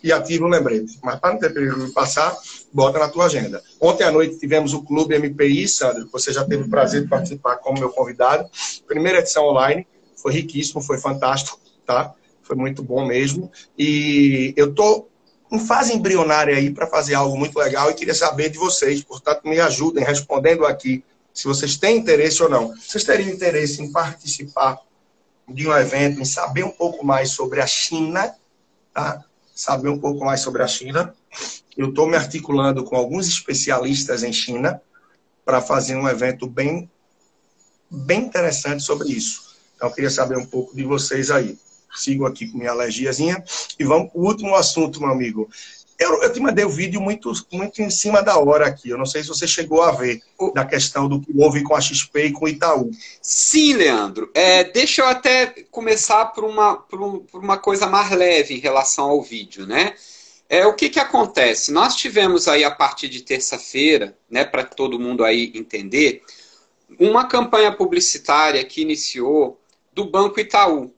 e 0.05 0.13
ativa 0.13 0.45
o 0.45 0.49
lembrete. 0.49 1.01
Mas 1.03 1.19
para 1.19 1.33
não 1.33 1.41
ter 1.41 1.53
perigo 1.53 1.85
de 1.85 1.93
passar, 1.93 2.33
bota 2.73 2.97
na 2.97 3.09
tua 3.09 3.25
agenda. 3.25 3.61
Ontem 3.81 4.05
à 4.05 4.13
noite 4.13 4.39
tivemos 4.39 4.73
o 4.73 4.83
Clube 4.83 5.19
MPI, 5.19 5.67
Sandro, 5.67 6.09
você 6.13 6.33
já 6.33 6.45
teve 6.45 6.63
o 6.63 6.71
prazer 6.71 7.03
de 7.03 7.09
participar 7.09 7.57
como 7.57 7.81
meu 7.81 7.91
convidado. 7.91 8.49
Primeira 8.87 9.19
edição 9.19 9.49
online, 9.49 9.85
foi 10.15 10.33
riquíssimo, 10.33 10.81
foi 10.81 10.97
fantástico, 10.97 11.59
tá? 11.85 12.15
Foi 12.41 12.55
muito 12.55 12.85
bom 12.85 13.05
mesmo. 13.05 13.51
E 13.77 14.55
eu 14.57 14.73
tô 14.73 15.09
em 15.51 15.59
fase 15.59 15.93
embrionária 15.93 16.57
aí 16.57 16.71
para 16.71 16.87
fazer 16.87 17.15
algo 17.15 17.37
muito 17.37 17.59
legal 17.59 17.91
e 17.91 17.95
queria 17.95 18.15
saber 18.15 18.49
de 18.49 18.59
vocês, 18.59 19.03
portanto, 19.03 19.41
me 19.43 19.59
ajudem 19.59 20.05
respondendo 20.05 20.65
aqui 20.65 21.03
se 21.35 21.49
vocês 21.49 21.77
têm 21.77 21.97
interesse 21.97 22.41
ou 22.45 22.49
não. 22.49 22.73
Vocês 22.77 23.03
teriam 23.03 23.29
interesse 23.29 23.83
em 23.83 23.91
participar 23.91 24.79
de 25.49 25.69
um 25.69 25.77
evento, 25.77 26.21
em 26.21 26.25
saber 26.25 26.65
um 26.65 26.71
pouco 26.71 27.05
mais 27.05 27.31
sobre 27.31 27.61
a 27.61 27.67
China, 27.67 28.35
tá? 28.93 29.25
saber 29.55 29.89
um 29.89 29.99
pouco 29.99 30.25
mais 30.25 30.41
sobre 30.41 30.63
a 30.63 30.69
China. 30.69 31.15
Eu 31.77 31.91
estou 31.91 32.09
me 32.09 32.17
articulando 32.17 32.85
com 32.85 32.97
alguns 32.97 33.29
especialistas 33.29 34.23
em 34.23 34.33
China 34.33 34.81
para 35.45 35.61
fazer 35.61 35.97
um 35.97 36.09
evento 36.09 36.47
bem, 36.47 36.91
bem 37.91 38.25
interessante 38.25 38.83
sobre 38.83 39.09
isso. 39.11 39.57
Então, 39.77 39.89
eu 39.89 39.95
queria 39.95 40.11
saber 40.11 40.37
um 40.37 40.47
pouco 40.47 40.75
de 40.75 40.85
vocês 40.85 41.31
aí. 41.31 41.59
Sigo 41.95 42.25
aqui 42.27 42.47
com 42.47 42.59
minha 42.59 42.71
alergiazinha. 42.71 43.43
E 43.79 43.85
vamos 43.85 44.11
o 44.15 44.27
último 44.27 44.55
assunto, 44.55 45.01
meu 45.01 45.11
amigo. 45.11 45.51
Eu, 46.03 46.23
eu 46.23 46.33
te 46.33 46.41
mandei 46.41 46.65
o 46.65 46.69
um 46.69 46.71
vídeo 46.71 47.01
muito, 47.01 47.33
muito 47.53 47.81
em 47.81 47.91
cima 47.91 48.23
da 48.23 48.37
hora 48.39 48.67
aqui. 48.67 48.91
Eu 48.91 48.99
não 48.99 49.07
sei 49.07 49.23
se 49.23 49.29
você 49.29 49.47
chegou 49.47 49.83
a 49.83 49.93
ver 49.93 50.21
da 50.55 50.65
questão 50.65 51.09
do 51.09 51.21
que 51.21 51.33
houve 51.37 51.63
com 51.63 51.75
a 51.75 51.81
XP 51.81 52.27
e 52.27 52.33
com 52.33 52.45
o 52.45 52.49
Itaú. 52.49 52.91
Sim, 53.21 53.75
Leandro. 53.75 54.31
É, 54.35 54.65
deixa 54.65 55.03
eu 55.03 55.07
até 55.07 55.47
começar 55.71 56.27
por 56.27 56.45
uma, 56.45 56.77
por, 56.77 57.21
por 57.21 57.43
uma 57.43 57.57
coisa 57.57 57.87
mais 57.87 58.11
leve 58.11 58.55
em 58.55 58.59
relação 58.59 59.11
ao 59.11 59.23
vídeo, 59.23 59.67
né? 59.67 59.95
É, 60.49 60.67
o 60.67 60.75
que, 60.75 60.91
que 60.91 61.01
acontece? 61.01 61.73
Nós 61.73 61.97
tivemos 61.97 62.47
aí 62.47 62.63
a 62.63 62.71
partir 62.71 63.09
de 63.09 63.23
terça-feira, 63.23 64.15
né, 64.29 64.45
para 64.45 64.63
todo 64.65 65.01
mundo 65.01 65.25
aí 65.25 65.51
entender, 65.55 66.23
uma 67.01 67.27
campanha 67.27 67.73
publicitária 67.73 68.63
que 68.63 68.83
iniciou 68.83 69.59
do 69.95 70.05
Banco 70.05 70.39
Itaú 70.39 70.93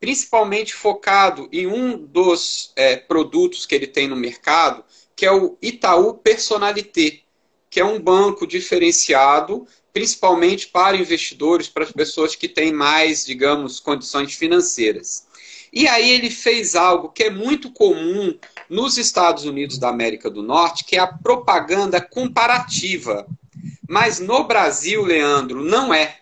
principalmente 0.00 0.74
focado 0.74 1.46
em 1.52 1.66
um 1.66 1.96
dos 1.96 2.72
é, 2.74 2.96
produtos 2.96 3.66
que 3.66 3.74
ele 3.74 3.86
tem 3.86 4.08
no 4.08 4.16
mercado, 4.16 4.82
que 5.14 5.26
é 5.26 5.30
o 5.30 5.58
Itaú 5.60 6.14
Personalité, 6.14 7.20
que 7.68 7.78
é 7.78 7.84
um 7.84 8.00
banco 8.00 8.46
diferenciado, 8.46 9.66
principalmente 9.92 10.68
para 10.68 10.96
investidores, 10.96 11.68
para 11.68 11.84
as 11.84 11.92
pessoas 11.92 12.34
que 12.34 12.48
têm 12.48 12.72
mais, 12.72 13.24
digamos, 13.26 13.78
condições 13.78 14.32
financeiras. 14.32 15.28
E 15.72 15.86
aí 15.86 16.10
ele 16.10 16.30
fez 16.30 16.74
algo 16.74 17.10
que 17.10 17.24
é 17.24 17.30
muito 17.30 17.70
comum 17.70 18.36
nos 18.68 18.96
Estados 18.96 19.44
Unidos 19.44 19.78
da 19.78 19.88
América 19.88 20.30
do 20.30 20.42
Norte, 20.42 20.84
que 20.84 20.96
é 20.96 20.98
a 20.98 21.06
propaganda 21.06 22.00
comparativa. 22.00 23.26
Mas 23.88 24.18
no 24.18 24.44
Brasil, 24.44 25.04
Leandro, 25.04 25.62
não 25.62 25.92
é. 25.92 26.20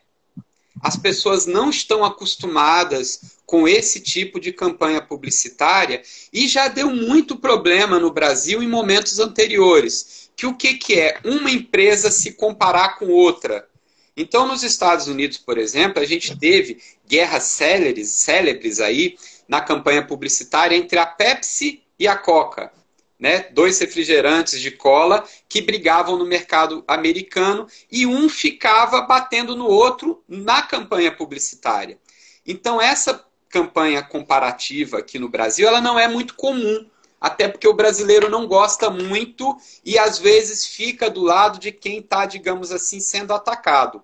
As 0.82 0.96
pessoas 0.96 1.46
não 1.46 1.70
estão 1.70 2.04
acostumadas 2.04 3.37
com 3.48 3.66
esse 3.66 3.98
tipo 3.98 4.38
de 4.38 4.52
campanha 4.52 5.00
publicitária 5.00 6.02
e 6.30 6.46
já 6.46 6.68
deu 6.68 6.90
muito 6.90 7.34
problema 7.34 7.98
no 7.98 8.12
Brasil 8.12 8.62
em 8.62 8.68
momentos 8.68 9.18
anteriores. 9.18 10.28
Que 10.36 10.44
o 10.44 10.54
que, 10.54 10.74
que 10.74 11.00
é? 11.00 11.18
Uma 11.24 11.50
empresa 11.50 12.10
se 12.10 12.32
comparar 12.34 12.98
com 12.98 13.06
outra. 13.06 13.66
Então, 14.14 14.46
nos 14.46 14.62
Estados 14.62 15.06
Unidos, 15.08 15.38
por 15.38 15.56
exemplo, 15.56 16.02
a 16.02 16.04
gente 16.04 16.38
teve 16.38 16.78
guerras 17.06 17.44
célebres, 17.44 18.10
célebres 18.10 18.80
aí 18.80 19.16
na 19.48 19.62
campanha 19.62 20.06
publicitária 20.06 20.76
entre 20.76 20.98
a 20.98 21.06
Pepsi 21.06 21.82
e 21.98 22.06
a 22.06 22.16
Coca. 22.16 22.70
Né? 23.18 23.46
Dois 23.54 23.78
refrigerantes 23.78 24.60
de 24.60 24.72
cola 24.72 25.26
que 25.48 25.62
brigavam 25.62 26.18
no 26.18 26.26
mercado 26.26 26.84
americano 26.86 27.66
e 27.90 28.04
um 28.04 28.28
ficava 28.28 29.00
batendo 29.00 29.56
no 29.56 29.64
outro 29.66 30.22
na 30.28 30.60
campanha 30.60 31.10
publicitária. 31.10 31.98
Então, 32.46 32.80
essa 32.80 33.27
campanha 33.48 34.02
comparativa 34.02 34.98
aqui 34.98 35.18
no 35.18 35.28
Brasil, 35.28 35.66
ela 35.66 35.80
não 35.80 35.98
é 35.98 36.06
muito 36.06 36.34
comum, 36.34 36.86
até 37.20 37.48
porque 37.48 37.66
o 37.66 37.74
brasileiro 37.74 38.28
não 38.28 38.46
gosta 38.46 38.90
muito 38.90 39.56
e 39.84 39.98
às 39.98 40.18
vezes 40.18 40.66
fica 40.66 41.10
do 41.10 41.22
lado 41.22 41.58
de 41.58 41.72
quem 41.72 41.98
está, 41.98 42.26
digamos 42.26 42.70
assim, 42.70 43.00
sendo 43.00 43.32
atacado. 43.32 44.02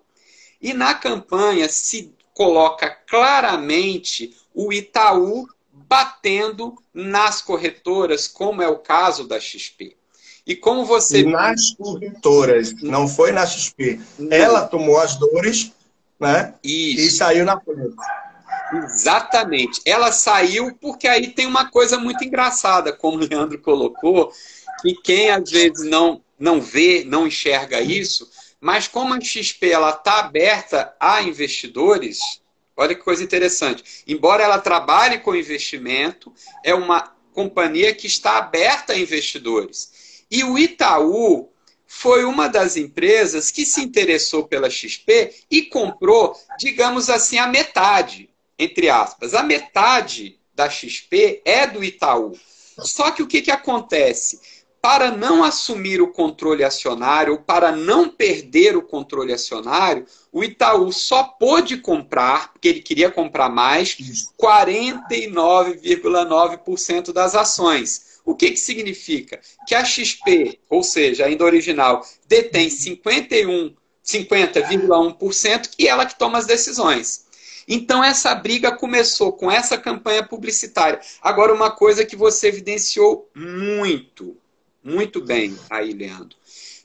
E 0.60 0.72
na 0.72 0.94
campanha 0.94 1.68
se 1.68 2.12
coloca 2.32 2.90
claramente 3.06 4.34
o 4.54 4.72
Itaú 4.72 5.46
batendo 5.72 6.74
nas 6.92 7.40
corretoras, 7.40 8.26
como 8.26 8.62
é 8.62 8.68
o 8.68 8.78
caso 8.78 9.28
da 9.28 9.38
XP. 9.38 9.96
E 10.46 10.56
como 10.56 10.84
você. 10.84 11.22
Nas 11.22 11.74
corretoras, 11.74 12.74
não 12.82 13.08
foi 13.08 13.32
na 13.32 13.46
XP. 13.46 14.00
Ela 14.30 14.66
tomou 14.66 14.98
as 14.98 15.16
dores 15.16 15.72
né? 16.18 16.54
Isso. 16.62 17.00
e 17.00 17.10
saiu 17.10 17.44
na 17.44 17.60
frente. 17.60 17.94
Exatamente. 18.82 19.80
Ela 19.84 20.12
saiu 20.12 20.74
porque 20.80 21.06
aí 21.06 21.28
tem 21.28 21.46
uma 21.46 21.70
coisa 21.70 21.98
muito 21.98 22.24
engraçada, 22.24 22.92
como 22.92 23.18
o 23.18 23.26
Leandro 23.26 23.58
colocou, 23.60 24.32
que 24.82 24.94
quem 25.02 25.30
às 25.30 25.50
vezes 25.50 25.84
não, 25.88 26.22
não 26.38 26.60
vê, 26.60 27.04
não 27.04 27.26
enxerga 27.26 27.80
isso, 27.80 28.28
mas 28.60 28.88
como 28.88 29.14
a 29.14 29.20
XP 29.20 29.66
está 29.66 30.20
aberta 30.20 30.94
a 30.98 31.22
investidores, 31.22 32.18
olha 32.76 32.94
que 32.94 33.02
coisa 33.02 33.22
interessante. 33.22 34.02
Embora 34.06 34.42
ela 34.42 34.58
trabalhe 34.58 35.18
com 35.18 35.34
investimento, 35.34 36.32
é 36.64 36.74
uma 36.74 37.12
companhia 37.32 37.94
que 37.94 38.06
está 38.06 38.38
aberta 38.38 38.92
a 38.92 38.98
investidores. 38.98 40.24
E 40.30 40.42
o 40.44 40.58
Itaú, 40.58 41.50
foi 41.94 42.24
uma 42.24 42.48
das 42.48 42.76
empresas 42.76 43.52
que 43.52 43.64
se 43.64 43.80
interessou 43.80 44.48
pela 44.48 44.68
XP 44.68 45.32
e 45.48 45.62
comprou, 45.62 46.36
digamos 46.58 47.08
assim, 47.08 47.38
a 47.38 47.46
metade, 47.46 48.28
entre 48.58 48.88
aspas. 48.88 49.34
A 49.34 49.42
metade 49.42 50.40
da 50.54 50.70
XP 50.70 51.42
é 51.44 51.66
do 51.66 51.82
Itaú. 51.82 52.38
Só 52.78 53.10
que 53.10 53.20
o 53.22 53.26
que, 53.26 53.42
que 53.42 53.50
acontece? 53.50 54.40
Para 54.80 55.10
não 55.10 55.42
assumir 55.42 56.00
o 56.02 56.12
controle 56.12 56.62
acionário, 56.62 57.32
ou 57.32 57.38
para 57.38 57.72
não 57.72 58.08
perder 58.08 58.76
o 58.76 58.82
controle 58.82 59.32
acionário, 59.32 60.06
o 60.30 60.44
Itaú 60.44 60.92
só 60.92 61.24
pôde 61.24 61.78
comprar, 61.78 62.52
porque 62.52 62.68
ele 62.68 62.82
queria 62.82 63.10
comprar 63.10 63.48
mais, 63.48 63.96
49,9% 64.38 67.12
das 67.12 67.34
ações. 67.34 68.20
O 68.26 68.34
que, 68.34 68.50
que 68.50 68.58
significa? 68.58 69.40
Que 69.66 69.74
a 69.74 69.82
XP, 69.84 70.60
ou 70.68 70.82
seja, 70.82 71.24
ainda 71.26 71.44
original, 71.44 72.06
detém 72.26 72.68
51, 72.68 73.74
50,1% 74.04 75.70
e 75.78 75.88
ela 75.88 76.04
que 76.04 76.18
toma 76.18 76.38
as 76.38 76.46
decisões. 76.46 77.23
Então 77.66 78.02
essa 78.02 78.34
briga 78.34 78.72
começou 78.72 79.32
com 79.32 79.50
essa 79.50 79.78
campanha 79.78 80.22
publicitária. 80.26 81.00
Agora 81.22 81.54
uma 81.54 81.70
coisa 81.70 82.04
que 82.04 82.16
você 82.16 82.48
evidenciou 82.48 83.30
muito, 83.34 84.36
muito 84.82 85.20
bem 85.20 85.56
aí, 85.70 85.92
Leandro. 85.92 86.36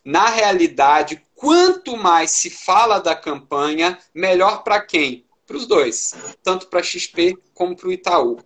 Na 0.03 0.29
realidade, 0.29 1.21
quanto 1.35 1.97
mais 1.97 2.31
se 2.31 2.49
fala 2.49 2.99
da 2.99 3.15
campanha, 3.15 3.99
melhor 4.13 4.63
para 4.63 4.81
quem? 4.81 5.25
Para 5.45 5.57
os 5.57 5.67
dois, 5.67 6.13
tanto 6.43 6.67
para 6.67 6.83
XP 6.83 7.37
como 7.53 7.75
para 7.75 7.89
o 7.89 7.91
Itaú. 7.91 8.39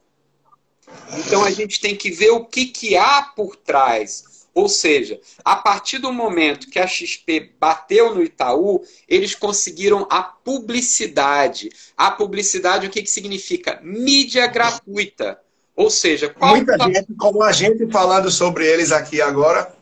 Então 1.18 1.44
a 1.44 1.52
gente 1.52 1.80
tem 1.80 1.96
que 1.96 2.12
ver 2.12 2.32
o 2.32 2.46
que, 2.46 2.66
que 2.66 2.96
há 2.98 3.22
por 3.22 3.56
trás. 3.56 4.33
Ou 4.54 4.70
seja, 4.70 5.20
a 5.44 5.56
partir 5.56 5.98
do 5.98 6.14
momento 6.14 6.70
que 6.70 6.78
a 6.78 6.86
XP 6.86 7.54
bateu 7.60 8.14
no 8.14 8.24
Itaú, 8.24 8.84
eles 9.08 9.34
conseguiram 9.34 10.08
a 10.10 10.22
publicidade. 10.22 11.70
A 11.98 12.12
publicidade, 12.12 12.86
o 12.86 12.90
que, 12.90 13.02
que 13.02 13.10
significa? 13.10 13.80
Mídia 13.82 14.46
gratuita. 14.46 15.40
Ou 15.76 15.90
seja, 15.90 16.30
qual 16.30 16.56
Muita 16.56 16.78
gente, 16.78 17.14
como 17.18 17.42
a 17.42 17.52
gente 17.52 17.92
falando 17.92 18.30
sobre 18.30 18.68
eles 18.68 18.92
aqui 18.92 19.20
agora, 19.22 19.76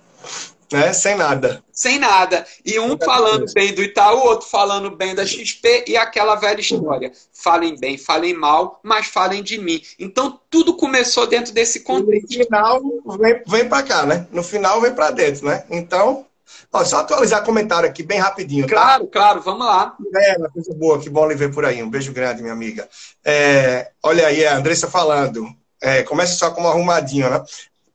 né? 0.71 0.93
Sem 0.93 1.15
nada. 1.15 1.63
Sem 1.71 1.99
nada. 1.99 2.45
E 2.63 2.79
um 2.79 2.97
falando 2.97 3.51
bem 3.53 3.73
do 3.73 3.81
Itaú, 3.81 4.19
outro 4.19 4.47
falando 4.47 4.91
bem 4.95 5.13
da 5.13 5.25
XP 5.25 5.85
e 5.87 5.97
aquela 5.97 6.35
velha 6.35 6.59
história. 6.59 7.11
Falem 7.33 7.77
bem, 7.79 7.97
falem 7.97 8.33
mal, 8.33 8.79
mas 8.83 9.07
falem 9.07 9.43
de 9.43 9.57
mim. 9.57 9.81
Então 9.99 10.39
tudo 10.49 10.75
começou 10.75 11.27
dentro 11.27 11.53
desse 11.53 11.81
contexto. 11.81 12.37
no 12.37 12.45
final 12.45 12.81
vem, 13.19 13.43
vem 13.47 13.69
para 13.69 13.83
cá, 13.83 14.05
né? 14.05 14.27
No 14.31 14.43
final 14.43 14.79
vem 14.81 14.93
para 14.93 15.11
dentro, 15.11 15.45
né? 15.45 15.63
Então, 15.69 16.25
ó, 16.71 16.83
só 16.85 16.99
atualizar 16.99 17.43
comentário 17.43 17.89
aqui 17.89 18.03
bem 18.03 18.19
rapidinho. 18.19 18.67
Tá? 18.67 18.73
Claro, 18.73 19.07
claro, 19.07 19.41
vamos 19.41 19.65
lá. 19.65 19.95
É, 20.15 20.37
uma 20.37 20.49
coisa 20.49 20.73
boa, 20.73 20.99
que 20.99 21.09
bom 21.09 21.27
lhe 21.27 21.35
ver 21.35 21.53
por 21.53 21.65
aí. 21.65 21.81
Um 21.81 21.89
beijo 21.89 22.13
grande, 22.13 22.41
minha 22.41 22.53
amiga. 22.53 22.87
É, 23.25 23.91
olha 24.03 24.27
aí, 24.27 24.45
a 24.45 24.55
Andressa 24.55 24.87
falando. 24.87 25.47
É, 25.81 26.03
comece 26.03 26.35
só 26.35 26.51
com 26.51 26.61
um 26.61 26.67
arrumadinho, 26.67 27.29
né? 27.29 27.43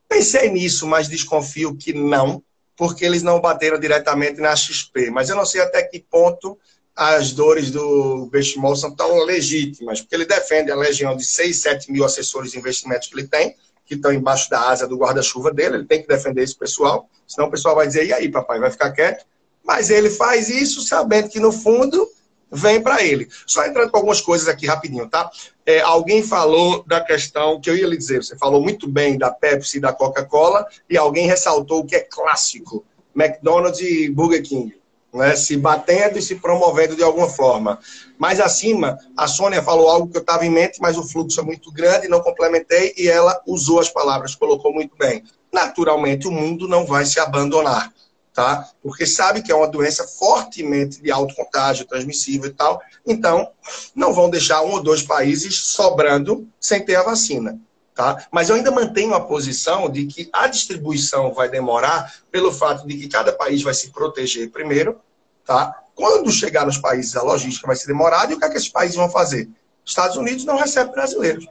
Pensei 0.08 0.50
nisso, 0.50 0.86
mas 0.86 1.08
desconfio 1.08 1.76
que 1.76 1.92
não 1.92 2.42
porque 2.76 3.04
eles 3.04 3.22
não 3.22 3.40
bateram 3.40 3.78
diretamente 3.78 4.40
na 4.40 4.54
XP. 4.54 5.10
Mas 5.10 5.28
eu 5.28 5.36
não 5.36 5.46
sei 5.46 5.62
até 5.62 5.82
que 5.82 5.98
ponto 5.98 6.58
as 6.94 7.32
dores 7.32 7.70
do 7.70 8.26
Benchimol 8.26 8.74
são 8.74 8.90
tão 8.90 9.22
legítimas, 9.24 10.00
porque 10.00 10.14
ele 10.14 10.24
defende 10.24 10.70
a 10.70 10.76
legião 10.76 11.14
de 11.14 11.26
6, 11.26 11.60
7 11.60 11.92
mil 11.92 12.04
assessores 12.04 12.52
de 12.52 12.58
investimentos 12.58 13.08
que 13.08 13.14
ele 13.14 13.28
tem, 13.28 13.54
que 13.84 13.94
estão 13.94 14.12
embaixo 14.12 14.48
da 14.48 14.68
asa 14.70 14.88
do 14.88 14.96
guarda-chuva 14.96 15.52
dele, 15.52 15.76
ele 15.76 15.84
tem 15.84 16.00
que 16.00 16.08
defender 16.08 16.42
esse 16.42 16.56
pessoal, 16.56 17.08
senão 17.26 17.48
o 17.48 17.50
pessoal 17.50 17.74
vai 17.74 17.86
dizer, 17.86 18.06
e 18.06 18.12
aí, 18.12 18.30
papai, 18.30 18.58
vai 18.58 18.70
ficar 18.70 18.90
quieto? 18.92 19.26
Mas 19.62 19.90
ele 19.90 20.08
faz 20.08 20.48
isso 20.48 20.80
sabendo 20.80 21.28
que, 21.28 21.38
no 21.38 21.52
fundo, 21.52 22.08
vem 22.50 22.80
para 22.80 23.02
ele. 23.02 23.28
Só 23.46 23.64
entrando 23.66 23.90
com 23.90 23.96
algumas 23.98 24.20
coisas 24.20 24.48
aqui 24.48 24.66
rapidinho, 24.66 25.08
tá? 25.08 25.30
É, 25.66 25.80
alguém 25.80 26.22
falou 26.22 26.84
da 26.86 27.00
questão 27.00 27.60
que 27.60 27.68
eu 27.68 27.76
ia 27.76 27.88
lhe 27.88 27.96
dizer, 27.96 28.22
você 28.22 28.38
falou 28.38 28.62
muito 28.62 28.88
bem 28.88 29.18
da 29.18 29.32
Pepsi 29.32 29.78
e 29.78 29.80
da 29.80 29.92
Coca-Cola, 29.92 30.64
e 30.88 30.96
alguém 30.96 31.26
ressaltou 31.26 31.80
o 31.80 31.84
que 31.84 31.96
é 31.96 32.00
clássico: 32.00 32.84
McDonald's 33.14 33.80
e 33.80 34.08
Burger 34.08 34.42
King. 34.42 34.76
Né, 35.14 35.34
se 35.34 35.56
batendo 35.56 36.18
e 36.18 36.22
se 36.22 36.34
promovendo 36.34 36.94
de 36.94 37.02
alguma 37.02 37.26
forma. 37.26 37.78
Mais 38.18 38.38
acima, 38.38 38.98
a 39.16 39.26
Sônia 39.26 39.62
falou 39.62 39.88
algo 39.88 40.08
que 40.08 40.18
eu 40.18 40.20
estava 40.20 40.44
em 40.44 40.50
mente, 40.50 40.78
mas 40.78 40.98
o 40.98 41.02
fluxo 41.02 41.40
é 41.40 41.42
muito 41.42 41.72
grande, 41.72 42.06
não 42.06 42.20
complementei, 42.20 42.92
e 42.98 43.08
ela 43.08 43.40
usou 43.46 43.80
as 43.80 43.88
palavras, 43.88 44.34
colocou 44.34 44.74
muito 44.74 44.94
bem. 44.94 45.24
Naturalmente, 45.50 46.28
o 46.28 46.30
mundo 46.30 46.68
não 46.68 46.84
vai 46.84 47.06
se 47.06 47.18
abandonar 47.18 47.90
tá? 48.36 48.68
Porque 48.82 49.06
sabe 49.06 49.40
que 49.40 49.50
é 49.50 49.54
uma 49.54 49.66
doença 49.66 50.06
fortemente 50.06 51.00
de 51.00 51.10
alto 51.10 51.34
contágio, 51.34 51.86
transmissível 51.86 52.50
e 52.50 52.52
tal. 52.52 52.82
Então, 53.06 53.50
não 53.94 54.12
vão 54.12 54.28
deixar 54.28 54.60
um 54.60 54.72
ou 54.72 54.82
dois 54.82 55.02
países 55.02 55.56
sobrando 55.56 56.46
sem 56.60 56.84
ter 56.84 56.96
a 56.96 57.02
vacina. 57.02 57.58
Tá? 57.94 58.26
Mas 58.30 58.50
eu 58.50 58.56
ainda 58.56 58.70
mantenho 58.70 59.14
a 59.14 59.20
posição 59.22 59.88
de 59.88 60.04
que 60.04 60.28
a 60.30 60.46
distribuição 60.48 61.32
vai 61.32 61.48
demorar 61.48 62.14
pelo 62.30 62.52
fato 62.52 62.86
de 62.86 62.98
que 62.98 63.08
cada 63.08 63.32
país 63.32 63.62
vai 63.62 63.72
se 63.72 63.90
proteger 63.90 64.50
primeiro, 64.50 65.00
tá? 65.42 65.82
Quando 65.94 66.30
chegar 66.30 66.66
nos 66.66 66.76
países, 66.76 67.16
a 67.16 67.22
logística 67.22 67.66
vai 67.66 67.74
ser 67.74 67.86
demorada, 67.86 68.30
e 68.30 68.36
o 68.36 68.38
que, 68.38 68.44
é 68.44 68.50
que 68.50 68.58
esses 68.58 68.68
países 68.68 68.96
vão 68.96 69.08
fazer? 69.08 69.48
Estados 69.82 70.18
Unidos 70.18 70.44
não 70.44 70.58
recebe 70.58 70.92
brasileiros. 70.92 71.48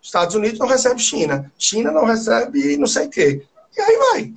Estados 0.00 0.34
Unidos 0.34 0.58
não 0.58 0.66
recebe 0.66 0.98
China. 0.98 1.52
China 1.58 1.92
não 1.92 2.06
recebe 2.06 2.78
não 2.78 2.86
sei 2.86 3.04
o 3.04 3.10
quê. 3.10 3.46
E 3.76 3.80
aí 3.82 3.96
vai. 3.98 4.34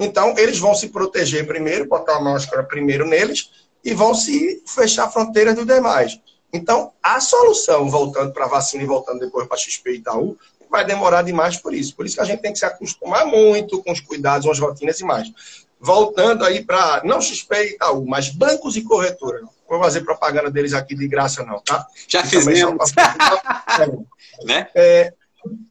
Então, 0.00 0.34
eles 0.38 0.58
vão 0.58 0.74
se 0.74 0.88
proteger 0.88 1.46
primeiro, 1.46 1.86
botar 1.86 2.16
a 2.16 2.20
máscara 2.20 2.62
primeiro 2.62 3.06
neles, 3.06 3.50
e 3.84 3.94
vão 3.94 4.14
se 4.14 4.62
fechar 4.66 5.04
a 5.04 5.10
fronteira 5.10 5.54
dos 5.54 5.66
demais. 5.66 6.18
Então, 6.52 6.92
a 7.02 7.20
solução, 7.20 7.88
voltando 7.88 8.32
para 8.32 8.46
a 8.46 8.48
vacina 8.48 8.82
e 8.82 8.86
voltando 8.86 9.20
depois 9.20 9.46
para 9.46 9.58
XP 9.58 9.90
e 9.90 9.96
Itaú, 9.96 10.36
vai 10.70 10.84
demorar 10.84 11.22
demais 11.22 11.56
por 11.56 11.74
isso. 11.74 11.94
Por 11.94 12.06
isso 12.06 12.16
que 12.16 12.22
a 12.22 12.24
gente 12.24 12.40
tem 12.40 12.52
que 12.52 12.58
se 12.58 12.64
acostumar 12.64 13.26
muito 13.26 13.82
com 13.82 13.92
os 13.92 14.00
cuidados, 14.00 14.46
com 14.46 14.52
as 14.52 14.58
rotinas 14.58 14.98
e 15.00 15.04
mais. 15.04 15.30
Voltando 15.78 16.44
aí 16.44 16.64
para, 16.64 17.02
não 17.04 17.20
XP 17.20 17.54
e 17.54 17.74
Itaú, 17.74 18.06
mas 18.06 18.30
bancos 18.30 18.76
e 18.76 18.82
corretoras. 18.82 19.42
Não 19.42 19.50
vou 19.68 19.80
fazer 19.80 20.00
propaganda 20.00 20.50
deles 20.50 20.72
aqui 20.72 20.94
de 20.94 21.06
graça, 21.06 21.44
não, 21.44 21.60
tá? 21.60 21.86
Já 22.08 22.24
fizemos. 22.24 22.92
né? 24.44 24.68
É, 24.74 25.12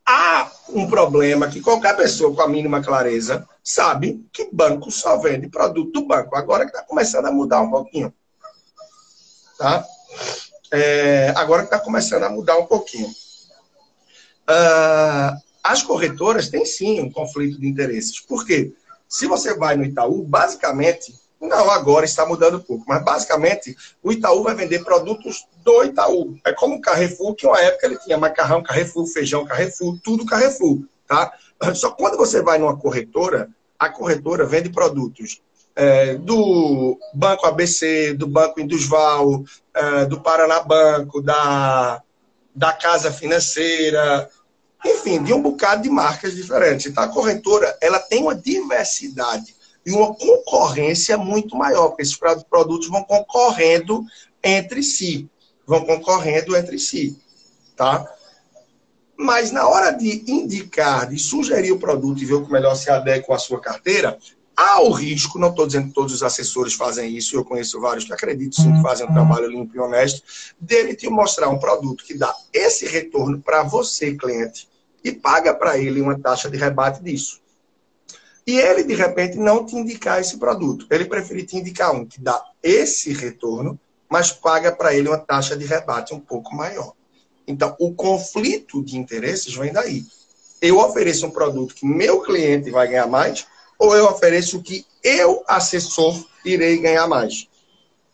há 0.05 0.49
um 0.69 0.87
problema 0.87 1.47
que 1.49 1.61
qualquer 1.61 1.95
pessoa 1.97 2.33
com 2.33 2.41
a 2.41 2.47
mínima 2.47 2.81
clareza 2.81 3.47
sabe 3.69 4.25
que 4.33 4.49
banco 4.51 4.89
só 4.89 5.17
vende 5.17 5.47
produto 5.47 5.91
do 5.91 6.07
banco. 6.07 6.35
Agora 6.35 6.65
que 6.65 6.71
está 6.71 6.81
começando 6.81 7.27
a 7.27 7.31
mudar 7.31 7.61
um 7.61 7.69
pouquinho. 7.69 8.11
Tá? 9.59 9.85
É, 10.71 11.31
agora 11.35 11.61
que 11.61 11.67
está 11.67 11.79
começando 11.79 12.23
a 12.23 12.29
mudar 12.29 12.57
um 12.57 12.65
pouquinho. 12.65 13.07
Uh, 14.49 15.37
as 15.63 15.83
corretoras 15.83 16.49
têm 16.49 16.65
sim 16.65 16.99
um 16.99 17.11
conflito 17.11 17.59
de 17.59 17.67
interesses. 17.67 18.19
Por 18.19 18.43
quê? 18.43 18.73
Se 19.07 19.27
você 19.27 19.53
vai 19.55 19.75
no 19.75 19.83
Itaú, 19.83 20.23
basicamente, 20.23 21.13
não, 21.39 21.69
agora 21.69 22.05
está 22.05 22.25
mudando 22.25 22.63
pouco, 22.63 22.85
mas 22.87 23.03
basicamente 23.03 23.77
o 24.01 24.11
Itaú 24.11 24.41
vai 24.41 24.55
vender 24.55 24.83
produtos 24.83 25.45
do 25.63 25.83
Itaú. 25.83 26.39
É 26.43 26.51
como 26.53 26.77
o 26.77 26.81
Carrefour, 26.81 27.35
que 27.35 27.45
uma 27.45 27.59
época 27.61 27.85
ele 27.85 27.99
tinha 27.99 28.17
macarrão 28.17 28.63
Carrefour, 28.63 29.05
feijão 29.05 29.45
Carrefour, 29.45 29.99
tudo 30.03 30.25
Carrefour, 30.25 30.79
tá? 31.07 31.31
Só 31.75 31.91
quando 31.91 32.17
você 32.17 32.41
vai 32.41 32.57
numa 32.57 32.75
corretora, 32.75 33.49
a 33.79 33.89
corretora 33.89 34.45
vende 34.45 34.69
produtos 34.69 35.41
é, 35.75 36.15
do 36.15 36.99
Banco 37.13 37.45
ABC, 37.45 38.13
do 38.13 38.27
Banco 38.27 38.59
Indusval, 38.59 39.45
é, 39.73 40.05
do 40.05 40.19
Paraná 40.19 40.61
Banco, 40.61 41.21
da, 41.21 42.03
da 42.53 42.73
Casa 42.73 43.11
Financeira, 43.11 44.29
enfim, 44.85 45.23
de 45.23 45.33
um 45.33 45.41
bocado 45.41 45.83
de 45.83 45.89
marcas 45.89 46.35
diferentes. 46.35 46.87
Então, 46.87 47.03
a 47.03 47.07
corretora 47.07 47.77
ela 47.81 47.99
tem 47.99 48.23
uma 48.23 48.35
diversidade 48.35 49.55
e 49.85 49.91
uma 49.91 50.13
concorrência 50.13 51.17
muito 51.17 51.55
maior, 51.55 51.89
porque 51.89 52.01
esses 52.01 52.17
produtos 52.49 52.89
vão 52.89 53.03
concorrendo 53.03 54.03
entre 54.43 54.83
si, 54.83 55.29
vão 55.65 55.85
concorrendo 55.85 56.55
entre 56.55 56.77
si, 56.77 57.17
tá? 57.75 58.05
Mas 59.21 59.51
na 59.51 59.67
hora 59.67 59.91
de 59.91 60.23
indicar, 60.31 61.09
de 61.09 61.19
sugerir 61.19 61.73
o 61.73 61.77
produto 61.77 62.21
e 62.21 62.25
ver 62.25 62.35
o 62.35 62.45
que 62.45 62.51
melhor 62.53 62.73
se 62.73 62.89
adequa 62.89 63.35
à 63.35 63.37
sua 63.37 63.59
carteira, 63.59 64.17
há 64.55 64.81
o 64.81 64.91
risco, 64.91 65.37
não 65.37 65.49
estou 65.49 65.67
dizendo 65.67 65.89
que 65.89 65.93
todos 65.93 66.13
os 66.13 66.23
assessores 66.23 66.73
fazem 66.73 67.17
isso, 67.17 67.35
eu 67.35 67.43
conheço 67.43 67.81
vários 67.81 68.05
que 68.05 68.13
acredito 68.13 68.55
sim 68.55 68.73
que 68.73 68.81
fazem 68.81 69.05
um 69.05 69.11
trabalho 69.11 69.49
limpo 69.49 69.75
e 69.75 69.79
honesto, 69.79 70.23
dele 70.57 70.95
te 70.95 71.09
mostrar 71.09 71.49
um 71.49 71.59
produto 71.59 72.05
que 72.05 72.13
dá 72.17 72.33
esse 72.53 72.85
retorno 72.85 73.41
para 73.41 73.61
você, 73.61 74.15
cliente, 74.15 74.69
e 75.03 75.11
paga 75.11 75.53
para 75.53 75.77
ele 75.77 75.99
uma 75.99 76.17
taxa 76.17 76.49
de 76.49 76.55
rebate 76.55 77.03
disso. 77.03 77.41
E 78.47 78.57
ele, 78.57 78.85
de 78.85 78.93
repente, 78.93 79.37
não 79.37 79.65
te 79.65 79.75
indicar 79.75 80.21
esse 80.21 80.37
produto. 80.37 80.87
Ele 80.89 81.03
preferir 81.03 81.45
te 81.45 81.57
indicar 81.57 81.93
um 81.93 82.05
que 82.05 82.21
dá 82.21 82.41
esse 82.63 83.11
retorno, 83.11 83.77
mas 84.09 84.31
paga 84.31 84.71
para 84.71 84.95
ele 84.95 85.09
uma 85.09 85.17
taxa 85.17 85.57
de 85.57 85.65
rebate 85.65 86.13
um 86.13 86.21
pouco 86.21 86.55
maior. 86.55 86.93
Então, 87.49 87.75
o 87.79 87.91
conflito 87.95 88.83
de 88.83 88.95
interesses 88.95 89.55
vem 89.55 89.73
daí. 89.73 90.03
Eu 90.61 90.77
ofereço 90.77 91.25
um 91.25 91.31
produto 91.31 91.73
que 91.73 91.83
meu 91.83 92.21
cliente 92.21 92.69
vai 92.69 92.87
ganhar 92.87 93.07
mais, 93.07 93.47
ou 93.79 93.95
eu 93.95 94.05
ofereço 94.05 94.59
o 94.59 94.61
que 94.61 94.85
eu, 95.03 95.43
assessor, 95.47 96.23
irei 96.45 96.77
ganhar 96.77 97.07
mais? 97.07 97.47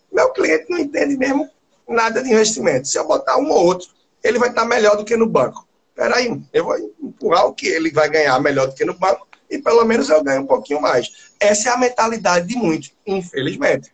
Meu 0.10 0.32
cliente 0.32 0.68
não 0.70 0.80
entende 0.80 1.18
mesmo 1.18 1.50
nada 1.86 2.24
de 2.24 2.32
investimento. 2.32 2.88
Se 2.88 2.98
eu 2.98 3.06
botar 3.06 3.38
um 3.38 3.52
ou 3.52 3.66
outro, 3.66 3.90
ele 4.24 4.40
vai 4.40 4.50
estar 4.50 4.64
melhor 4.64 4.96
do 4.96 5.04
que 5.04 5.18
no 5.18 5.28
banco. 5.28 5.68
Peraí, 5.94 6.42
eu 6.54 6.64
vou 6.64 6.78
empurrar 7.04 7.46
o 7.46 7.54
que 7.54 7.68
ele 7.68 7.92
vai 7.92 8.10
ganhar 8.10 8.40
melhor 8.40 8.68
do 8.68 8.74
que 8.74 8.86
no 8.86 8.94
banco 8.94 9.28
e 9.50 9.60
pelo 9.60 9.84
menos 9.84 10.10
eu 10.10 10.24
ganho 10.24 10.44
um 10.44 10.48
pouquinho 10.48 10.82
mais. 10.82 11.34
Essa 11.38 11.70
é 11.70 11.74
a 11.74 11.78
mentalidade 11.78 12.48
de 12.48 12.56
muitos, 12.56 12.94
infelizmente. 13.06 13.92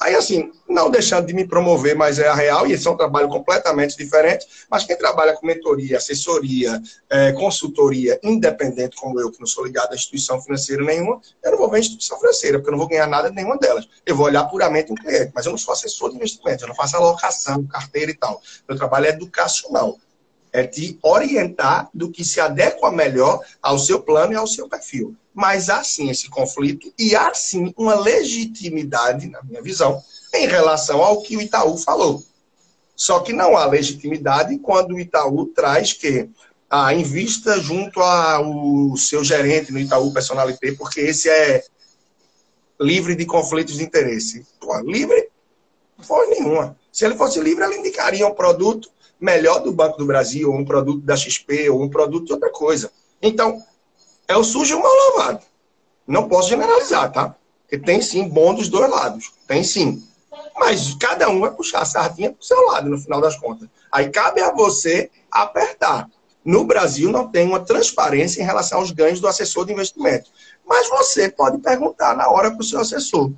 Aí, 0.00 0.14
assim, 0.14 0.52
não 0.68 0.90
deixando 0.90 1.26
de 1.26 1.32
me 1.32 1.48
promover, 1.48 1.96
mas 1.96 2.18
é 2.18 2.28
a 2.28 2.34
real, 2.34 2.66
e 2.66 2.72
esse 2.72 2.86
é 2.86 2.90
um 2.90 2.96
trabalho 2.96 3.28
completamente 3.28 3.96
diferente, 3.96 4.46
mas 4.70 4.84
quem 4.84 4.96
trabalha 4.96 5.32
com 5.32 5.46
mentoria, 5.46 5.96
assessoria, 5.96 6.82
é, 7.08 7.32
consultoria, 7.32 8.20
independente 8.22 8.96
como 8.96 9.18
eu, 9.18 9.30
que 9.30 9.40
não 9.40 9.46
sou 9.46 9.64
ligado 9.64 9.92
a 9.92 9.94
instituição 9.94 10.40
financeira 10.40 10.84
nenhuma, 10.84 11.20
eu 11.42 11.52
não 11.52 11.58
vou 11.58 11.70
ver 11.70 11.80
instituição 11.80 12.18
financeira, 12.18 12.58
porque 12.58 12.68
eu 12.68 12.72
não 12.72 12.78
vou 12.78 12.88
ganhar 12.88 13.06
nada 13.06 13.30
de 13.30 13.36
nenhuma 13.36 13.56
delas. 13.56 13.88
Eu 14.04 14.14
vou 14.14 14.26
olhar 14.26 14.44
puramente 14.44 14.92
um 14.92 14.94
cliente, 14.94 15.32
mas 15.34 15.46
eu 15.46 15.52
não 15.52 15.58
sou 15.58 15.72
assessor 15.72 16.10
de 16.10 16.16
investimento, 16.16 16.64
eu 16.64 16.68
não 16.68 16.74
faço 16.74 16.96
alocação, 16.96 17.66
carteira 17.66 18.10
e 18.10 18.14
tal. 18.14 18.40
Meu 18.68 18.76
trabalho 18.76 19.06
é 19.06 19.10
educacional 19.10 19.98
é 20.56 20.66
te 20.66 20.98
orientar 21.02 21.90
do 21.92 22.10
que 22.10 22.24
se 22.24 22.40
adequa 22.40 22.90
melhor 22.90 23.44
ao 23.60 23.78
seu 23.78 24.00
plano 24.00 24.32
e 24.32 24.36
ao 24.36 24.46
seu 24.46 24.66
perfil. 24.66 25.14
Mas 25.34 25.68
há 25.68 25.84
sim 25.84 26.08
esse 26.08 26.30
conflito 26.30 26.90
e 26.98 27.14
há 27.14 27.34
sim 27.34 27.74
uma 27.76 27.94
legitimidade, 27.94 29.28
na 29.28 29.42
minha 29.42 29.60
visão, 29.60 30.02
em 30.32 30.46
relação 30.46 31.02
ao 31.02 31.20
que 31.20 31.36
o 31.36 31.42
Itaú 31.42 31.76
falou. 31.76 32.24
Só 32.96 33.20
que 33.20 33.34
não 33.34 33.54
há 33.54 33.66
legitimidade 33.66 34.58
quando 34.60 34.94
o 34.94 34.98
Itaú 34.98 35.44
traz 35.48 35.92
que 35.92 36.30
a 36.70 36.94
invista 36.94 37.60
junto 37.60 38.00
ao 38.00 38.96
seu 38.96 39.22
gerente 39.22 39.70
no 39.70 39.78
Itaú 39.78 40.10
Personalité, 40.10 40.72
porque 40.72 41.00
esse 41.00 41.28
é 41.28 41.62
livre 42.80 43.14
de 43.14 43.26
conflitos 43.26 43.76
de 43.76 43.84
interesse. 43.84 44.46
Pô, 44.58 44.74
livre? 44.80 45.28
Foi 45.98 46.28
nenhuma. 46.28 46.78
Se 46.90 47.04
ele 47.04 47.14
fosse 47.14 47.38
livre, 47.40 47.62
ele 47.62 47.76
indicaria 47.76 48.26
um 48.26 48.34
produto 48.34 48.95
melhor 49.20 49.60
do 49.60 49.72
Banco 49.72 49.98
do 49.98 50.06
Brasil, 50.06 50.50
ou 50.50 50.58
um 50.58 50.64
produto 50.64 51.00
da 51.00 51.16
XP, 51.16 51.70
ou 51.70 51.82
um 51.82 51.88
produto 51.88 52.26
de 52.26 52.32
outra 52.32 52.50
coisa. 52.50 52.90
Então, 53.20 53.62
é 54.28 54.36
o 54.36 54.44
sujo 54.44 54.74
e 54.74 54.78
o 54.78 54.82
mal 54.82 54.92
lavado. 55.10 55.44
Não 56.06 56.28
posso 56.28 56.48
generalizar, 56.48 57.10
tá? 57.12 57.34
Porque 57.62 57.78
tem 57.78 58.00
sim 58.00 58.28
bom 58.28 58.54
dos 58.54 58.68
dois 58.68 58.90
lados. 58.90 59.32
Tem 59.46 59.64
sim. 59.64 60.06
Mas 60.56 60.94
cada 60.94 61.28
um 61.28 61.40
vai 61.40 61.50
puxar 61.50 61.80
a 61.80 61.84
sardinha 61.84 62.30
para 62.30 62.40
o 62.40 62.44
seu 62.44 62.60
lado, 62.66 62.88
no 62.88 62.98
final 62.98 63.20
das 63.20 63.36
contas. 63.36 63.68
Aí 63.90 64.08
cabe 64.08 64.40
a 64.40 64.52
você 64.52 65.10
apertar. 65.30 66.08
No 66.44 66.64
Brasil 66.64 67.10
não 67.10 67.28
tem 67.28 67.46
uma 67.46 67.60
transparência 67.60 68.40
em 68.40 68.44
relação 68.44 68.78
aos 68.78 68.92
ganhos 68.92 69.20
do 69.20 69.26
assessor 69.26 69.66
de 69.66 69.72
investimento. 69.72 70.30
Mas 70.64 70.88
você 70.88 71.28
pode 71.28 71.58
perguntar 71.58 72.16
na 72.16 72.28
hora 72.28 72.50
para 72.50 72.60
o 72.60 72.64
seu 72.64 72.80
assessor. 72.80 73.32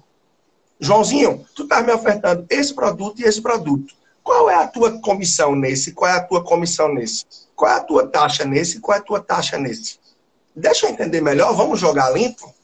Joãozinho, 0.78 1.44
tu 1.54 1.62
está 1.64 1.82
me 1.82 1.92
ofertando 1.92 2.46
esse 2.50 2.74
produto 2.74 3.20
e 3.20 3.24
esse 3.24 3.40
produto. 3.40 3.94
Qual 4.28 4.50
é 4.50 4.56
a 4.56 4.66
tua 4.68 5.00
comissão 5.00 5.56
nesse? 5.56 5.92
Qual 5.92 6.10
é 6.10 6.12
a 6.12 6.20
tua 6.20 6.44
comissão 6.44 6.92
nesse? 6.92 7.24
Qual 7.56 7.70
é 7.72 7.76
a 7.76 7.80
tua 7.80 8.06
taxa 8.06 8.44
nesse? 8.44 8.78
Qual 8.78 8.94
é 8.94 9.00
a 9.00 9.02
tua 9.02 9.20
taxa 9.20 9.56
nesse? 9.56 9.98
Deixa 10.54 10.84
eu 10.84 10.90
entender 10.90 11.22
melhor, 11.22 11.54
vamos 11.54 11.80
jogar 11.80 12.10
limpo? 12.10 12.54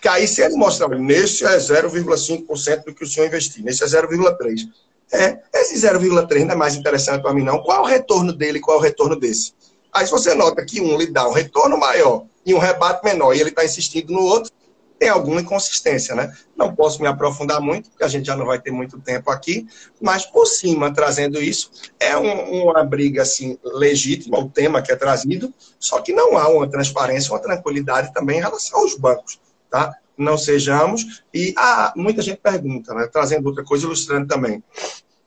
Que 0.00 0.08
aí, 0.08 0.26
se 0.26 0.42
ele 0.42 0.56
mostrar, 0.56 0.88
nesse 0.88 1.44
é 1.44 1.56
0,5% 1.56 2.86
do 2.86 2.92
que 2.92 3.04
o 3.04 3.06
senhor 3.06 3.28
investiu, 3.28 3.62
nesse 3.62 3.84
é 3.84 3.86
0,3%. 3.86 4.68
É, 5.12 5.38
esse 5.54 5.76
0,3% 5.76 6.46
não 6.46 6.54
é 6.54 6.56
mais 6.56 6.74
interessante 6.74 7.22
para 7.22 7.32
mim, 7.32 7.44
não. 7.44 7.62
Qual 7.62 7.78
é 7.78 7.80
o 7.82 7.84
retorno 7.84 8.32
dele 8.32 8.58
qual 8.58 8.78
é 8.78 8.80
o 8.80 8.82
retorno 8.82 9.14
desse? 9.14 9.54
Aí, 9.92 10.04
se 10.04 10.10
você 10.10 10.34
nota 10.34 10.64
que 10.64 10.80
um 10.80 10.98
lhe 10.98 11.06
dá 11.06 11.28
um 11.28 11.32
retorno 11.32 11.78
maior 11.78 12.24
e 12.44 12.52
um 12.52 12.58
rebate 12.58 13.04
menor, 13.04 13.32
e 13.32 13.40
ele 13.40 13.50
está 13.50 13.64
insistindo 13.64 14.12
no 14.12 14.22
outro, 14.22 14.50
tem 15.00 15.08
alguma 15.08 15.40
inconsistência, 15.40 16.14
né? 16.14 16.30
Não 16.54 16.74
posso 16.74 17.00
me 17.00 17.08
aprofundar 17.08 17.58
muito, 17.58 17.88
porque 17.88 18.04
a 18.04 18.08
gente 18.08 18.26
já 18.26 18.36
não 18.36 18.44
vai 18.44 18.60
ter 18.60 18.70
muito 18.70 19.00
tempo 19.00 19.30
aqui, 19.30 19.66
mas 19.98 20.26
por 20.26 20.44
cima, 20.44 20.92
trazendo 20.92 21.42
isso, 21.42 21.70
é 21.98 22.14
um, 22.18 22.64
uma 22.64 22.84
briga 22.84 23.22
assim 23.22 23.58
legítima, 23.64 24.38
o 24.38 24.50
tema 24.50 24.82
que 24.82 24.92
é 24.92 24.96
trazido, 24.96 25.54
só 25.78 26.02
que 26.02 26.12
não 26.12 26.36
há 26.36 26.48
uma 26.48 26.68
transparência, 26.68 27.32
uma 27.32 27.38
tranquilidade 27.38 28.12
também 28.12 28.36
em 28.36 28.42
relação 28.42 28.80
aos 28.80 28.94
bancos, 28.94 29.40
tá? 29.70 29.96
Não 30.18 30.36
sejamos. 30.36 31.22
E 31.32 31.54
ah, 31.56 31.94
muita 31.96 32.20
gente 32.20 32.38
pergunta, 32.38 32.92
né? 32.92 33.08
Trazendo 33.10 33.46
outra 33.46 33.64
coisa, 33.64 33.86
ilustrando 33.86 34.28
também. 34.28 34.62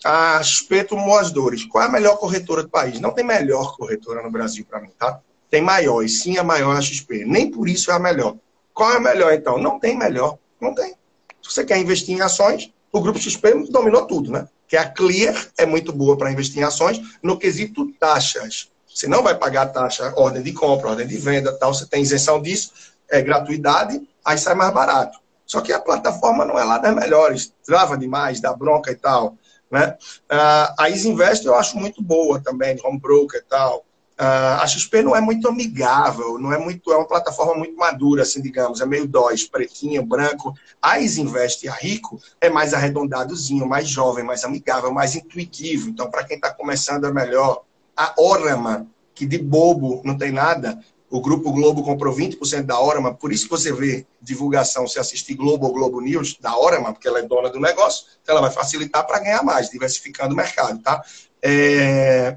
A 0.06 0.44
XP 0.44 0.84
tomou 0.84 1.18
as 1.18 1.32
dores. 1.32 1.66
Qual 1.66 1.84
é 1.84 1.88
a 1.88 1.92
melhor 1.92 2.18
corretora 2.18 2.62
do 2.62 2.70
país? 2.70 3.00
Não 3.00 3.12
tem 3.12 3.26
melhor 3.26 3.76
corretora 3.76 4.22
no 4.22 4.30
Brasil 4.30 4.68
para 4.70 4.80
mim, 4.80 4.92
tá? 5.00 5.20
Tem 5.50 5.64
maior, 5.64 6.04
e 6.04 6.10
sim 6.10 6.38
a 6.38 6.44
maior 6.44 6.78
a 6.78 6.82
XP. 6.82 7.26
Nem 7.26 7.50
por 7.50 7.68
isso 7.68 7.90
é 7.90 7.96
a 7.96 8.00
melhor. 8.00 8.36
Qual 8.74 8.92
é 8.92 9.00
melhor, 9.00 9.34
então? 9.34 9.58
Não 9.58 9.80
tem 9.80 9.98
melhor. 9.98 10.38
Não 10.60 10.74
tem. 10.74 10.96
Se 11.42 11.52
você 11.52 11.66
quer 11.66 11.78
investir 11.78 12.16
em 12.18 12.22
ações, 12.22 12.72
o 12.92 13.02
Grupo 13.02 13.20
XP 13.20 13.70
dominou 13.70 14.06
tudo, 14.06 14.32
né? 14.32 14.48
Que 14.68 14.78
a 14.78 14.90
Clear 14.90 15.36
é 15.58 15.66
muito 15.66 15.92
boa 15.92 16.18
para 16.18 16.32
investir 16.32 16.62
em 16.62 16.66
ações 16.66 17.02
no 17.22 17.38
quesito 17.38 17.92
taxas. 18.00 18.72
Você 18.88 19.08
não 19.08 19.24
vai 19.24 19.36
pagar 19.36 19.68
taxa, 19.68 20.14
ordem 20.16 20.42
de 20.42 20.54
compra, 20.54 20.90
ordem 20.90 21.08
de 21.08 21.18
venda, 21.18 21.52
tal. 21.58 21.74
Você 21.74 21.86
tem 21.86 22.02
isenção 22.02 22.42
disso, 22.42 22.72
é 23.10 23.22
gratuidade, 23.22 24.02
aí 24.24 24.38
sai 24.38 24.56
mais 24.56 24.74
barato. 24.74 25.20
Só 25.46 25.62
que 25.62 25.74
a 25.74 25.80
plataforma 25.80 26.46
não 26.46 26.58
é 26.58 26.64
lá 26.64 26.78
das 26.78 26.96
melhores. 26.96 27.54
Trava 27.66 27.98
demais, 27.98 28.40
dá 28.40 28.54
bronca 28.54 28.92
e 28.92 28.96
tal. 28.96 29.36
Né? 29.70 29.98
Uh, 30.32 30.74
a 30.80 30.90
Isinvest 30.90 31.46
eu 31.46 31.56
acho 31.56 31.78
muito 31.78 32.02
boa 32.02 32.40
também, 32.40 32.80
home 32.84 33.00
broker 33.00 33.42
e 33.42 33.50
tal. 33.50 33.84
Uh, 34.20 34.62
a 34.62 34.68
XP 34.68 35.02
não 35.02 35.16
é 35.16 35.22
muito 35.22 35.48
amigável, 35.48 36.38
não 36.38 36.54
é 36.54 36.58
muito, 36.58 36.92
é 36.92 36.98
uma 36.98 37.08
plataforma 37.08 37.56
muito 37.56 37.76
madura, 37.76 38.22
assim, 38.22 38.42
digamos, 38.42 38.80
é 38.80 38.86
meio 38.86 39.08
dóis, 39.08 39.48
pretinho, 39.48 40.06
branco. 40.06 40.54
A 40.82 41.00
Isinvest 41.00 41.64
e 41.66 41.70
a 41.70 41.74
Rico 41.74 42.20
é 42.40 42.50
mais 42.50 42.74
arredondadozinho, 42.74 43.68
mais 43.68 43.88
jovem, 43.88 44.24
mais 44.24 44.44
amigável, 44.44 44.94
mais 44.94 45.16
intuitivo. 45.16 45.90
Então, 45.90 46.12
para 46.12 46.24
quem 46.24 46.36
está 46.36 46.54
começando, 46.54 47.06
é 47.06 47.12
melhor. 47.12 47.64
A 47.98 48.14
Orama, 48.18 48.88
que 49.16 49.26
de 49.26 49.38
bobo 49.38 50.02
não 50.04 50.18
tem 50.18 50.32
nada, 50.32 50.80
o 51.14 51.22
Grupo 51.22 51.52
Globo 51.52 51.84
comprou 51.84 52.12
20% 52.12 52.64
da 52.64 52.80
Orama, 52.80 53.14
por 53.14 53.32
isso 53.32 53.44
que 53.44 53.52
você 53.52 53.72
vê 53.72 54.04
divulgação, 54.20 54.88
se 54.88 54.98
assistir 54.98 55.36
Globo 55.36 55.68
ou 55.68 55.74
Globo 55.74 56.02
News, 56.02 56.38
da 56.40 56.58
Orama, 56.58 56.92
porque 56.92 57.08
ela 57.08 57.20
é 57.20 57.22
dona 57.22 57.52
do 57.52 57.60
negócio, 57.60 58.08
então 58.22 58.36
ela 58.36 58.48
vai 58.48 58.52
facilitar 58.52 59.06
para 59.06 59.20
ganhar 59.20 59.44
mais, 59.44 59.70
diversificando 59.70 60.34
o 60.34 60.38
mercado, 60.38 60.82
tá? 60.82 61.04
É, 61.40 62.36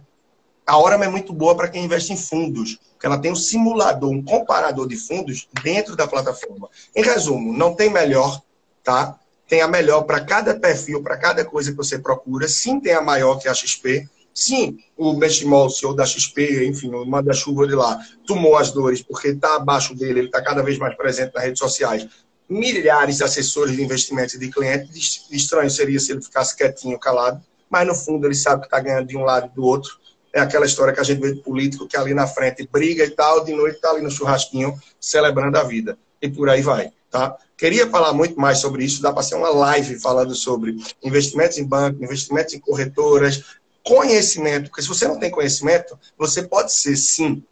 a 0.67 0.77
Orama 0.77 1.05
é 1.05 1.09
muito 1.09 1.33
boa 1.33 1.55
para 1.55 1.69
quem 1.69 1.85
investe 1.85 2.13
em 2.13 2.17
fundos, 2.17 2.77
porque 2.93 3.07
ela 3.07 3.19
tem 3.19 3.31
um 3.31 3.37
simulador, 3.37 4.11
um 4.11 4.23
comparador 4.23 4.89
de 4.89 4.97
fundos 4.97 5.47
dentro 5.63 5.95
da 5.95 6.09
plataforma. 6.09 6.69
Em 6.95 7.05
resumo, 7.05 7.57
não 7.57 7.73
tem 7.73 7.89
melhor, 7.89 8.43
tá? 8.83 9.17
Tem 9.49 9.61
a 9.61 9.69
melhor 9.69 10.03
para 10.03 10.21
cada 10.25 10.59
perfil, 10.59 11.05
para 11.05 11.17
cada 11.17 11.45
coisa 11.45 11.71
que 11.71 11.77
você 11.77 12.01
procura. 12.01 12.49
Sim, 12.49 12.81
tem 12.81 12.95
a 12.95 13.01
maior 13.01 13.39
que 13.39 13.47
é 13.47 13.51
a 13.51 13.55
XP. 13.55 14.09
Sim, 14.35 14.79
o 14.97 15.15
Benchimol, 15.15 15.67
o 15.67 15.71
CEO 15.71 15.95
da 15.95 16.05
XP, 16.05 16.67
enfim, 16.67 16.91
o 16.93 17.07
manda-chuva 17.07 17.67
de 17.67 17.75
lá, 17.75 17.99
tomou 18.27 18.57
as 18.57 18.73
dores, 18.73 19.01
porque 19.01 19.29
está 19.29 19.55
abaixo 19.55 19.95
dele, 19.95 20.19
ele 20.19 20.27
está 20.27 20.43
cada 20.43 20.63
vez 20.63 20.79
mais 20.79 20.97
presente 20.97 21.33
nas 21.33 21.45
redes 21.45 21.61
sociais. 21.61 22.09
Milhares 22.49 23.19
de 23.19 23.25
assessores 23.25 23.77
de 23.77 23.83
investimentos 23.83 24.35
e 24.35 24.39
de 24.39 24.51
clientes. 24.51 25.27
Estranho 25.31 25.71
seria 25.71 26.01
se 26.01 26.11
ele 26.11 26.21
ficasse 26.21 26.57
quietinho, 26.57 26.99
calado, 26.99 27.41
mas 27.71 27.87
no 27.87 27.95
fundo 27.95 28.27
ele 28.27 28.35
sabe 28.35 28.63
que 28.63 28.67
está 28.67 28.81
ganhando 28.81 29.07
de 29.07 29.17
um 29.17 29.23
lado 29.23 29.47
e 29.47 29.55
do 29.55 29.65
outro 29.65 29.97
é 30.37 30.41
aquela 30.41 30.67
história 30.67 30.93
que 30.93 31.01
a 31.01 31.03
gente 31.03 31.19
vê 31.19 31.33
de 31.33 31.41
político 31.41 31.89
que 31.89 31.97
ali 31.97 32.13
na 32.13 32.27
frente 32.27 32.69
briga 32.71 33.03
e 33.03 33.09
tal, 33.11 33.43
de 33.43 33.55
noite 33.55 33.77
está 33.77 33.91
ali 33.91 34.03
no 34.03 34.11
churrasquinho 34.11 34.79
celebrando 35.01 35.57
a 35.57 35.63
vida. 35.63 35.99
E 36.21 36.29
por 36.29 36.51
aí 36.51 36.61
vai, 36.61 36.93
tá? 37.11 37.35
Queria 37.57 37.89
falar 37.89 38.13
muito 38.13 38.39
mais 38.39 38.59
sobre 38.59 38.85
isso, 38.85 39.01
dá 39.01 39.11
para 39.15 39.23
ser 39.23 39.35
uma 39.35 39.49
live 39.49 39.99
falando 39.99 40.35
sobre 40.35 40.77
investimentos 41.03 41.57
em 41.57 41.65
banco, 41.65 42.05
investimentos 42.05 42.53
em 42.53 42.61
corretoras, 42.61 43.45
conhecimento, 43.83 44.69
porque 44.69 44.83
se 44.83 44.89
você 44.89 45.09
não 45.09 45.19
tem 45.19 45.31
conhecimento, 45.31 45.99
você 46.19 46.43
pode 46.43 46.71
ser, 46.71 46.99
sim, 46.99 47.43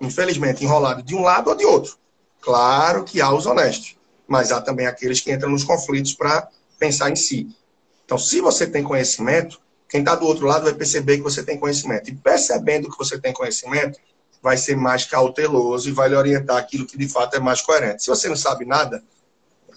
infelizmente, 0.00 0.62
enrolado 0.62 1.02
de 1.02 1.16
um 1.16 1.22
lado 1.22 1.50
ou 1.50 1.56
de 1.56 1.64
outro. 1.64 1.98
Claro 2.40 3.02
que 3.02 3.20
há 3.20 3.34
os 3.34 3.46
honestos, 3.46 3.96
mas 4.28 4.52
há 4.52 4.60
também 4.60 4.86
aqueles 4.86 5.18
que 5.18 5.32
entram 5.32 5.50
nos 5.50 5.64
conflitos 5.64 6.14
para 6.14 6.48
pensar 6.78 7.10
em 7.10 7.16
si. 7.16 7.48
Então, 8.04 8.16
se 8.16 8.40
você 8.40 8.64
tem 8.64 8.84
conhecimento, 8.84 9.60
quem 9.92 10.00
está 10.00 10.14
do 10.14 10.24
outro 10.24 10.46
lado 10.46 10.64
vai 10.64 10.72
perceber 10.72 11.18
que 11.18 11.22
você 11.22 11.42
tem 11.42 11.58
conhecimento. 11.58 12.08
E 12.08 12.14
percebendo 12.14 12.90
que 12.90 12.96
você 12.96 13.20
tem 13.20 13.30
conhecimento, 13.30 14.00
vai 14.42 14.56
ser 14.56 14.74
mais 14.74 15.04
cauteloso 15.04 15.86
e 15.86 15.92
vai 15.92 16.08
lhe 16.08 16.14
orientar 16.14 16.56
aquilo 16.56 16.86
que 16.86 16.96
de 16.96 17.06
fato 17.06 17.36
é 17.36 17.38
mais 17.38 17.60
coerente. 17.60 18.02
Se 18.02 18.08
você 18.08 18.26
não 18.26 18.34
sabe 18.34 18.64
nada, 18.64 19.04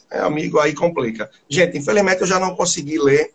é, 0.09 0.19
amigo, 0.19 0.57
aí 0.57 0.73
complica. 0.73 1.29
Gente, 1.49 1.77
infelizmente 1.77 2.21
eu 2.21 2.27
já 2.27 2.39
não 2.39 2.55
consegui 2.55 2.97
ler 2.97 3.33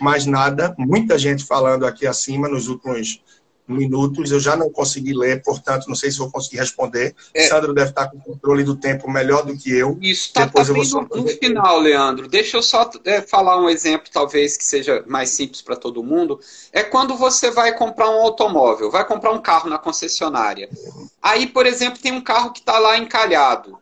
mais 0.00 0.26
nada. 0.26 0.74
Muita 0.76 1.16
gente 1.16 1.44
falando 1.44 1.86
aqui 1.86 2.08
acima 2.08 2.48
nos 2.48 2.66
últimos 2.66 3.22
minutos, 3.68 4.30
eu 4.30 4.38
já 4.38 4.56
não 4.56 4.70
consegui 4.70 5.12
ler, 5.12 5.42
portanto, 5.42 5.86
não 5.88 5.94
sei 5.94 6.10
se 6.10 6.18
vou 6.18 6.30
conseguir 6.30 6.58
responder. 6.58 7.14
É. 7.34 7.48
Sandro 7.48 7.74
deve 7.74 7.90
estar 7.90 8.08
com 8.08 8.18
o 8.18 8.20
controle 8.20 8.62
do 8.62 8.76
tempo 8.76 9.10
melhor 9.10 9.44
do 9.44 9.56
que 9.56 9.72
eu. 9.72 9.98
Isso, 10.00 10.32
tá, 10.32 10.46
tá 10.46 10.64
bem 10.64 10.88
no, 10.88 11.02
no, 11.02 11.28
final, 11.28 11.78
Leandro. 11.78 12.28
Deixa 12.28 12.56
eu 12.56 12.62
só 12.62 12.90
é, 13.04 13.20
falar 13.20 13.60
um 13.60 13.68
exemplo, 13.68 14.08
talvez, 14.12 14.56
que 14.56 14.64
seja 14.64 15.04
mais 15.06 15.30
simples 15.30 15.62
para 15.62 15.76
todo 15.76 16.02
mundo. 16.02 16.38
É 16.72 16.82
quando 16.82 17.16
você 17.16 17.50
vai 17.50 17.76
comprar 17.76 18.10
um 18.10 18.20
automóvel, 18.20 18.90
vai 18.90 19.04
comprar 19.04 19.32
um 19.32 19.40
carro 19.40 19.68
na 19.68 19.78
concessionária. 19.78 20.68
Aí, 21.20 21.46
por 21.46 21.66
exemplo, 21.66 22.00
tem 22.00 22.12
um 22.12 22.20
carro 22.20 22.52
que 22.52 22.60
está 22.60 22.78
lá 22.78 22.96
encalhado. 22.98 23.78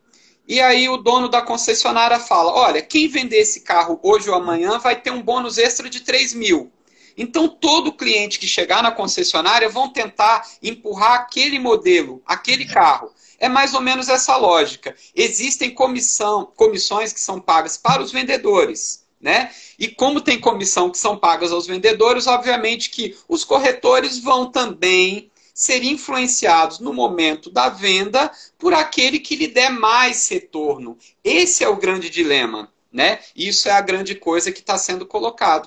E 0.46 0.60
aí 0.60 0.88
o 0.88 0.98
dono 0.98 1.28
da 1.28 1.40
concessionária 1.40 2.18
fala: 2.18 2.52
olha, 2.52 2.82
quem 2.82 3.08
vender 3.08 3.38
esse 3.38 3.60
carro 3.60 3.98
hoje 4.02 4.28
ou 4.28 4.36
amanhã 4.36 4.78
vai 4.78 5.00
ter 5.00 5.10
um 5.10 5.22
bônus 5.22 5.58
extra 5.58 5.88
de 5.88 6.00
3 6.00 6.34
mil. 6.34 6.70
Então, 7.16 7.48
todo 7.48 7.92
cliente 7.92 8.38
que 8.38 8.46
chegar 8.46 8.82
na 8.82 8.90
concessionária 8.90 9.68
vão 9.68 9.88
tentar 9.88 10.46
empurrar 10.62 11.14
aquele 11.14 11.58
modelo, 11.58 12.22
aquele 12.26 12.66
carro. 12.66 13.10
É 13.38 13.48
mais 13.48 13.74
ou 13.74 13.80
menos 13.80 14.08
essa 14.08 14.36
lógica. 14.36 14.96
Existem 15.14 15.70
comissão, 15.70 16.50
comissões 16.56 17.12
que 17.12 17.20
são 17.20 17.40
pagas 17.40 17.76
para 17.76 18.02
os 18.02 18.12
vendedores. 18.12 19.04
Né? 19.20 19.50
E 19.78 19.88
como 19.88 20.20
tem 20.20 20.38
comissão 20.38 20.90
que 20.90 20.98
são 20.98 21.16
pagas 21.16 21.50
aos 21.50 21.66
vendedores, 21.66 22.26
obviamente 22.26 22.90
que 22.90 23.16
os 23.26 23.42
corretores 23.42 24.18
vão 24.18 24.50
também 24.50 25.30
ser 25.54 25.84
influenciados 25.84 26.80
no 26.80 26.92
momento 26.92 27.48
da 27.48 27.68
venda 27.68 28.30
por 28.58 28.74
aquele 28.74 29.20
que 29.20 29.36
lhe 29.36 29.46
der 29.46 29.70
mais 29.70 30.28
retorno. 30.28 30.98
Esse 31.22 31.62
é 31.62 31.68
o 31.68 31.76
grande 31.76 32.10
dilema. 32.10 32.70
Né? 32.92 33.20
Isso 33.34 33.68
é 33.68 33.72
a 33.72 33.80
grande 33.80 34.14
coisa 34.14 34.52
que 34.52 34.60
está 34.60 34.76
sendo 34.76 35.06
colocado. 35.06 35.62